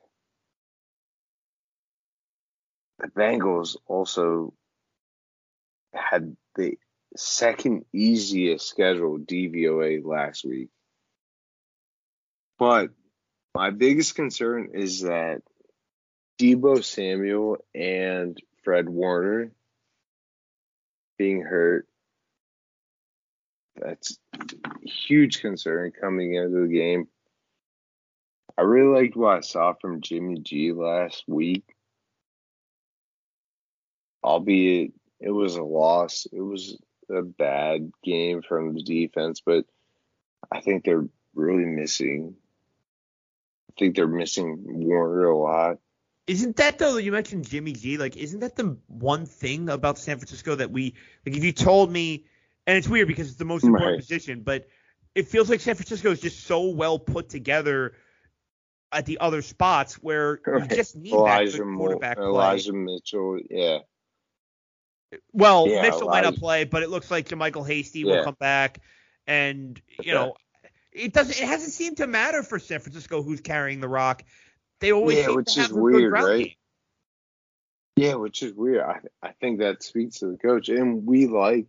The 2.99 3.09
Bengals 3.09 3.77
also 3.87 4.53
had 5.95 6.37
the 6.55 6.79
second 7.17 7.85
easiest 7.93 8.69
schedule 8.69 9.19
DVOA 9.19 10.05
last 10.05 10.45
week. 10.45 10.69
But 12.59 12.91
my 13.55 13.71
biggest 13.71 14.15
concern 14.15 14.71
is 14.75 15.03
that 15.03 15.43
Deebo 16.39 16.85
Samuel 16.85 17.59
and 17.75 18.39
Fred 18.63 18.89
Warner 18.89 19.51
being 21.19 21.43
hurt. 21.43 21.87
That's 23.77 24.19
huge 24.83 25.41
concern 25.41 25.93
coming 25.99 26.35
into 26.35 26.63
the 26.63 26.69
game. 26.69 27.09
I 28.59 28.63
really 28.63 29.03
liked 29.03 29.17
what 29.17 29.39
I 29.39 29.41
saw 29.41 29.73
from 29.73 30.01
Jimmy 30.01 30.41
G 30.41 30.73
last 30.73 31.25
week. 31.27 31.65
Albeit 34.23 34.93
it 35.19 35.31
was 35.31 35.57
a 35.57 35.63
loss. 35.63 36.27
It 36.31 36.41
was 36.41 36.77
a 37.09 37.23
bad 37.23 37.91
game 38.05 38.43
from 38.43 38.75
the 38.75 38.83
defense, 38.83 39.41
but 39.45 39.65
I 40.51 40.61
think 40.61 40.85
they're 40.85 41.07
really 41.35 41.65
missing. 41.65 42.35
I 43.71 43.73
think 43.79 43.97
they're 43.97 44.07
missing 44.07 44.59
Warner 44.67 45.25
a 45.27 45.37
lot. 45.37 45.79
Isn't 46.27 46.57
that 46.57 46.79
though? 46.79 46.97
You 46.97 47.13
mentioned 47.13 47.49
Jimmy 47.49 47.73
G. 47.73 47.97
Like, 47.97 48.17
isn't 48.17 48.41
that 48.41 48.57
the 48.57 48.77
one 48.87 49.27
thing 49.27 49.69
about 49.69 49.99
San 49.99 50.19
Francisco 50.19 50.55
that 50.57 50.71
we 50.71 50.95
like? 51.27 51.37
If 51.37 51.45
you 51.45 51.53
told 51.53 51.91
me, 51.91 52.27
and 52.67 52.77
it's 52.77 52.89
weird 52.89 53.09
because 53.09 53.29
it's 53.29 53.37
the 53.37 53.45
most 53.45 53.65
important 53.65 53.93
right. 53.93 53.99
position, 53.99 54.43
but 54.43 54.67
it 55.15 55.29
feels 55.29 55.51
like 55.51 55.61
San 55.61 55.75
Francisco 55.75 56.11
is 56.11 56.21
just 56.21 56.45
so 56.45 56.69
well 56.69 56.99
put 56.99 57.29
together 57.29 57.95
at 58.93 59.07
the 59.07 59.19
other 59.19 59.43
spots 59.43 59.95
where 59.95 60.41
right. 60.47 60.71
you 60.71 60.77
just 60.77 60.97
need 60.97 61.13
Elijah 61.13 61.59
that 61.59 61.75
quarterback 61.77 62.19
Mo- 62.19 62.25
Elijah 62.25 62.73
Mitchell, 62.73 63.39
yeah. 63.49 63.79
Well, 65.33 65.69
yeah, 65.69 65.83
Mitchell 65.83 66.03
Elijah. 66.03 66.11
might 66.11 66.31
not 66.31 66.35
play, 66.37 66.65
but 66.65 66.83
it 66.83 66.91
looks 66.91 67.11
like 67.11 67.29
JaMycal 67.29 67.67
Hasty 67.67 68.01
yeah. 68.01 68.17
will 68.17 68.25
come 68.25 68.37
back, 68.39 68.81
and 69.27 69.81
you 70.01 70.15
know, 70.15 70.35
it 70.93 71.13
doesn't. 71.13 71.41
It 71.41 71.49
hasn't 71.49 71.73
seemed 71.73 71.97
to 71.99 72.07
matter 72.07 72.43
for 72.43 72.59
San 72.59 72.81
Francisco 72.81 73.23
who's 73.23 73.41
carrying 73.41 73.81
the 73.81 73.89
rock. 73.89 74.23
They 74.81 74.93
always 74.93 75.19
yeah, 75.19 75.31
which 75.31 75.59
is 75.59 75.73
weird, 75.73 76.13
right? 76.13 76.45
Game. 76.45 76.55
Yeah, 77.97 78.15
which 78.15 78.43
is 78.43 78.53
weird. 78.55 78.83
I 78.83 79.01
I 79.23 79.33
think 79.41 79.59
that 79.59 79.83
speaks 79.83 80.21
to 80.21 80.27
the 80.27 80.39
coach, 80.39 80.69
and 80.69 81.05
we 81.05 81.27
like 81.27 81.69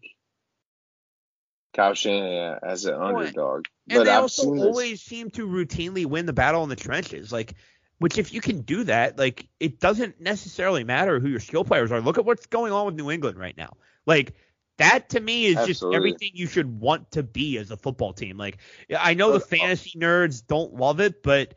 Kyle 1.73 1.93
Shanahan 1.93 2.59
as 2.63 2.85
an 2.85 2.95
underdog. 2.95 3.65
And 3.89 3.99
but 3.99 4.03
they 4.05 4.11
I've 4.11 4.23
also 4.23 4.47
always 4.47 4.91
this. 4.91 5.01
seem 5.01 5.29
to 5.31 5.47
routinely 5.47 6.05
win 6.05 6.25
the 6.25 6.33
battle 6.33 6.63
in 6.63 6.69
the 6.69 6.75
trenches. 6.75 7.31
Like, 7.31 7.55
which 7.99 8.17
if 8.17 8.33
you 8.33 8.41
can 8.41 8.61
do 8.61 8.83
that, 8.85 9.17
like 9.17 9.47
it 9.59 9.79
doesn't 9.79 10.19
necessarily 10.19 10.83
matter 10.83 11.19
who 11.19 11.29
your 11.29 11.39
skill 11.39 11.63
players 11.63 11.91
are. 11.91 12.01
Look 12.01 12.17
at 12.17 12.25
what's 12.25 12.47
going 12.47 12.73
on 12.73 12.85
with 12.87 12.95
New 12.95 13.11
England 13.11 13.37
right 13.37 13.55
now. 13.55 13.77
Like 14.05 14.33
that 14.77 15.09
to 15.09 15.19
me 15.19 15.45
is 15.45 15.57
Absolutely. 15.57 15.73
just 15.73 15.95
everything 15.95 16.31
you 16.33 16.47
should 16.47 16.79
want 16.79 17.11
to 17.11 17.23
be 17.23 17.57
as 17.57 17.71
a 17.71 17.77
football 17.77 18.13
team. 18.13 18.37
Like 18.37 18.57
I 18.97 19.13
know 19.13 19.31
but, 19.31 19.47
the 19.47 19.55
uh, 19.55 19.59
fantasy 19.59 19.99
nerds 19.99 20.45
don't 20.45 20.73
love 20.73 20.99
it, 20.99 21.21
but 21.21 21.53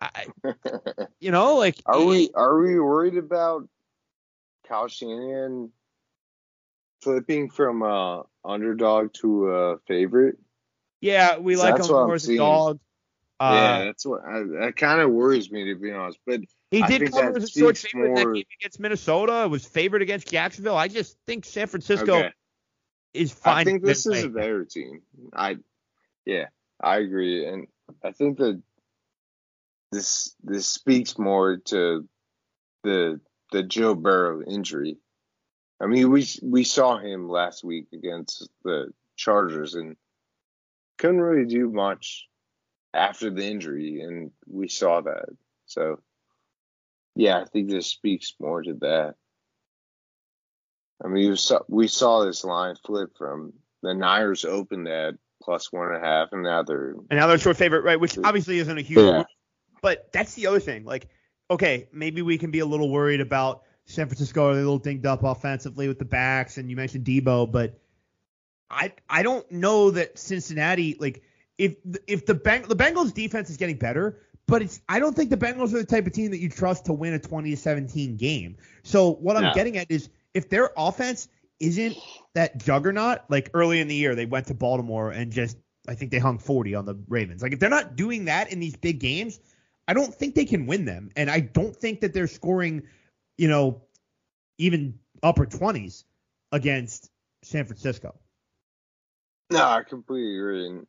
I, 0.00 0.26
you 1.20 1.30
know, 1.30 1.56
like 1.56 1.76
are 1.84 2.04
we 2.04 2.30
are 2.34 2.58
we 2.58 2.80
worried 2.80 3.18
about 3.18 3.68
Kyle 4.66 4.88
Shanahan 4.88 5.70
flipping 7.02 7.50
from 7.50 7.82
a 7.82 8.24
underdog 8.44 9.12
to 9.14 9.48
a 9.48 9.78
favorite? 9.86 10.38
Yeah, 11.00 11.38
we 11.38 11.56
like 11.56 11.78
him 11.78 11.86
more 11.88 12.14
as 12.14 12.28
a 12.28 12.36
dog. 12.36 12.80
Uh, 13.38 13.52
yeah, 13.52 13.84
that's 13.84 14.06
what 14.06 14.22
I, 14.24 14.42
that 14.60 14.76
kind 14.76 15.00
of 15.00 15.10
worries 15.10 15.50
me 15.50 15.66
to 15.66 15.78
be 15.78 15.92
honest. 15.92 16.18
But 16.26 16.40
he 16.70 16.82
did 16.82 17.12
come 17.12 17.36
as 17.36 17.44
a 17.44 17.48
short 17.48 17.76
favorite 17.76 18.08
more... 18.08 18.16
that 18.16 18.34
game 18.34 18.44
against 18.60 18.80
Minnesota. 18.80 19.42
It 19.44 19.50
was 19.50 19.66
favored 19.66 20.00
against 20.00 20.28
Jacksonville. 20.28 20.76
I 20.76 20.88
just 20.88 21.18
think 21.26 21.44
San 21.44 21.66
Francisco 21.66 22.16
okay. 22.16 22.32
is 23.12 23.32
fine. 23.32 23.58
I 23.58 23.64
think 23.64 23.84
this 23.84 24.06
is 24.06 24.24
a 24.24 24.28
better 24.28 24.64
team. 24.64 25.02
I 25.34 25.58
yeah, 26.24 26.46
I 26.82 26.96
agree, 26.98 27.46
and 27.46 27.66
I 28.02 28.12
think 28.12 28.38
that 28.38 28.62
this 29.92 30.34
this 30.42 30.66
speaks 30.66 31.18
more 31.18 31.58
to 31.66 32.08
the 32.84 33.20
the 33.52 33.62
Joe 33.62 33.94
Burrow 33.94 34.42
injury. 34.42 34.96
I 35.80 35.86
mean, 35.86 36.10
we 36.10 36.26
we 36.42 36.64
saw 36.64 36.98
him 36.98 37.28
last 37.28 37.62
week 37.62 37.88
against 37.92 38.48
the 38.64 38.92
Chargers 39.16 39.74
and 39.74 39.96
couldn't 40.98 41.20
really 41.20 41.46
do 41.46 41.70
much 41.70 42.26
after 42.94 43.30
the 43.30 43.44
injury, 43.44 44.00
and 44.00 44.30
we 44.46 44.68
saw 44.68 45.02
that. 45.02 45.26
So, 45.66 46.00
yeah, 47.14 47.40
I 47.40 47.44
think 47.44 47.68
this 47.68 47.88
speaks 47.88 48.34
more 48.40 48.62
to 48.62 48.74
that. 48.80 49.14
I 51.04 51.08
mean, 51.08 51.30
we 51.30 51.36
saw, 51.36 51.60
we 51.68 51.88
saw 51.88 52.24
this 52.24 52.42
line 52.44 52.76
flip 52.84 53.10
from 53.18 53.52
the 53.82 53.92
Niners 53.92 54.46
opened 54.46 54.88
at 54.88 55.14
plus 55.42 55.70
one 55.70 55.88
and 55.88 55.96
a 55.96 56.06
half, 56.06 56.28
and 56.32 56.42
now 56.42 56.62
they're 56.62 56.94
and 57.10 57.18
now 57.18 57.26
they're 57.26 57.38
short 57.38 57.58
favorite, 57.58 57.84
right? 57.84 58.00
Which 58.00 58.16
obviously 58.18 58.58
isn't 58.58 58.78
a 58.78 58.82
huge 58.82 58.98
yeah. 58.98 59.24
But 59.82 60.10
that's 60.12 60.34
the 60.34 60.46
other 60.46 60.58
thing. 60.58 60.84
Like, 60.84 61.08
okay, 61.50 61.88
maybe 61.92 62.22
we 62.22 62.38
can 62.38 62.50
be 62.50 62.60
a 62.60 62.66
little 62.66 62.90
worried 62.90 63.20
about 63.20 63.62
San 63.86 64.06
Francisco. 64.06 64.48
Are 64.48 64.52
a 64.52 64.54
little 64.54 64.78
dinged 64.78 65.06
up 65.06 65.22
offensively 65.24 65.88
with 65.88 65.98
the 65.98 66.04
backs? 66.04 66.58
And 66.58 66.68
you 66.70 66.76
mentioned 66.76 67.04
Deebo, 67.04 67.50
but 67.50 67.78
I 68.70 68.92
I 69.08 69.22
don't 69.22 69.50
know 69.50 69.90
that 69.92 70.18
Cincinnati 70.18 70.96
like 71.00 71.22
if 71.58 71.76
if 72.06 72.26
the 72.26 72.34
Beng- 72.34 72.68
the 72.68 72.76
Bengals 72.76 73.14
defense 73.14 73.48
is 73.50 73.56
getting 73.56 73.76
better, 73.76 74.20
but 74.46 74.62
it's 74.62 74.80
I 74.88 74.98
don't 74.98 75.14
think 75.14 75.30
the 75.30 75.36
Bengals 75.36 75.72
are 75.72 75.78
the 75.78 75.84
type 75.84 76.06
of 76.06 76.12
team 76.12 76.30
that 76.32 76.38
you 76.38 76.50
trust 76.50 76.86
to 76.86 76.92
win 76.92 77.14
a 77.14 77.18
20 77.18 77.50
to 77.50 77.56
17 77.56 78.16
game. 78.16 78.56
So 78.82 79.12
what 79.14 79.36
I'm 79.36 79.54
getting 79.54 79.78
at 79.78 79.90
is 79.90 80.08
if 80.34 80.48
their 80.48 80.70
offense 80.76 81.28
isn't 81.58 81.96
that 82.34 82.58
juggernaut, 82.58 83.20
like 83.28 83.50
early 83.54 83.80
in 83.80 83.88
the 83.88 83.94
year 83.94 84.14
they 84.14 84.26
went 84.26 84.48
to 84.48 84.54
Baltimore 84.54 85.10
and 85.10 85.32
just 85.32 85.56
I 85.88 85.94
think 85.94 86.10
they 86.10 86.18
hung 86.18 86.38
40 86.38 86.74
on 86.74 86.84
the 86.84 86.96
Ravens. 87.08 87.42
Like 87.42 87.52
if 87.52 87.60
they're 87.60 87.70
not 87.70 87.96
doing 87.96 88.26
that 88.26 88.52
in 88.52 88.60
these 88.60 88.76
big 88.76 88.98
games, 88.98 89.40
I 89.88 89.94
don't 89.94 90.12
think 90.12 90.34
they 90.34 90.44
can 90.44 90.66
win 90.66 90.84
them, 90.84 91.10
and 91.16 91.30
I 91.30 91.40
don't 91.40 91.74
think 91.74 92.00
that 92.00 92.12
they're 92.12 92.26
scoring, 92.26 92.82
you 93.38 93.48
know, 93.48 93.82
even 94.58 94.98
upper 95.22 95.46
twenties 95.46 96.04
against 96.52 97.10
San 97.42 97.64
Francisco. 97.64 98.14
No, 99.50 99.64
I 99.64 99.82
completely 99.82 100.36
agree. 100.36 100.66
And 100.66 100.86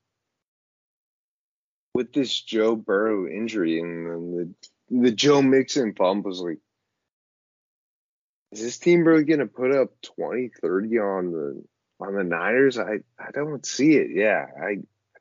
with 1.94 2.14
this 2.14 2.42
Joe 2.42 2.76
Burrow 2.76 3.28
injury 3.28 3.80
and 3.80 4.34
the 4.34 4.54
the 4.90 5.12
Joe 5.12 5.42
Mixon 5.42 5.92
bump 5.92 6.26
was 6.26 6.40
like, 6.40 6.60
is 8.52 8.62
this 8.62 8.78
team 8.78 9.04
really 9.04 9.26
going 9.26 9.40
to 9.40 9.48
put 9.48 9.74
up 9.74 9.90
20, 10.16 10.50
30 10.62 11.00
on 11.00 11.32
the 11.32 11.64
on 12.00 12.14
the 12.14 12.24
Niners, 12.24 12.78
I, 12.78 13.00
I 13.20 13.32
don't 13.34 13.66
see 13.66 13.96
it. 13.96 14.12
Yeah, 14.14 14.46
I, 14.62 14.66
I 14.66 14.78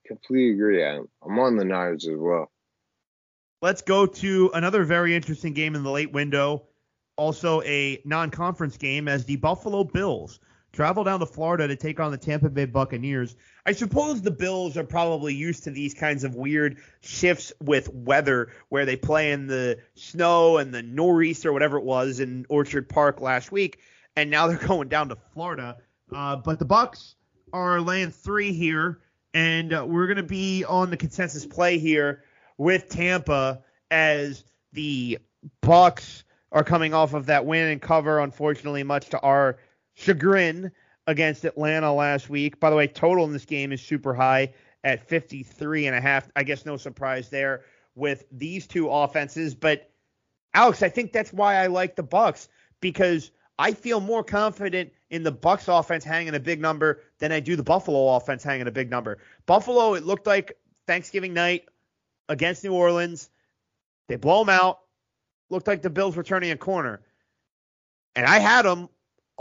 completely 0.06 0.52
agree. 0.52 0.84
I'm, 0.84 1.08
I'm 1.24 1.38
on 1.38 1.56
the 1.56 1.64
Niners 1.64 2.06
as 2.06 2.16
well. 2.16 2.50
Let's 3.62 3.82
go 3.82 4.06
to 4.06 4.50
another 4.52 4.84
very 4.84 5.16
interesting 5.16 5.54
game 5.54 5.74
in 5.74 5.82
the 5.82 5.90
late 5.90 6.12
window. 6.12 6.64
Also, 7.16 7.62
a 7.62 8.00
non 8.04 8.30
conference 8.30 8.76
game 8.76 9.08
as 9.08 9.24
the 9.24 9.36
Buffalo 9.36 9.84
Bills 9.84 10.40
travel 10.76 11.02
down 11.02 11.18
to 11.20 11.26
Florida 11.26 11.66
to 11.66 11.74
take 11.74 11.98
on 11.98 12.10
the 12.10 12.18
Tampa 12.18 12.50
Bay 12.50 12.66
Buccaneers. 12.66 13.34
I 13.64 13.72
suppose 13.72 14.20
the 14.20 14.30
Bills 14.30 14.76
are 14.76 14.84
probably 14.84 15.34
used 15.34 15.64
to 15.64 15.70
these 15.70 15.94
kinds 15.94 16.22
of 16.22 16.34
weird 16.34 16.76
shifts 17.00 17.52
with 17.62 17.92
weather 17.92 18.52
where 18.68 18.84
they 18.84 18.96
play 18.96 19.32
in 19.32 19.46
the 19.46 19.78
snow 19.94 20.58
and 20.58 20.74
the 20.74 20.82
nor'easter, 20.82 21.48
or 21.48 21.52
whatever 21.54 21.78
it 21.78 21.84
was, 21.84 22.20
in 22.20 22.44
Orchard 22.50 22.90
Park 22.90 23.22
last 23.22 23.50
week, 23.50 23.78
and 24.16 24.30
now 24.30 24.46
they're 24.46 24.58
going 24.68 24.88
down 24.88 25.08
to 25.08 25.16
Florida. 25.32 25.78
Uh, 26.14 26.36
but 26.36 26.58
the 26.58 26.66
Bucs 26.66 27.14
are 27.54 27.80
laying 27.80 28.10
three 28.10 28.52
here, 28.52 29.00
and 29.32 29.72
uh, 29.72 29.84
we're 29.88 30.06
going 30.06 30.18
to 30.18 30.22
be 30.22 30.62
on 30.64 30.90
the 30.90 30.96
consensus 30.96 31.46
play 31.46 31.78
here 31.78 32.22
with 32.58 32.90
Tampa 32.90 33.62
as 33.90 34.44
the 34.72 35.18
Bucs 35.62 36.22
are 36.52 36.64
coming 36.64 36.94
off 36.94 37.14
of 37.14 37.26
that 37.26 37.44
win 37.44 37.68
and 37.68 37.82
cover, 37.82 38.20
unfortunately, 38.20 38.82
much 38.82 39.08
to 39.10 39.20
our 39.20 39.58
chagrin 39.94 40.70
against 41.06 41.44
Atlanta 41.44 41.92
last 41.92 42.28
week. 42.28 42.60
By 42.60 42.70
the 42.70 42.76
way, 42.76 42.86
total 42.86 43.24
in 43.24 43.32
this 43.32 43.44
game 43.44 43.72
is 43.72 43.80
super 43.80 44.14
high 44.14 44.52
at 44.84 45.06
53 45.08 45.86
and 45.86 45.96
a 45.96 46.00
half. 46.00 46.28
I 46.36 46.42
guess 46.42 46.64
no 46.64 46.76
surprise 46.76 47.28
there 47.28 47.64
with 47.94 48.24
these 48.30 48.66
two 48.66 48.88
offenses, 48.88 49.54
but 49.54 49.90
Alex, 50.54 50.82
I 50.82 50.88
think 50.88 51.12
that's 51.12 51.32
why 51.32 51.56
I 51.56 51.66
like 51.66 51.96
the 51.96 52.04
Bucs 52.04 52.48
because 52.80 53.30
I 53.58 53.72
feel 53.72 54.00
more 54.00 54.22
confident 54.22 54.92
in 55.10 55.22
the 55.22 55.32
Bucs 55.32 55.68
offense 55.68 56.04
hanging 56.04 56.34
a 56.34 56.40
big 56.40 56.60
number 56.60 57.02
than 57.18 57.32
I 57.32 57.40
do 57.40 57.56
the 57.56 57.62
Buffalo 57.62 58.16
offense 58.16 58.42
hanging 58.42 58.66
a 58.66 58.72
big 58.72 58.90
number. 58.90 59.18
Buffalo, 59.46 59.94
it 59.94 60.04
looked 60.04 60.26
like 60.26 60.56
Thanksgiving 60.86 61.34
night 61.34 61.64
against 62.28 62.64
New 62.64 62.72
Orleans. 62.72 63.30
They 64.08 64.16
blow 64.16 64.44
them 64.44 64.50
out. 64.50 64.80
Looked 65.50 65.66
like 65.66 65.82
the 65.82 65.90
Bills 65.90 66.16
were 66.16 66.22
turning 66.22 66.50
a 66.50 66.56
corner. 66.56 67.00
And 68.14 68.26
I 68.26 68.38
had 68.38 68.62
them 68.62 68.88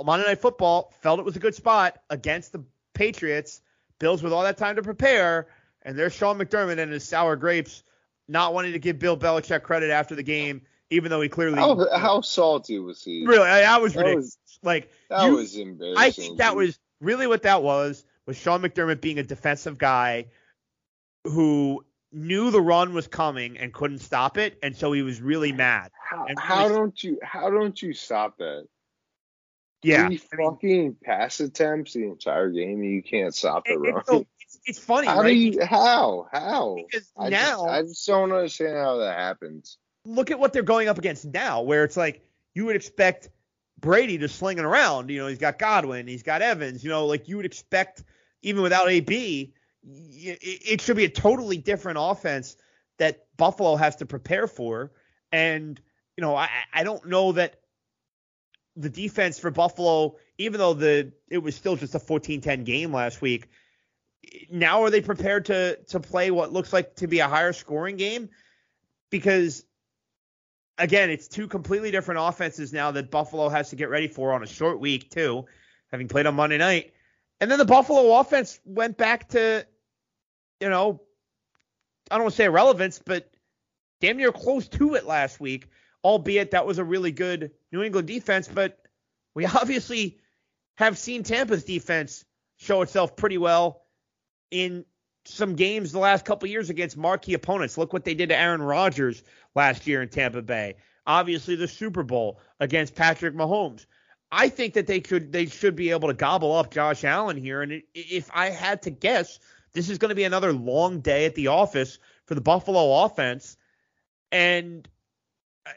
Monday 0.04 0.26
Night 0.28 0.42
Football, 0.42 0.94
felt 1.02 1.20
it 1.20 1.26
was 1.26 1.36
a 1.36 1.40
good 1.40 1.56
spot 1.56 1.98
against 2.10 2.52
the 2.52 2.64
Patriots. 2.94 3.62
Bills 4.00 4.22
with 4.22 4.34
all 4.34 4.44
that 4.44 4.58
time 4.58 4.76
to 4.76 4.82
prepare, 4.84 5.48
and 5.82 5.98
there's 5.98 6.14
Sean 6.14 6.38
McDermott 6.38 6.80
and 6.80 6.92
his 6.92 7.08
sour 7.08 7.38
grapes 7.38 7.84
not 8.28 8.54
wanting 8.54 8.74
to 8.74 8.80
give 8.80 9.00
Bill 9.00 9.18
Belichick 9.18 9.64
credit 9.64 9.90
after 9.90 10.16
the 10.16 10.24
game, 10.24 10.64
even 10.90 11.10
though 11.10 11.22
he 11.22 11.30
clearly 11.30 11.58
how, 11.58 11.88
how 11.98 12.22
salty 12.22 12.78
was 12.80 13.02
he? 13.02 13.26
Really, 13.26 13.48
I, 13.48 13.76
I 13.76 13.78
was 13.78 13.96
ridiculous. 13.96 14.38
Was, 14.44 14.60
like 14.64 14.92
that 15.10 15.26
you, 15.28 15.36
was 15.36 15.56
embarrassing. 15.56 15.98
I 15.98 16.12
think 16.12 16.38
that 16.40 16.56
was 16.56 16.78
really 17.00 17.28
what 17.28 17.44
that 17.44 17.64
was 17.64 18.04
was 18.26 18.38
Sean 18.38 18.62
McDermott 18.62 19.00
being 19.00 19.20
a 19.20 19.24
defensive 19.24 19.78
guy 19.78 20.26
who 21.24 21.86
knew 22.16 22.50
the 22.50 22.62
run 22.62 22.94
was 22.94 23.08
coming 23.08 23.58
and 23.58 23.74
couldn't 23.74 24.00
stop 24.00 24.38
it, 24.38 24.58
and 24.64 24.76
so 24.76 24.94
he 24.94 25.02
was 25.02 25.22
really 25.22 25.52
mad. 25.52 25.92
How, 26.10 26.26
how 26.38 26.70
don't 26.70 27.04
you 27.04 27.20
how 27.22 27.50
don't 27.50 27.80
you 27.80 27.94
stop 27.94 28.38
that? 28.38 28.68
Yeah, 29.84 30.08
three 30.08 30.18
fucking 30.18 30.96
pass 31.04 31.40
attempts 31.42 31.94
the 31.94 32.06
entire 32.06 32.50
game, 32.50 32.82
and 32.82 32.92
you 32.92 33.04
can't 33.04 33.36
stop 33.36 33.66
the 33.66 33.78
run. 33.78 34.02
It's, 34.08 34.10
it's, 34.40 34.60
it's, 34.66 34.80
funny, 34.80 35.08
how 35.08 35.22
right? 35.22 35.30
Do 35.30 35.36
you, 35.36 35.66
how? 35.66 36.28
How? 36.32 36.76
Because 36.76 37.12
I 37.18 37.30
now 37.30 37.66
just, 37.66 37.68
I 37.68 37.82
just 37.82 38.08
don't 38.08 38.32
understand 38.32 38.78
how 38.78 38.98
that 38.98 39.18
happens. 39.18 39.78
Look 40.06 40.32
at 40.32 40.40
what 40.40 40.54
they're 40.54 40.64
going 40.64 40.88
up 40.88 40.98
against 40.98 41.26
now, 41.26 41.62
where 41.62 41.84
it's 41.84 41.98
like 41.98 42.24
you 42.54 42.66
would 42.66 42.76
expect 42.76 43.30
Brady 43.80 44.18
to 44.20 44.30
sling 44.30 44.58
it 44.58 44.66
around. 44.66 45.10
You 45.10 45.20
know, 45.20 45.28
he's 45.28 45.38
got 45.38 45.60
Godwin, 45.60 46.08
he's 46.08 46.24
got 46.24 46.42
Evans. 46.42 46.84
You 46.84 46.90
know, 46.90 47.06
like 47.06 47.28
you 47.28 47.38
would 47.38 47.46
expect 47.46 48.04
even 48.42 48.64
without 48.64 48.90
AB, 48.90 49.54
it 49.88 50.82
should 50.82 50.98
be 50.98 51.06
a 51.06 51.10
totally 51.10 51.58
different 51.58 52.00
offense 52.02 52.58
that 52.98 53.28
Buffalo 53.38 53.76
has 53.76 53.98
to 53.98 54.06
prepare 54.06 54.48
for. 54.48 54.92
And 55.32 55.80
you 56.18 56.22
know, 56.22 56.36
I, 56.36 56.50
I 56.74 56.84
don't 56.84 57.06
know 57.08 57.34
that 57.34 57.60
the 58.76 58.90
defense 58.90 59.40
for 59.40 59.52
Buffalo, 59.52 60.16
even 60.38 60.60
though 60.60 60.74
the 60.74 61.12
it 61.30 61.40
was 61.40 61.56
still 61.56 61.76
just 61.76 61.96
a 61.96 62.00
14-10 62.00 62.66
game 62.66 62.94
last 62.94 63.22
week, 63.22 63.48
now 64.50 64.84
are 64.84 64.90
they 64.90 65.02
prepared 65.02 65.46
to 65.46 65.78
to 65.88 66.00
play 66.00 66.32
what 66.32 66.52
looks 66.52 66.74
like 66.74 66.96
to 66.96 67.08
be 67.08 67.20
a 67.20 67.28
higher 67.28 67.54
scoring 67.54 67.98
game? 67.98 68.30
Because 69.10 69.66
again, 70.78 71.10
it's 71.10 71.28
two 71.28 71.48
completely 71.48 71.92
different 71.92 72.22
offenses 72.22 72.74
now 72.74 72.92
that 72.92 73.12
Buffalo 73.12 73.50
has 73.50 73.70
to 73.70 73.76
get 73.76 73.90
ready 73.90 74.08
for 74.08 74.34
on 74.34 74.44
a 74.44 74.48
short 74.48 74.80
week 74.80 75.10
too, 75.10 75.46
having 75.92 76.08
played 76.08 76.26
on 76.26 76.36
Monday 76.36 76.58
night. 76.58 76.94
And 77.40 77.52
then 77.52 77.60
the 77.60 77.66
Buffalo 77.66 78.18
offense 78.20 78.60
went 78.66 78.98
back 78.98 79.30
to, 79.30 79.66
you 80.60 80.70
know, 80.70 81.02
I 82.10 82.16
don't 82.16 82.26
want 82.26 82.34
to 82.34 82.38
say 82.38 82.46
irrelevance, 82.46 83.02
but 83.04 83.30
damn 84.02 84.18
near 84.18 84.32
close 84.32 84.68
to 84.70 84.96
it 84.96 85.06
last 85.06 85.40
week 85.40 85.68
albeit 86.06 86.52
that 86.52 86.68
was 86.68 86.78
a 86.78 86.84
really 86.84 87.12
good 87.12 87.50
New 87.72 87.82
England 87.82 88.08
defense. 88.08 88.48
But 88.48 88.80
we 89.34 89.46
obviously 89.58 90.20
have 90.78 90.98
seen 90.98 91.24
Tampa's 91.24 91.66
defense 91.66 92.24
show 92.58 92.82
itself 92.84 93.18
pretty 93.18 93.38
well 93.38 93.82
in 94.52 94.86
some 95.26 95.56
games 95.56 95.92
the 95.92 96.00
last 96.00 96.24
couple 96.24 96.48
years 96.48 96.70
against 96.70 96.96
marquee 96.96 97.34
opponents. 97.34 97.78
Look 97.78 97.92
what 97.92 98.06
they 98.06 98.14
did 98.14 98.30
to 98.30 98.38
Aaron 98.38 98.62
Rodgers 98.62 99.24
last 99.56 99.88
year 99.88 100.04
in 100.04 100.10
Tampa 100.10 100.44
Bay. 100.44 100.76
Obviously, 101.08 101.56
the 101.56 101.68
Super 101.68 102.04
Bowl 102.04 102.40
against 102.60 102.96
Patrick 102.96 103.34
Mahomes. 103.34 103.88
I 104.32 104.50
think 104.50 104.74
that 104.76 104.88
they 104.88 105.00
could 105.00 105.32
they 105.32 105.46
should 105.48 105.76
be 105.76 105.92
able 105.92 106.10
to 106.10 106.14
gobble 106.14 106.54
up 106.54 106.72
Josh 106.72 107.04
Allen 107.04 107.38
here. 107.38 107.62
And 107.62 107.82
if 107.94 108.30
I 108.34 108.50
had 108.50 108.82
to 108.84 108.90
guess, 108.92 109.40
this 109.76 109.90
is 109.90 109.98
going 110.00 110.10
to 110.10 110.16
be 110.16 110.24
another 110.24 110.54
long 110.54 111.02
day 111.02 111.26
at 111.26 111.36
the 111.36 111.48
office 111.48 112.00
for 112.26 112.34
the 112.34 112.42
Buffalo 112.42 113.04
offense. 113.04 113.58
And 114.32 114.88
uh, 115.68 115.72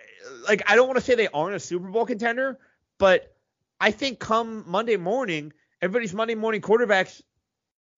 like 0.48 0.62
I 0.70 0.76
don't 0.76 0.86
want 0.86 0.98
to 0.98 1.04
say 1.04 1.16
they 1.16 1.28
aren't 1.28 1.56
a 1.56 1.60
Super 1.60 1.88
Bowl 1.88 2.06
contender, 2.06 2.58
but 2.98 3.36
I 3.80 3.90
think 3.90 4.20
come 4.20 4.64
Monday 4.66 4.96
morning, 4.96 5.52
everybody's 5.82 6.14
Monday 6.14 6.36
morning 6.36 6.62
quarterbacks 6.62 7.20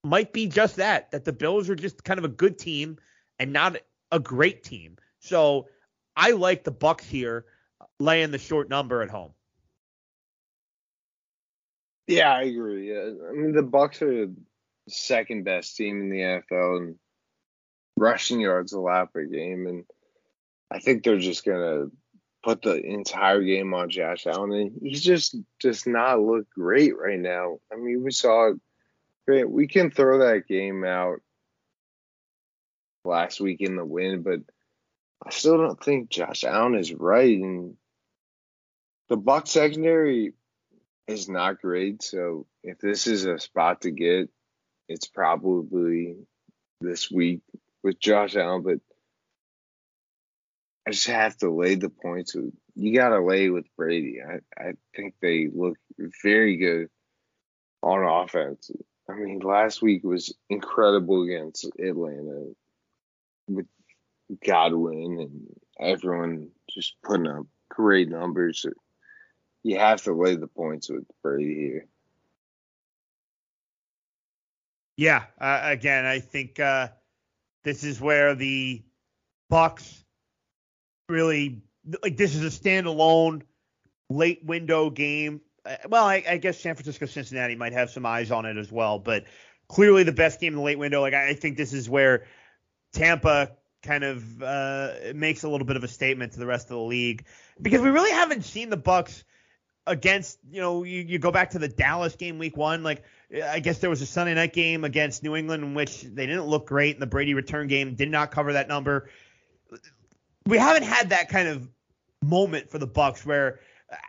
might 0.03 0.32
be 0.32 0.46
just 0.46 0.76
that. 0.76 1.11
That 1.12 1.24
the 1.24 1.32
Bills 1.32 1.68
are 1.68 1.76
just 1.76 2.03
kind 2.03 2.18
of 2.18 2.24
a 2.24 2.28
good 2.28 2.59
team 2.59 2.98
and 3.38 3.53
not 3.53 3.76
a 4.11 4.18
great 4.18 4.64
team. 4.64 4.96
So 5.20 5.68
I 6.16 6.32
like 6.32 6.64
the 6.64 6.72
Bucs 6.72 7.05
here 7.05 7.44
uh, 7.80 7.84
laying 7.98 8.30
the 8.30 8.38
short 8.38 8.70
number 8.70 9.03
at 9.03 9.11
home. 9.11 9.32
Yeah, 12.07 12.34
I 12.34 12.42
agree. 12.42 12.90
Yeah. 12.90 13.11
I 13.28 13.32
mean 13.32 13.53
the 13.53 13.62
Bucs 13.62 14.01
are 14.03 14.32
second 14.91 15.45
best 15.45 15.76
team 15.76 16.01
in 16.03 16.11
the 16.11 16.18
NFL 16.18 16.78
and 16.78 16.97
rushing 17.97 18.41
yards 18.41 18.72
allowed 18.72 19.12
per 19.12 19.24
game 19.24 19.66
and 19.66 19.84
I 20.70 20.78
think 20.78 21.03
they're 21.03 21.18
just 21.18 21.45
gonna 21.45 21.86
put 22.43 22.62
the 22.62 22.80
entire 22.80 23.43
game 23.43 23.74
on 23.74 23.91
Josh 23.91 24.26
Allen, 24.26 24.53
and 24.53 24.72
he's 24.82 25.03
just 25.03 25.36
does 25.59 25.86
not 25.86 26.20
look 26.20 26.49
great 26.51 26.97
right 26.97 27.18
now. 27.18 27.59
I 27.72 27.76
mean, 27.76 28.03
we 28.03 28.12
saw 28.12 28.53
great. 29.26 29.51
We 29.51 29.66
can 29.66 29.91
throw 29.91 30.18
that 30.20 30.47
game 30.47 30.84
out 30.84 31.20
last 33.05 33.41
week 33.41 33.61
in 33.61 33.76
the 33.76 33.84
win, 33.84 34.22
but 34.22 34.41
I 35.24 35.30
still 35.30 35.59
don't 35.59 35.82
think 35.82 36.09
Josh 36.09 36.45
Allen 36.45 36.76
is 36.76 36.95
right, 36.95 37.36
and 37.36 37.76
the 39.09 39.16
Buck 39.16 39.47
secondary 39.47 40.34
is 41.07 41.28
not 41.28 41.61
great. 41.61 42.03
So 42.03 42.47
if 42.62 42.78
this 42.78 43.07
is 43.07 43.24
a 43.24 43.38
spot 43.38 43.82
to 43.82 43.91
get, 43.91 44.30
it's 44.91 45.07
probably 45.07 46.16
this 46.80 47.09
week 47.11 47.43
with 47.84 48.01
Josh 48.01 48.34
Allen, 48.34 48.62
but 48.62 48.80
I 50.86 50.91
just 50.91 51.07
have 51.07 51.36
to 51.38 51.51
lay 51.51 51.76
the 51.76 51.91
points. 51.91 52.34
You 52.74 52.95
got 52.95 53.11
to 53.11 53.24
lay 53.24 53.51
with 53.51 53.66
Brady. 53.76 54.18
I, 54.20 54.41
I 54.61 54.72
think 54.97 55.14
they 55.22 55.49
look 55.53 55.78
very 56.24 56.57
good 56.57 56.88
on 57.82 58.05
offense. 58.05 58.72
I 59.09 59.14
mean, 59.14 59.38
last 59.38 59.80
week 59.80 60.03
was 60.03 60.34
incredible 60.49 61.22
against 61.22 61.70
Atlanta 61.78 62.53
with 63.47 63.66
Godwin 64.45 65.20
and 65.20 65.57
everyone 65.78 66.49
just 66.68 66.97
putting 67.05 67.28
up 67.28 67.47
great 67.68 68.09
numbers. 68.09 68.66
You 69.62 69.78
have 69.78 70.03
to 70.03 70.14
lay 70.14 70.34
the 70.34 70.49
points 70.49 70.91
with 70.91 71.05
Brady 71.22 71.55
here. 71.55 71.86
Yeah, 75.01 75.24
uh, 75.40 75.61
again, 75.62 76.05
I 76.05 76.18
think 76.18 76.61
uh, 76.61 76.88
this 77.64 77.84
is 77.84 78.03
where 78.03 78.34
the 78.34 78.82
Bucs 79.51 80.05
really 81.09 81.62
like 82.03 82.18
this 82.18 82.34
is 82.36 82.44
a 82.44 82.61
standalone 82.61 83.40
late 84.11 84.44
window 84.44 84.90
game. 84.90 85.40
Uh, 85.64 85.76
well, 85.88 86.05
I, 86.05 86.22
I 86.28 86.36
guess 86.36 86.61
San 86.61 86.74
Francisco 86.74 87.07
Cincinnati 87.07 87.57
might 87.57 87.72
have 87.72 87.88
some 87.88 88.05
eyes 88.05 88.30
on 88.30 88.44
it 88.44 88.59
as 88.59 88.70
well, 88.70 88.98
but 88.98 89.24
clearly 89.68 90.03
the 90.03 90.12
best 90.12 90.38
game 90.38 90.53
in 90.53 90.59
the 90.59 90.62
late 90.62 90.78
window. 90.78 91.01
Like 91.01 91.14
I 91.14 91.32
think 91.32 91.57
this 91.57 91.72
is 91.72 91.88
where 91.88 92.26
Tampa 92.92 93.53
kind 93.82 94.05
of 94.05 94.42
uh, 94.42 94.90
makes 95.14 95.44
a 95.44 95.48
little 95.48 95.66
bit 95.66 95.76
of 95.76 95.82
a 95.82 95.88
statement 95.88 96.34
to 96.34 96.40
the 96.40 96.46
rest 96.46 96.66
of 96.66 96.76
the 96.76 96.82
league 96.82 97.24
because 97.62 97.80
we 97.80 97.88
really 97.88 98.11
haven't 98.11 98.44
seen 98.44 98.68
the 98.68 98.76
Bucs 98.76 99.24
against, 99.86 100.38
you 100.51 100.61
know, 100.61 100.84
you, 100.84 101.01
you 101.01 101.18
go 101.18 101.30
back 101.30 101.53
to 101.53 101.59
the 101.59 101.68
Dallas 101.68 102.16
game 102.16 102.38
week 102.38 102.59
one. 102.59 102.82
Like, 102.82 103.03
I 103.32 103.60
guess 103.60 103.78
there 103.78 103.90
was 103.90 104.02
a 104.02 104.06
Sunday 104.06 104.34
night 104.34 104.52
game 104.52 104.84
against 104.84 105.22
New 105.22 105.36
England 105.36 105.62
in 105.62 105.74
which 105.74 106.02
they 106.02 106.26
didn't 106.26 106.46
look 106.46 106.66
great, 106.66 106.96
and 106.96 107.02
the 107.02 107.06
Brady 107.06 107.34
return 107.34 107.68
game 107.68 107.94
did 107.94 108.10
not 108.10 108.30
cover 108.32 108.52
that 108.54 108.66
number. 108.68 109.08
We 110.46 110.58
haven't 110.58 110.82
had 110.84 111.10
that 111.10 111.28
kind 111.28 111.48
of 111.48 111.68
moment 112.22 112.70
for 112.70 112.78
the 112.78 112.88
Bucs 112.88 113.24
where, 113.24 113.60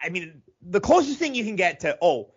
I 0.04 0.10
mean, 0.10 0.42
the 0.62 0.80
closest 0.80 1.20
thing 1.20 1.36
you 1.36 1.44
can 1.44 1.56
get 1.56 1.82
to, 1.82 1.98
oh, 2.02 2.32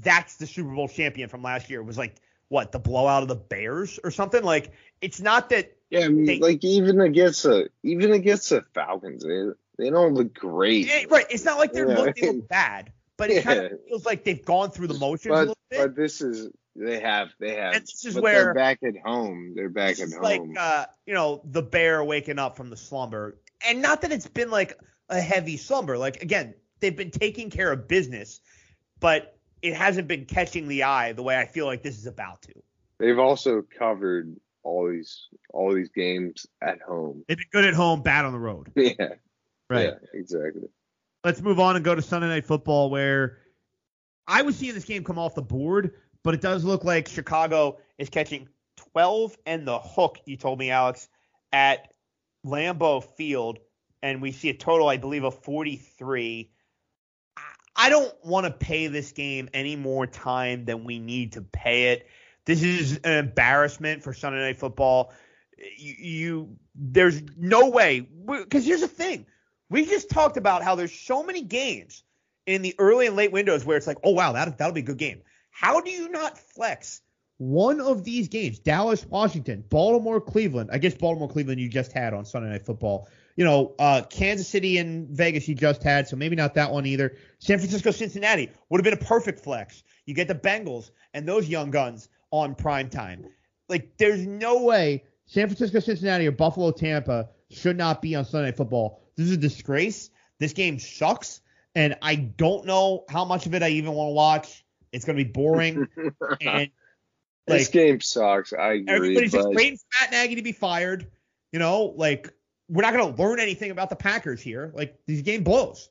that's 0.00 0.36
the 0.36 0.46
Super 0.46 0.72
Bowl 0.74 0.88
champion 0.88 1.28
from 1.28 1.42
last 1.42 1.68
year 1.70 1.82
was 1.82 1.98
like 1.98 2.16
what 2.48 2.72
the 2.72 2.78
blowout 2.78 3.22
of 3.22 3.28
the 3.28 3.34
Bears 3.34 3.98
or 4.04 4.10
something. 4.10 4.42
Like 4.42 4.72
it's 5.00 5.20
not 5.20 5.48
that. 5.50 5.76
Yeah, 5.90 6.00
I 6.06 6.08
mean, 6.08 6.24
they- 6.24 6.38
like 6.38 6.62
even 6.64 7.00
against 7.00 7.42
the 7.42 7.68
even 7.82 8.12
against 8.12 8.48
the 8.50 8.64
Falcons, 8.74 9.24
they 9.24 9.44
they 9.76 9.90
don't 9.90 10.14
look 10.14 10.32
great. 10.34 10.86
Yeah, 10.86 11.04
right. 11.10 11.26
It's 11.30 11.44
not 11.44 11.58
like 11.58 11.72
they're 11.72 11.88
Yeah. 11.88 11.98
look, 11.98 12.16
they 12.16 12.32
look 12.32 12.48
bad, 12.48 12.92
but 13.16 13.30
it 13.30 13.42
kind 13.44 13.60
of 13.60 13.72
feels 13.88 14.06
like 14.06 14.24
they've 14.24 14.44
gone 14.44 14.70
through 14.70 14.86
the 14.86 14.94
motions 14.98 15.26
a 15.26 15.28
But 15.30 15.38
little 15.40 15.54
bit. 15.54 15.58
But 15.78 15.96
this 15.96 16.20
is 16.20 16.48
they 16.76 17.00
have 17.00 17.28
they 17.38 17.54
have. 17.56 17.74
And 17.74 17.82
this 17.82 18.04
is 18.04 18.18
where- 18.18 18.44
they're 18.44 18.54
back 18.54 18.78
at 18.82 18.94
home. 19.04 19.52
They're 19.54 19.68
back 19.68 19.98
at 20.00 20.10
home. 20.12 20.22
like 20.22 20.40
uh, 20.58 20.86
you 21.06 21.14
know 21.14 21.42
the 21.44 21.62
bear 21.62 22.02
waking 22.04 22.38
up 22.38 22.56
from 22.56 22.70
the 22.70 22.76
slumber, 22.76 23.38
and 23.66 23.82
not 23.82 24.02
that 24.02 24.12
it's 24.12 24.26
been 24.28 24.50
like 24.50 24.78
a 25.08 25.20
heavy 25.20 25.56
slumber. 25.56 25.98
Like 25.98 26.22
again, 26.22 26.54
they've 26.80 26.96
been 26.96 27.10
taking 27.10 27.50
care 27.50 27.70
of 27.72 27.88
business, 27.88 28.40
but 29.00 29.36
it 29.60 29.74
hasn't 29.74 30.08
been 30.08 30.24
catching 30.24 30.66
the 30.68 30.82
eye 30.84 31.12
the 31.12 31.22
way 31.22 31.36
I 31.38 31.46
feel 31.46 31.66
like 31.66 31.82
this 31.82 31.98
is 31.98 32.06
about 32.06 32.42
to. 32.42 32.52
They've 32.98 33.18
also 33.18 33.62
covered 33.78 34.36
all 34.62 34.88
these 34.90 35.28
all 35.52 35.74
these 35.74 35.90
games 35.90 36.46
at 36.62 36.80
home. 36.80 37.24
They've 37.28 37.36
been 37.36 37.46
good 37.52 37.64
at 37.64 37.74
home, 37.74 38.02
bad 38.02 38.24
on 38.24 38.32
the 38.32 38.38
road. 38.38 38.72
Yeah. 38.76 39.14
Right. 39.70 39.86
Yeah, 39.86 39.94
exactly. 40.12 40.68
Let's 41.24 41.40
move 41.40 41.58
on 41.60 41.76
and 41.76 41.84
go 41.84 41.94
to 41.94 42.02
Sunday 42.02 42.28
Night 42.28 42.44
Football, 42.44 42.90
where 42.90 43.38
I 44.26 44.42
was 44.42 44.56
seeing 44.56 44.74
this 44.74 44.84
game 44.84 45.04
come 45.04 45.18
off 45.18 45.34
the 45.34 45.42
board, 45.42 45.94
but 46.22 46.34
it 46.34 46.40
does 46.40 46.64
look 46.64 46.84
like 46.84 47.08
Chicago 47.08 47.78
is 47.98 48.08
catching 48.08 48.48
12 48.76 49.36
and 49.46 49.66
the 49.66 49.78
hook, 49.78 50.18
you 50.26 50.36
told 50.36 50.58
me, 50.58 50.70
Alex, 50.70 51.08
at 51.52 51.92
Lambeau 52.46 53.02
Field, 53.02 53.58
and 54.02 54.20
we 54.20 54.32
see 54.32 54.48
a 54.48 54.54
total, 54.54 54.88
I 54.88 54.96
believe, 54.96 55.24
of 55.24 55.42
43. 55.42 56.50
I- 57.76 57.90
don't 57.90 58.12
want 58.24 58.46
to 58.46 58.52
pay 58.52 58.86
this 58.86 59.12
game 59.12 59.48
any 59.52 59.76
more 59.76 60.06
time 60.06 60.64
than 60.64 60.84
we 60.84 60.98
need 60.98 61.32
to 61.32 61.42
pay 61.42 61.92
it. 61.92 62.06
This 62.44 62.62
is 62.62 62.98
an 62.98 63.12
embarrassment 63.12 64.02
for 64.02 64.12
Sunday 64.12 64.40
Night 64.40 64.58
Football. 64.58 65.12
You, 65.78 65.94
you 65.98 66.56
there's 66.74 67.22
no 67.36 67.70
way 67.70 68.00
because 68.26 68.64
here's 68.66 68.80
the 68.80 68.88
thing. 68.88 69.26
We 69.70 69.86
just 69.86 70.10
talked 70.10 70.36
about 70.36 70.62
how 70.62 70.74
there's 70.74 70.92
so 70.92 71.22
many 71.22 71.42
games 71.42 72.02
in 72.46 72.62
the 72.62 72.74
early 72.78 73.06
and 73.06 73.16
late 73.16 73.32
windows 73.32 73.64
where 73.64 73.76
it's 73.76 73.86
like, 73.86 73.98
oh 74.04 74.12
wow, 74.12 74.32
that 74.32 74.58
that'll 74.58 74.74
be 74.74 74.80
a 74.80 74.84
good 74.84 74.98
game. 74.98 75.22
How 75.50 75.80
do 75.80 75.90
you 75.90 76.08
not 76.08 76.38
flex 76.38 77.02
one 77.38 77.80
of 77.80 78.04
these 78.04 78.28
games? 78.28 78.58
Dallas, 78.58 79.04
Washington, 79.06 79.64
Baltimore, 79.68 80.20
Cleveland. 80.20 80.70
I 80.72 80.78
guess 80.78 80.94
Baltimore, 80.94 81.28
Cleveland 81.28 81.60
you 81.60 81.68
just 81.68 81.92
had 81.92 82.14
on 82.14 82.24
Sunday 82.24 82.50
Night 82.50 82.64
Football. 82.64 83.08
You 83.36 83.44
know, 83.44 83.74
uh, 83.78 84.02
Kansas 84.10 84.48
City 84.48 84.78
and 84.78 85.08
Vegas 85.08 85.48
you 85.48 85.54
just 85.54 85.82
had, 85.82 86.06
so 86.06 86.16
maybe 86.16 86.36
not 86.36 86.54
that 86.54 86.70
one 86.70 86.84
either. 86.84 87.16
San 87.38 87.58
Francisco, 87.58 87.90
Cincinnati 87.90 88.50
would 88.68 88.78
have 88.78 88.84
been 88.84 89.02
a 89.02 89.08
perfect 89.08 89.40
flex. 89.40 89.82
You 90.04 90.14
get 90.14 90.28
the 90.28 90.34
Bengals 90.34 90.90
and 91.14 91.26
those 91.26 91.48
young 91.48 91.70
guns 91.70 92.08
on 92.30 92.54
prime 92.54 92.90
time. 92.90 93.24
Like, 93.68 93.96
there's 93.96 94.26
no 94.26 94.64
way 94.64 95.04
San 95.26 95.46
Francisco, 95.46 95.80
Cincinnati, 95.80 96.26
or 96.26 96.32
Buffalo, 96.32 96.70
Tampa 96.72 97.30
should 97.50 97.76
not 97.76 98.02
be 98.02 98.14
on 98.14 98.24
Sunday 98.24 98.48
Night 98.48 98.56
Football. 98.56 99.00
This 99.16 99.28
is 99.28 99.32
a 99.32 99.38
disgrace. 99.38 100.10
This 100.38 100.52
game 100.52 100.78
sucks, 100.78 101.40
and 101.74 101.96
I 102.02 102.16
don't 102.16 102.66
know 102.66 103.04
how 103.08 103.24
much 103.24 103.46
of 103.46 103.54
it 103.54 103.62
I 103.62 103.70
even 103.70 103.92
want 103.92 104.08
to 104.08 104.12
watch. 104.12 104.64
It's 104.92 105.04
going 105.04 105.16
to 105.16 105.24
be 105.24 105.30
boring, 105.30 105.88
and 106.40 106.70
this 107.46 107.68
game 107.68 108.00
sucks. 108.00 108.52
I 108.52 108.74
agree. 108.74 108.94
everybody's 108.94 109.32
just 109.32 109.46
but 109.48 109.54
waiting 109.54 109.78
for 109.78 110.04
Matt 110.04 110.12
Nagy 110.12 110.34
to 110.36 110.42
be 110.42 110.52
fired. 110.52 111.10
You 111.50 111.58
know, 111.58 111.94
like 111.96 112.32
we're 112.68 112.82
not 112.82 112.92
going 112.92 113.14
to 113.14 113.22
learn 113.22 113.40
anything 113.40 113.70
about 113.70 113.90
the 113.90 113.96
Packers 113.96 114.40
here. 114.40 114.70
Like 114.74 114.98
this 115.06 115.22
game 115.22 115.44
blows. 115.44 115.88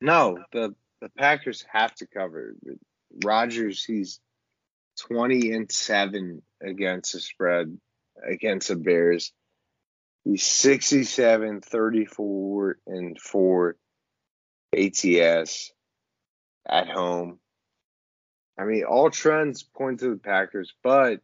no, 0.00 0.38
the 0.52 0.74
the 1.00 1.08
Packers 1.18 1.64
have 1.70 1.94
to 1.96 2.06
cover. 2.06 2.54
Rodgers, 3.24 3.84
he's 3.84 4.20
twenty 5.00 5.52
and 5.52 5.70
seven 5.70 6.42
against 6.62 7.12
the 7.12 7.20
spread 7.20 7.76
against 8.22 8.68
the 8.68 8.76
Bears. 8.76 9.32
He's 10.24 10.46
67, 10.46 11.60
34, 11.60 12.78
and 12.86 13.20
4 13.20 13.76
ATS 14.74 15.72
at 16.68 16.88
home. 16.88 17.38
I 18.58 18.64
mean, 18.64 18.84
all 18.84 19.10
trends 19.10 19.62
point 19.62 20.00
to 20.00 20.10
the 20.10 20.16
Packers, 20.16 20.72
but 20.82 21.20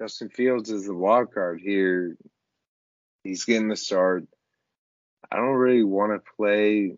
Justin 0.00 0.28
Fields 0.30 0.70
is 0.70 0.86
the 0.86 0.94
wild 0.94 1.32
card 1.32 1.60
here. 1.60 2.16
He's 3.22 3.44
getting 3.44 3.68
the 3.68 3.76
start. 3.76 4.26
I 5.30 5.36
don't 5.36 5.54
really 5.54 5.84
want 5.84 6.12
to 6.12 6.32
play 6.36 6.96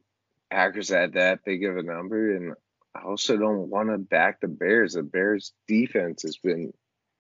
Packers 0.51 0.91
at 0.91 1.15
that 1.15 1.45
big 1.45 1.65
of 1.65 1.77
a 1.77 1.83
number, 1.83 2.35
and 2.35 2.55
I 2.95 3.03
also 3.03 3.37
don't 3.37 3.69
want 3.69 3.91
to 3.91 3.99
back 3.99 4.41
the 4.41 4.49
Bears. 4.49 4.95
The 4.95 5.03
Bears 5.03 5.53
defense 5.67 6.23
has 6.23 6.37
been 6.39 6.73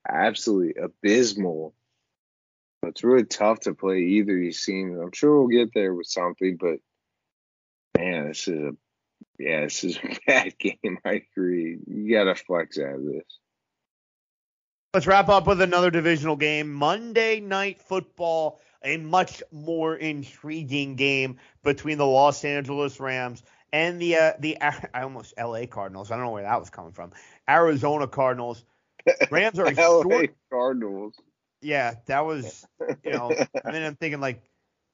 absolutely 0.09 0.83
abysmal. 0.83 1.75
It's 2.83 3.05
really 3.05 3.25
tough 3.25 3.61
to 3.61 3.75
play 3.75 4.01
either 4.01 4.35
of 4.35 4.41
these. 4.41 4.69
I'm 4.69 5.13
sure 5.13 5.39
we'll 5.39 5.49
get 5.49 5.75
there 5.75 5.95
with 5.95 6.07
something, 6.07 6.57
but 6.57 6.79
man, 7.99 8.29
this 8.29 8.49
is 8.49 8.59
a 8.59 8.73
yeah, 9.39 9.63
this 9.63 9.85
is 9.85 9.97
a 9.97 10.19
bad 10.27 10.59
game. 10.59 10.99
I 11.05 11.23
agree. 11.35 11.79
You 11.87 12.15
gotta 12.15 12.35
flex 12.35 12.79
out 12.79 12.95
of 12.95 13.05
this. 13.05 13.25
Let's 14.95 15.07
wrap 15.07 15.29
up 15.29 15.47
with 15.47 15.61
another 15.61 15.91
divisional 15.91 16.37
game. 16.37 16.73
Monday 16.73 17.41
Night 17.41 17.81
Football, 17.83 18.61
a 18.83 18.97
much 18.97 19.43
more 19.53 19.95
intriguing 19.95 20.97
game 20.97 21.37
between 21.63 21.99
the 21.99 22.07
Los 22.07 22.45
Angeles 22.45 22.99
Rams 22.99 23.43
and 23.73 24.01
the 24.01 24.17
uh, 24.17 24.33
the 24.39 24.59
I 24.61 25.03
almost 25.03 25.35
L.A. 25.37 25.67
Cardinals. 25.67 26.11
I 26.11 26.17
don't 26.17 26.25
know 26.25 26.33
where 26.33 26.45
that 26.45 26.61
was 26.61 26.71
coming 26.71 26.93
from. 26.93 27.13
Arizona 27.49 28.07
Cardinals. 28.07 28.65
Rams 29.31 29.59
are 29.59 29.65
LA 29.73 30.03
short. 30.03 30.35
Cardinals. 30.51 31.15
Yeah, 31.61 31.95
that 32.07 32.25
was 32.25 32.67
you 33.05 33.13
know. 33.13 33.33
I 33.65 33.73
mean, 33.73 33.83
I'm 33.83 33.97
thinking 33.97 34.21
like 34.21 34.43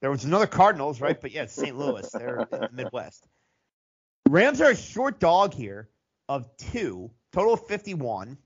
there 0.01 0.11
was 0.11 0.24
another 0.24 0.47
Cardinals, 0.47 1.01
right? 1.01 1.20
But 1.20 1.32
yeah, 1.32 1.47
St. 1.47 1.76
Louis. 1.76 2.09
They're 2.11 2.40
in 2.40 2.47
the 2.51 2.68
Midwest. 2.72 3.26
Rams 4.28 4.61
are 4.61 4.70
a 4.70 4.76
short 4.76 5.20
dog 5.20 5.55
here 5.55 5.88
of 6.28 6.49
two, 6.57 7.11
total 7.32 7.55
of 7.55 7.66
51. 7.66 8.38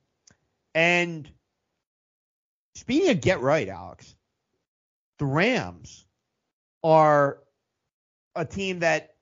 And 0.74 1.28
speaking 2.74 3.10
of 3.10 3.20
get 3.20 3.40
right, 3.40 3.68
Alex, 3.68 4.14
the 5.18 5.24
Rams 5.24 6.06
are 6.82 7.38
a 8.34 8.44
team 8.44 8.80
that, 8.80 9.14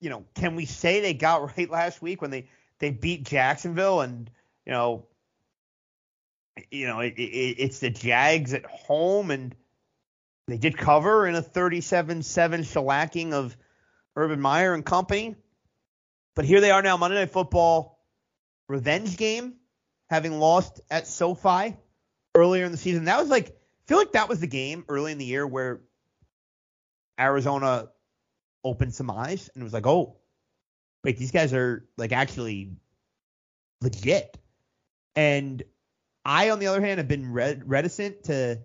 you 0.00 0.10
know, 0.10 0.24
can 0.34 0.56
we 0.56 0.64
say 0.64 1.00
they 1.00 1.14
got 1.14 1.56
right 1.56 1.70
last 1.70 2.02
week 2.02 2.20
when 2.20 2.30
they 2.30 2.48
they 2.80 2.90
beat 2.90 3.24
Jacksonville 3.24 4.00
and 4.00 4.30
you 4.66 4.72
know, 4.72 5.06
you 6.70 6.86
know, 6.86 7.00
it, 7.00 7.14
it, 7.16 7.56
it's 7.58 7.78
the 7.78 7.90
Jags 7.90 8.54
at 8.54 8.64
home 8.66 9.30
and 9.30 9.54
they 10.46 10.58
did 10.58 10.76
cover 10.76 11.26
in 11.26 11.34
a 11.34 11.42
37-7 11.42 12.22
shellacking 12.60 13.32
of 13.32 13.56
Urban 14.16 14.40
Meyer 14.40 14.74
and 14.74 14.84
company. 14.84 15.36
But 16.34 16.44
here 16.44 16.60
they 16.60 16.70
are 16.70 16.82
now, 16.82 16.96
Monday 16.96 17.16
Night 17.16 17.30
Football, 17.30 17.98
revenge 18.68 19.16
game, 19.16 19.54
having 20.10 20.38
lost 20.38 20.80
at 20.90 21.06
SoFi 21.06 21.76
earlier 22.34 22.64
in 22.64 22.72
the 22.72 22.78
season. 22.78 23.04
That 23.04 23.18
was 23.20 23.28
like, 23.28 23.48
I 23.48 23.86
feel 23.86 23.98
like 23.98 24.12
that 24.12 24.28
was 24.28 24.40
the 24.40 24.46
game 24.46 24.84
early 24.88 25.12
in 25.12 25.18
the 25.18 25.24
year 25.24 25.46
where 25.46 25.80
Arizona 27.18 27.88
opened 28.64 28.94
some 28.94 29.10
eyes 29.10 29.50
and 29.54 29.62
it 29.62 29.64
was 29.64 29.72
like, 29.72 29.86
oh, 29.86 30.16
wait, 31.04 31.18
these 31.18 31.30
guys 31.30 31.52
are 31.52 31.86
like 31.96 32.12
actually 32.12 32.72
legit. 33.80 34.36
And 35.14 35.62
I, 36.24 36.50
on 36.50 36.58
the 36.58 36.66
other 36.66 36.80
hand, 36.80 36.98
have 36.98 37.08
been 37.08 37.32
re- 37.32 37.60
reticent 37.64 38.24
to 38.24 38.60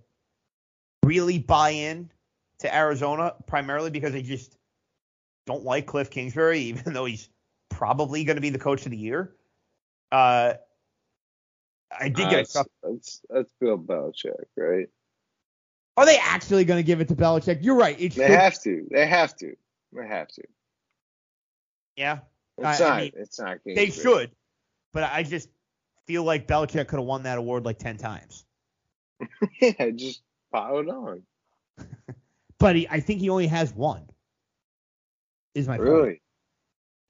really 1.09 1.39
buy 1.39 1.71
in 1.71 2.11
to 2.59 2.73
Arizona, 2.75 3.33
primarily 3.47 3.89
because 3.89 4.13
I 4.13 4.21
just 4.21 4.55
don't 5.47 5.63
like 5.63 5.87
Cliff 5.87 6.09
Kingsbury, 6.11 6.59
even 6.73 6.93
though 6.93 7.05
he's 7.05 7.29
probably 7.69 8.23
going 8.23 8.35
to 8.37 8.41
be 8.41 8.51
the 8.51 8.59
coach 8.59 8.85
of 8.85 8.91
the 8.91 8.97
year. 8.97 9.33
Uh, 10.11 10.53
I 11.99 12.09
did 12.09 12.17
get 12.17 12.33
a 12.33 12.35
That's, 12.37 12.49
stuff. 12.51 12.67
that's 12.83 13.21
that's 13.29 13.51
Bill 13.59 13.77
Belichick, 13.79 14.45
right? 14.55 14.87
Are 15.97 16.05
they 16.05 16.17
actually 16.17 16.63
going 16.63 16.77
to 16.77 16.83
give 16.85 17.01
it 17.01 17.07
to 17.09 17.15
Belichick? 17.15 17.59
You're 17.63 17.75
right. 17.75 17.99
It 17.99 18.13
They 18.13 18.27
should, 18.27 18.31
have 18.37 18.61
to. 18.61 18.87
They 18.91 19.07
have 19.07 19.35
to. 19.37 19.55
They 19.91 20.07
have 20.07 20.27
to. 20.29 20.43
yeah, 21.97 22.19
It's 22.59 22.79
I- 22.81 22.85
I 22.85 22.89
not. 22.89 22.97
mean, 23.01 23.11
it's 23.15 23.39
not. 23.39 23.57
they 23.65 23.89
should. 23.89 24.31
But 24.93 25.03
I 25.11 25.23
just 25.23 25.49
feel 26.05 26.23
like 26.23 26.47
Belichick 26.47 26.87
could 26.87 26.99
have 26.99 27.05
won 27.05 27.23
that 27.23 27.37
award 27.39 27.65
like 27.65 27.79
ten 27.79 27.97
times. 27.97 28.45
yeah, 29.61 29.89
just 29.95 30.21
pile 30.51 30.79
it 30.79 30.89
on. 30.89 31.23
But 32.59 32.75
he, 32.75 32.89
I 32.89 32.99
think 32.99 33.21
he 33.21 33.29
only 33.29 33.47
has 33.47 33.73
one. 33.73 34.05
Is 35.55 35.67
my. 35.67 35.77
Really? 35.77 36.21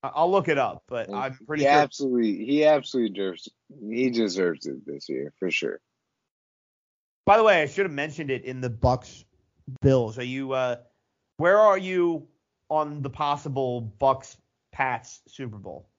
I- 0.03 0.11
I'll 0.13 0.31
look 0.31 0.47
it 0.47 0.57
up, 0.57 0.83
but 0.87 1.11
I'm 1.11 1.37
pretty 1.45 1.63
he 1.63 1.69
sure. 1.69 1.77
absolutely 1.77 2.45
he 2.45 2.65
absolutely 2.65 3.13
deserves 3.13 3.49
he 3.89 4.09
deserves 4.09 4.65
it 4.67 4.85
this 4.85 5.09
year 5.09 5.33
for 5.39 5.51
sure. 5.51 5.81
By 7.25 7.37
the 7.37 7.43
way, 7.43 7.61
I 7.61 7.65
should 7.65 7.85
have 7.85 7.91
mentioned 7.91 8.31
it 8.31 8.45
in 8.45 8.61
the 8.61 8.69
Bucs 8.69 9.25
Bills. 9.81 10.17
Are 10.17 10.23
you 10.23 10.53
uh 10.53 10.77
where 11.37 11.57
are 11.57 11.77
you 11.77 12.27
on 12.69 13.01
the 13.01 13.09
possible 13.09 13.91
Bucs 13.99 14.37
Pats 14.71 15.21
Super 15.27 15.57
Bowl? 15.57 15.89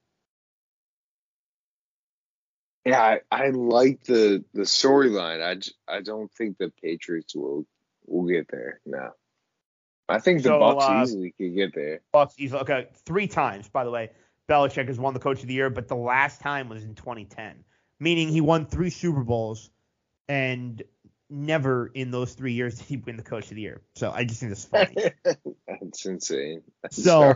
Yeah, 2.84 3.00
I, 3.02 3.20
I 3.30 3.50
like 3.50 4.04
the 4.04 4.44
the 4.54 4.62
storyline. 4.62 5.42
I, 5.42 5.56
j- 5.56 5.72
I 5.86 6.00
don't 6.00 6.32
think 6.32 6.58
the 6.58 6.72
Patriots 6.82 7.34
will 7.34 7.66
will 8.06 8.26
get 8.26 8.48
there. 8.50 8.80
No, 8.86 9.10
I 10.08 10.18
think 10.18 10.42
the 10.42 10.48
So, 10.48 10.60
Bucs 10.60 10.80
uh, 11.00 11.02
easily 11.02 11.34
could 11.36 11.54
get 11.54 11.74
there. 11.74 12.00
Bucs 12.14 12.34
easily 12.38 12.60
okay, 12.62 12.88
three 13.04 13.26
times, 13.26 13.68
by 13.68 13.84
the 13.84 13.90
way. 13.90 14.10
Belichick 14.48 14.88
has 14.88 14.98
won 14.98 15.14
the 15.14 15.20
coach 15.20 15.42
of 15.42 15.46
the 15.46 15.54
year, 15.54 15.70
but 15.70 15.86
the 15.86 15.94
last 15.94 16.40
time 16.40 16.68
was 16.68 16.82
in 16.82 16.94
2010, 16.96 17.62
meaning 18.00 18.28
he 18.28 18.40
won 18.40 18.66
three 18.66 18.90
Super 18.90 19.22
Bowls 19.22 19.70
and 20.28 20.82
never 21.28 21.86
in 21.94 22.10
those 22.10 22.32
three 22.34 22.52
years 22.54 22.74
did 22.78 22.86
he 22.86 22.96
win 22.96 23.16
the 23.16 23.22
coach 23.22 23.44
of 23.44 23.54
the 23.56 23.60
year. 23.60 23.80
So 23.94 24.10
I 24.10 24.24
just 24.24 24.40
think 24.40 24.50
that's 24.50 24.64
funny. 24.64 24.96
That's 25.68 26.04
insane. 26.06 26.62
That's 26.82 26.96
So- 27.04 27.34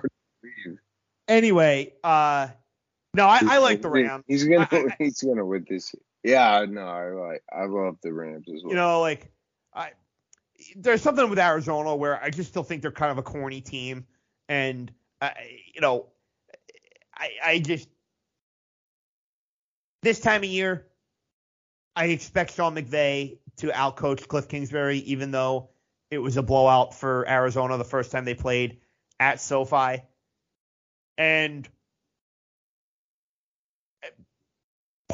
anyway, 1.29 1.93
uh, 2.03 2.49
no, 3.15 3.27
I, 3.27 3.41
I 3.47 3.59
like 3.59 3.81
the 3.81 3.89
Rams. 3.89 4.25
He's 4.27 4.45
gonna 4.45 4.69
I- 4.71 4.95
he's 4.99 5.23
gonna 5.23 5.45
win 5.45 5.65
this. 5.69 5.95
Yeah, 6.23 6.67
no, 6.69 6.83
I 6.83 7.11
like 7.11 7.43
I 7.53 7.65
love 7.67 7.97
the 8.03 8.12
Rams 8.12 8.47
as 8.49 8.62
well. 8.62 8.71
You 8.71 8.77
know, 8.77 9.01
like 9.01 9.31
I 9.75 9.91
there's 10.77 11.03
something 11.03 11.29
with 11.31 11.39
Arizona 11.39 11.95
where 11.95 12.23
I 12.23 12.31
just 12.31 12.51
still 12.51 12.62
think 12.62 12.83
they're 12.83 12.93
kind 12.93 13.12
of 13.12 13.19
a 13.19 13.23
corny 13.23 13.61
team, 13.61 14.07
and 14.49 14.91
I, 15.21 15.33
you 15.75 15.81
know, 15.81 16.07
I 17.17 17.31
I 17.45 17.59
just 17.59 17.89
this 20.03 20.21
time 20.21 20.43
of 20.43 20.49
year, 20.51 20.87
I 21.97 22.07
expect 22.07 22.55
Sean 22.55 22.75
McVay 22.75 23.39
to 23.59 23.69
outcoach 23.69 24.29
Cliff 24.29 24.49
Kingsbury, 24.49 24.99
even 24.99 25.31
though 25.31 25.71
it 26.11 26.19
was 26.19 26.37
a 26.37 26.43
blowout 26.43 26.95
for 26.95 27.29
Arizona 27.29 27.79
the 27.79 27.85
first 27.85 28.12
time 28.12 28.25
they 28.25 28.35
played 28.35 28.79
at 29.21 29.41
SoFi, 29.41 30.03
and 31.17 31.69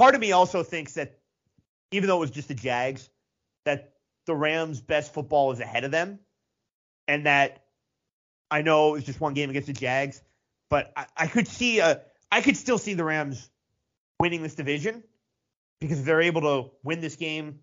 part 0.01 0.14
of 0.14 0.20
me 0.22 0.32
also 0.32 0.62
thinks 0.62 0.94
that 0.94 1.18
even 1.90 2.09
though 2.09 2.16
it 2.16 2.20
was 2.20 2.30
just 2.30 2.48
the 2.48 2.55
Jags, 2.55 3.11
that 3.66 3.92
the 4.24 4.34
Rams' 4.34 4.80
best 4.80 5.12
football 5.12 5.53
is 5.53 5.61
ahead 5.61 5.84
of 5.84 5.90
them, 5.90 6.18
and 7.07 7.26
that 7.26 7.64
I 8.51 8.62
know 8.62 8.88
it 8.88 8.92
was 8.92 9.05
just 9.05 9.20
one 9.20 9.34
game 9.34 9.51
against 9.51 9.66
the 9.66 9.74
Jags, 9.74 10.22
but 10.70 10.90
I, 10.96 11.05
I 11.18 11.26
could 11.26 11.46
see 11.46 11.80
a, 11.80 12.01
I 12.32 12.40
could 12.40 12.57
still 12.57 12.78
see 12.78 12.94
the 12.94 13.05
Rams 13.05 13.51
winning 14.18 14.42
this 14.42 14.55
division 14.55 15.05
because 15.80 15.98
if 15.98 16.07
they're 16.07 16.22
able 16.22 16.40
to 16.40 16.70
win 16.82 17.03
this 17.03 17.16
game 17.16 17.59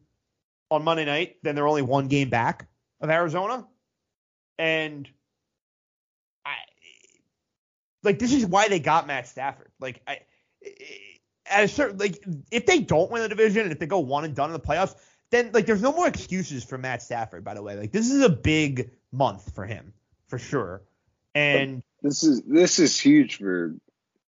on 0.70 0.84
Monday 0.84 1.06
night, 1.06 1.38
then 1.42 1.56
they're 1.56 1.68
only 1.68 1.82
one 1.82 2.08
game 2.08 2.30
back 2.30 2.68
of 3.02 3.10
Arizona, 3.10 3.66
and 4.60 5.10
I 6.46 6.54
like 8.04 8.20
this 8.20 8.32
is 8.32 8.46
why 8.46 8.68
they 8.68 8.80
got 8.80 9.08
Matt 9.08 9.28
Stafford. 9.28 9.72
Like 9.80 10.04
I. 10.08 10.20
At 11.50 11.64
a 11.64 11.68
certain 11.68 11.98
like, 11.98 12.24
if 12.52 12.66
they 12.66 12.80
don't 12.80 13.10
win 13.12 13.22
the 13.22 13.30
division 13.30 13.64
and 13.64 13.72
if 13.72 13.80
they 13.80 13.86
go 13.86 14.00
one 14.00 14.26
and 14.26 14.36
done 14.36 14.50
in 14.50 14.54
the 14.54 14.60
playoffs, 14.60 14.96
then 15.32 15.52
like 15.54 15.66
there's 15.66 15.82
no 15.82 15.92
more 15.92 16.08
excuses 16.08 16.64
for 16.64 16.78
Matt 16.78 17.02
Stafford. 17.02 17.44
By 17.44 17.54
the 17.54 17.62
way, 17.64 17.76
like 17.76 17.92
this 17.92 18.10
is 18.12 18.22
a 18.22 18.30
big 18.30 18.92
month 19.12 19.54
for 19.54 19.66
him 19.66 19.94
for 20.28 20.40
sure, 20.40 20.84
and 21.36 21.84
this 22.02 22.24
is 22.24 22.42
this 22.44 22.80
is 22.80 23.00
huge 23.00 23.38
for 23.38 23.76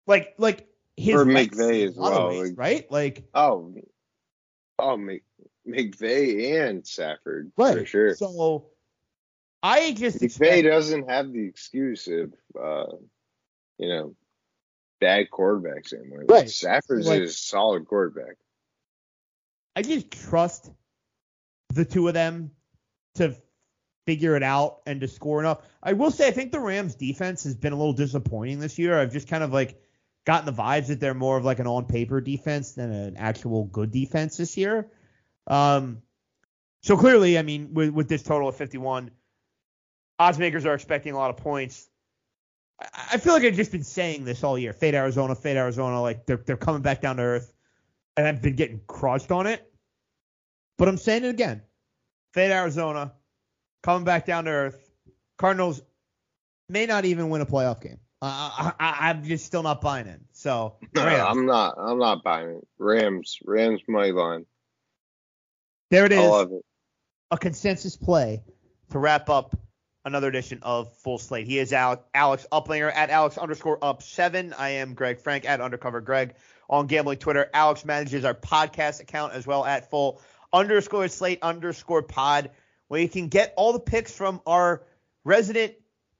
like 0.07 0.35
like 0.37 0.67
his 0.97 1.15
For 1.15 1.25
McVay 1.25 1.87
as 1.87 1.97
a 1.97 2.01
lot 2.01 2.11
of 2.11 2.17
well, 2.17 2.27
ways, 2.29 2.49
like- 2.49 2.57
right? 2.57 2.91
Like 2.91 3.23
oh 3.33 3.73
oh 4.77 4.97
Mc, 4.97 5.23
McVay 5.67 6.67
and 6.67 6.85
Stafford 6.85 7.51
for 7.55 7.85
sure. 7.85 8.15
So 8.15 8.65
I 9.63 9.93
just 9.93 10.17
McVay 10.17 10.23
expect, 10.23 10.63
doesn't 10.65 11.09
have 11.09 11.31
the 11.31 11.45
excuse 11.45 12.07
of 12.07 12.33
uh, 12.61 12.95
you 13.77 13.89
know 13.89 14.15
bad 14.99 15.29
quarterbacks 15.31 15.93
anymore. 15.93 16.25
Right. 16.27 16.49
Stafford's 16.49 17.07
Like- 17.07 17.23
a 17.23 17.29
solid 17.29 17.87
quarterback. 17.87 18.37
I 19.75 19.81
just 19.81 20.11
trust 20.11 20.71
the 21.73 21.85
two 21.85 22.07
of 22.07 22.13
them 22.13 22.51
to 23.15 23.35
figure 24.05 24.35
it 24.35 24.43
out 24.43 24.81
and 24.85 25.01
to 25.01 25.07
score 25.07 25.39
enough. 25.39 25.61
I 25.83 25.93
will 25.93 26.11
say 26.11 26.27
I 26.27 26.31
think 26.31 26.51
the 26.51 26.59
Rams 26.59 26.95
defense 26.95 27.43
has 27.43 27.55
been 27.55 27.73
a 27.73 27.77
little 27.77 27.93
disappointing 27.93 28.59
this 28.59 28.79
year. 28.79 28.99
I've 28.99 29.13
just 29.13 29.27
kind 29.27 29.43
of 29.43 29.53
like 29.53 29.79
gotten 30.25 30.45
the 30.45 30.61
vibes 30.61 30.87
that 30.87 30.99
they're 30.99 31.13
more 31.13 31.37
of 31.37 31.45
like 31.45 31.59
an 31.59 31.67
on 31.67 31.85
paper 31.85 32.19
defense 32.19 32.73
than 32.73 32.91
an 32.91 33.17
actual 33.17 33.65
good 33.65 33.91
defense 33.91 34.37
this 34.37 34.57
year. 34.57 34.91
Um, 35.47 36.01
so 36.81 36.97
clearly, 36.97 37.37
I 37.37 37.43
mean, 37.43 37.73
with, 37.73 37.89
with 37.89 38.09
this 38.09 38.23
total 38.23 38.49
of 38.49 38.55
51, 38.55 39.11
odds 40.17 40.39
makers 40.39 40.65
are 40.65 40.73
expecting 40.73 41.13
a 41.13 41.17
lot 41.17 41.29
of 41.29 41.37
points. 41.37 41.89
I, 42.81 43.17
feel 43.17 43.33
like 43.33 43.43
I've 43.43 43.55
just 43.55 43.71
been 43.71 43.83
saying 43.83 44.23
this 44.23 44.43
all 44.43 44.57
year. 44.57 44.73
Fade 44.73 44.95
Arizona, 44.95 45.35
fade 45.35 45.57
Arizona. 45.57 46.01
Like 46.01 46.25
they're 46.25 46.37
they're 46.37 46.57
coming 46.57 46.81
back 46.81 47.01
down 47.01 47.17
to 47.17 47.23
earth, 47.23 47.53
and 48.15 48.25
I've 48.25 48.41
been 48.41 48.55
getting 48.55 48.81
crushed 48.87 49.31
on 49.31 49.47
it. 49.47 49.71
But 50.77 50.87
I'm 50.87 50.97
saying 50.97 51.25
it 51.25 51.29
again. 51.29 51.61
Fade 52.33 52.51
Arizona, 52.51 53.13
coming 53.83 54.05
back 54.05 54.25
down 54.25 54.45
to 54.45 54.51
earth. 54.51 54.89
Cardinals 55.37 55.81
may 56.69 56.85
not 56.85 57.05
even 57.05 57.29
win 57.29 57.41
a 57.41 57.45
playoff 57.45 57.81
game. 57.81 57.99
Uh, 58.21 58.27
I, 58.27 58.73
I, 58.79 59.09
I'm 59.09 59.23
just 59.23 59.45
still 59.45 59.63
not 59.63 59.81
buying 59.81 60.07
it. 60.07 60.19
So 60.31 60.75
No, 60.95 61.03
I'm 61.03 61.45
not. 61.45 61.75
I'm 61.77 61.99
not 61.99 62.23
buying 62.23 62.49
it. 62.49 62.67
Rams. 62.77 63.39
Rams 63.43 63.81
money 63.87 64.11
line. 64.11 64.45
there 65.89 66.05
it 66.05 66.11
is. 66.11 66.19
I 66.19 66.27
love 66.27 66.51
it. 66.51 66.63
a 67.31 67.37
consensus 67.37 67.97
play 67.97 68.43
to 68.91 68.99
wrap 68.99 69.29
up 69.29 69.55
another 70.09 70.27
edition 70.27 70.59
of 70.63 70.91
Full 70.97 71.19
Slate. 71.19 71.47
He 71.47 71.59
is 71.59 71.71
Alex, 71.71 72.03
Alex 72.13 72.45
Uplinger 72.51 72.91
at 72.93 73.09
Alex 73.09 73.37
underscore 73.37 73.77
up 73.81 74.01
seven. 74.01 74.53
I 74.53 74.69
am 74.69 74.95
Greg 74.95 75.19
Frank 75.19 75.47
at 75.47 75.61
Undercover 75.61 76.01
Greg 76.01 76.33
on 76.69 76.87
Gambling 76.87 77.19
Twitter. 77.19 77.49
Alex 77.53 77.85
manages 77.85 78.25
our 78.25 78.33
podcast 78.33 78.99
account 78.99 79.33
as 79.33 79.47
well 79.47 79.63
at 79.63 79.89
Full 79.89 80.21
underscore 80.51 81.07
Slate 81.07 81.39
underscore 81.43 82.01
Pod, 82.01 82.49
where 82.87 82.99
you 82.99 83.07
can 83.07 83.27
get 83.27 83.53
all 83.55 83.71
the 83.71 83.79
picks 83.79 84.13
from 84.13 84.41
our 84.45 84.83
resident 85.23 85.75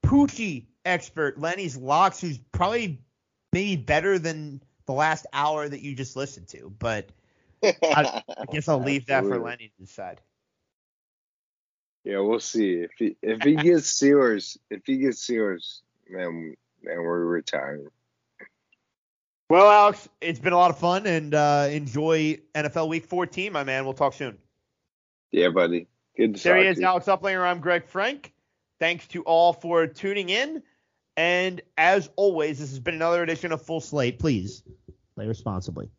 Poochie 0.05 0.67
expert 0.85 1.39
Lenny's 1.39 1.75
Locks, 1.75 2.21
who's 2.21 2.37
probably 2.51 3.01
maybe 3.51 3.75
better 3.75 4.19
than 4.19 4.61
the 4.85 4.93
last 4.93 5.25
hour 5.33 5.67
that 5.67 5.81
you 5.81 5.95
just 5.95 6.15
listened 6.15 6.47
to. 6.49 6.71
But 6.77 7.09
I, 7.63 8.23
I 8.37 8.45
guess 8.51 8.69
I'll 8.69 8.81
leave 8.81 9.07
that 9.07 9.23
for 9.23 9.39
Lenny 9.39 9.71
to 9.75 9.83
decide. 9.83 10.21
Yeah, 12.03 12.19
we'll 12.19 12.39
see 12.39 12.73
if 12.75 12.91
he 12.97 13.15
if 13.21 13.41
he 13.43 13.55
gets 13.55 13.91
Steelers. 13.91 14.57
If 14.69 14.81
he 14.85 14.97
gets 14.97 15.25
Steelers, 15.25 15.81
then 16.09 16.55
then 16.83 17.01
we're 17.01 17.25
retiring. 17.25 17.87
Well, 19.49 19.69
Alex, 19.69 20.07
it's 20.21 20.39
been 20.39 20.53
a 20.53 20.57
lot 20.57 20.69
of 20.69 20.77
fun 20.77 21.07
and 21.07 21.33
uh, 21.33 21.67
enjoy 21.71 22.37
NFL 22.53 22.87
Week 22.87 23.05
14, 23.05 23.51
my 23.51 23.63
man. 23.63 23.83
We'll 23.83 23.95
talk 23.95 24.13
soon. 24.13 24.37
Yeah, 25.31 25.49
buddy. 25.49 25.87
Good 26.15 26.35
to 26.35 26.43
There 26.43 26.57
he 26.57 26.67
is, 26.67 26.77
you. 26.77 26.85
Alex 26.85 27.07
Uplinger. 27.07 27.41
I'm 27.41 27.59
Greg 27.59 27.87
Frank. 27.87 28.31
Thanks 28.79 29.07
to 29.07 29.23
all 29.23 29.53
for 29.53 29.87
tuning 29.87 30.29
in. 30.29 30.61
And 31.17 31.61
as 31.77 32.09
always, 32.15 32.59
this 32.59 32.69
has 32.69 32.79
been 32.79 32.93
another 32.93 33.23
edition 33.23 33.51
of 33.51 33.61
Full 33.63 33.81
Slate. 33.81 34.19
Please 34.19 34.63
play 35.15 35.27
responsibly. 35.27 35.89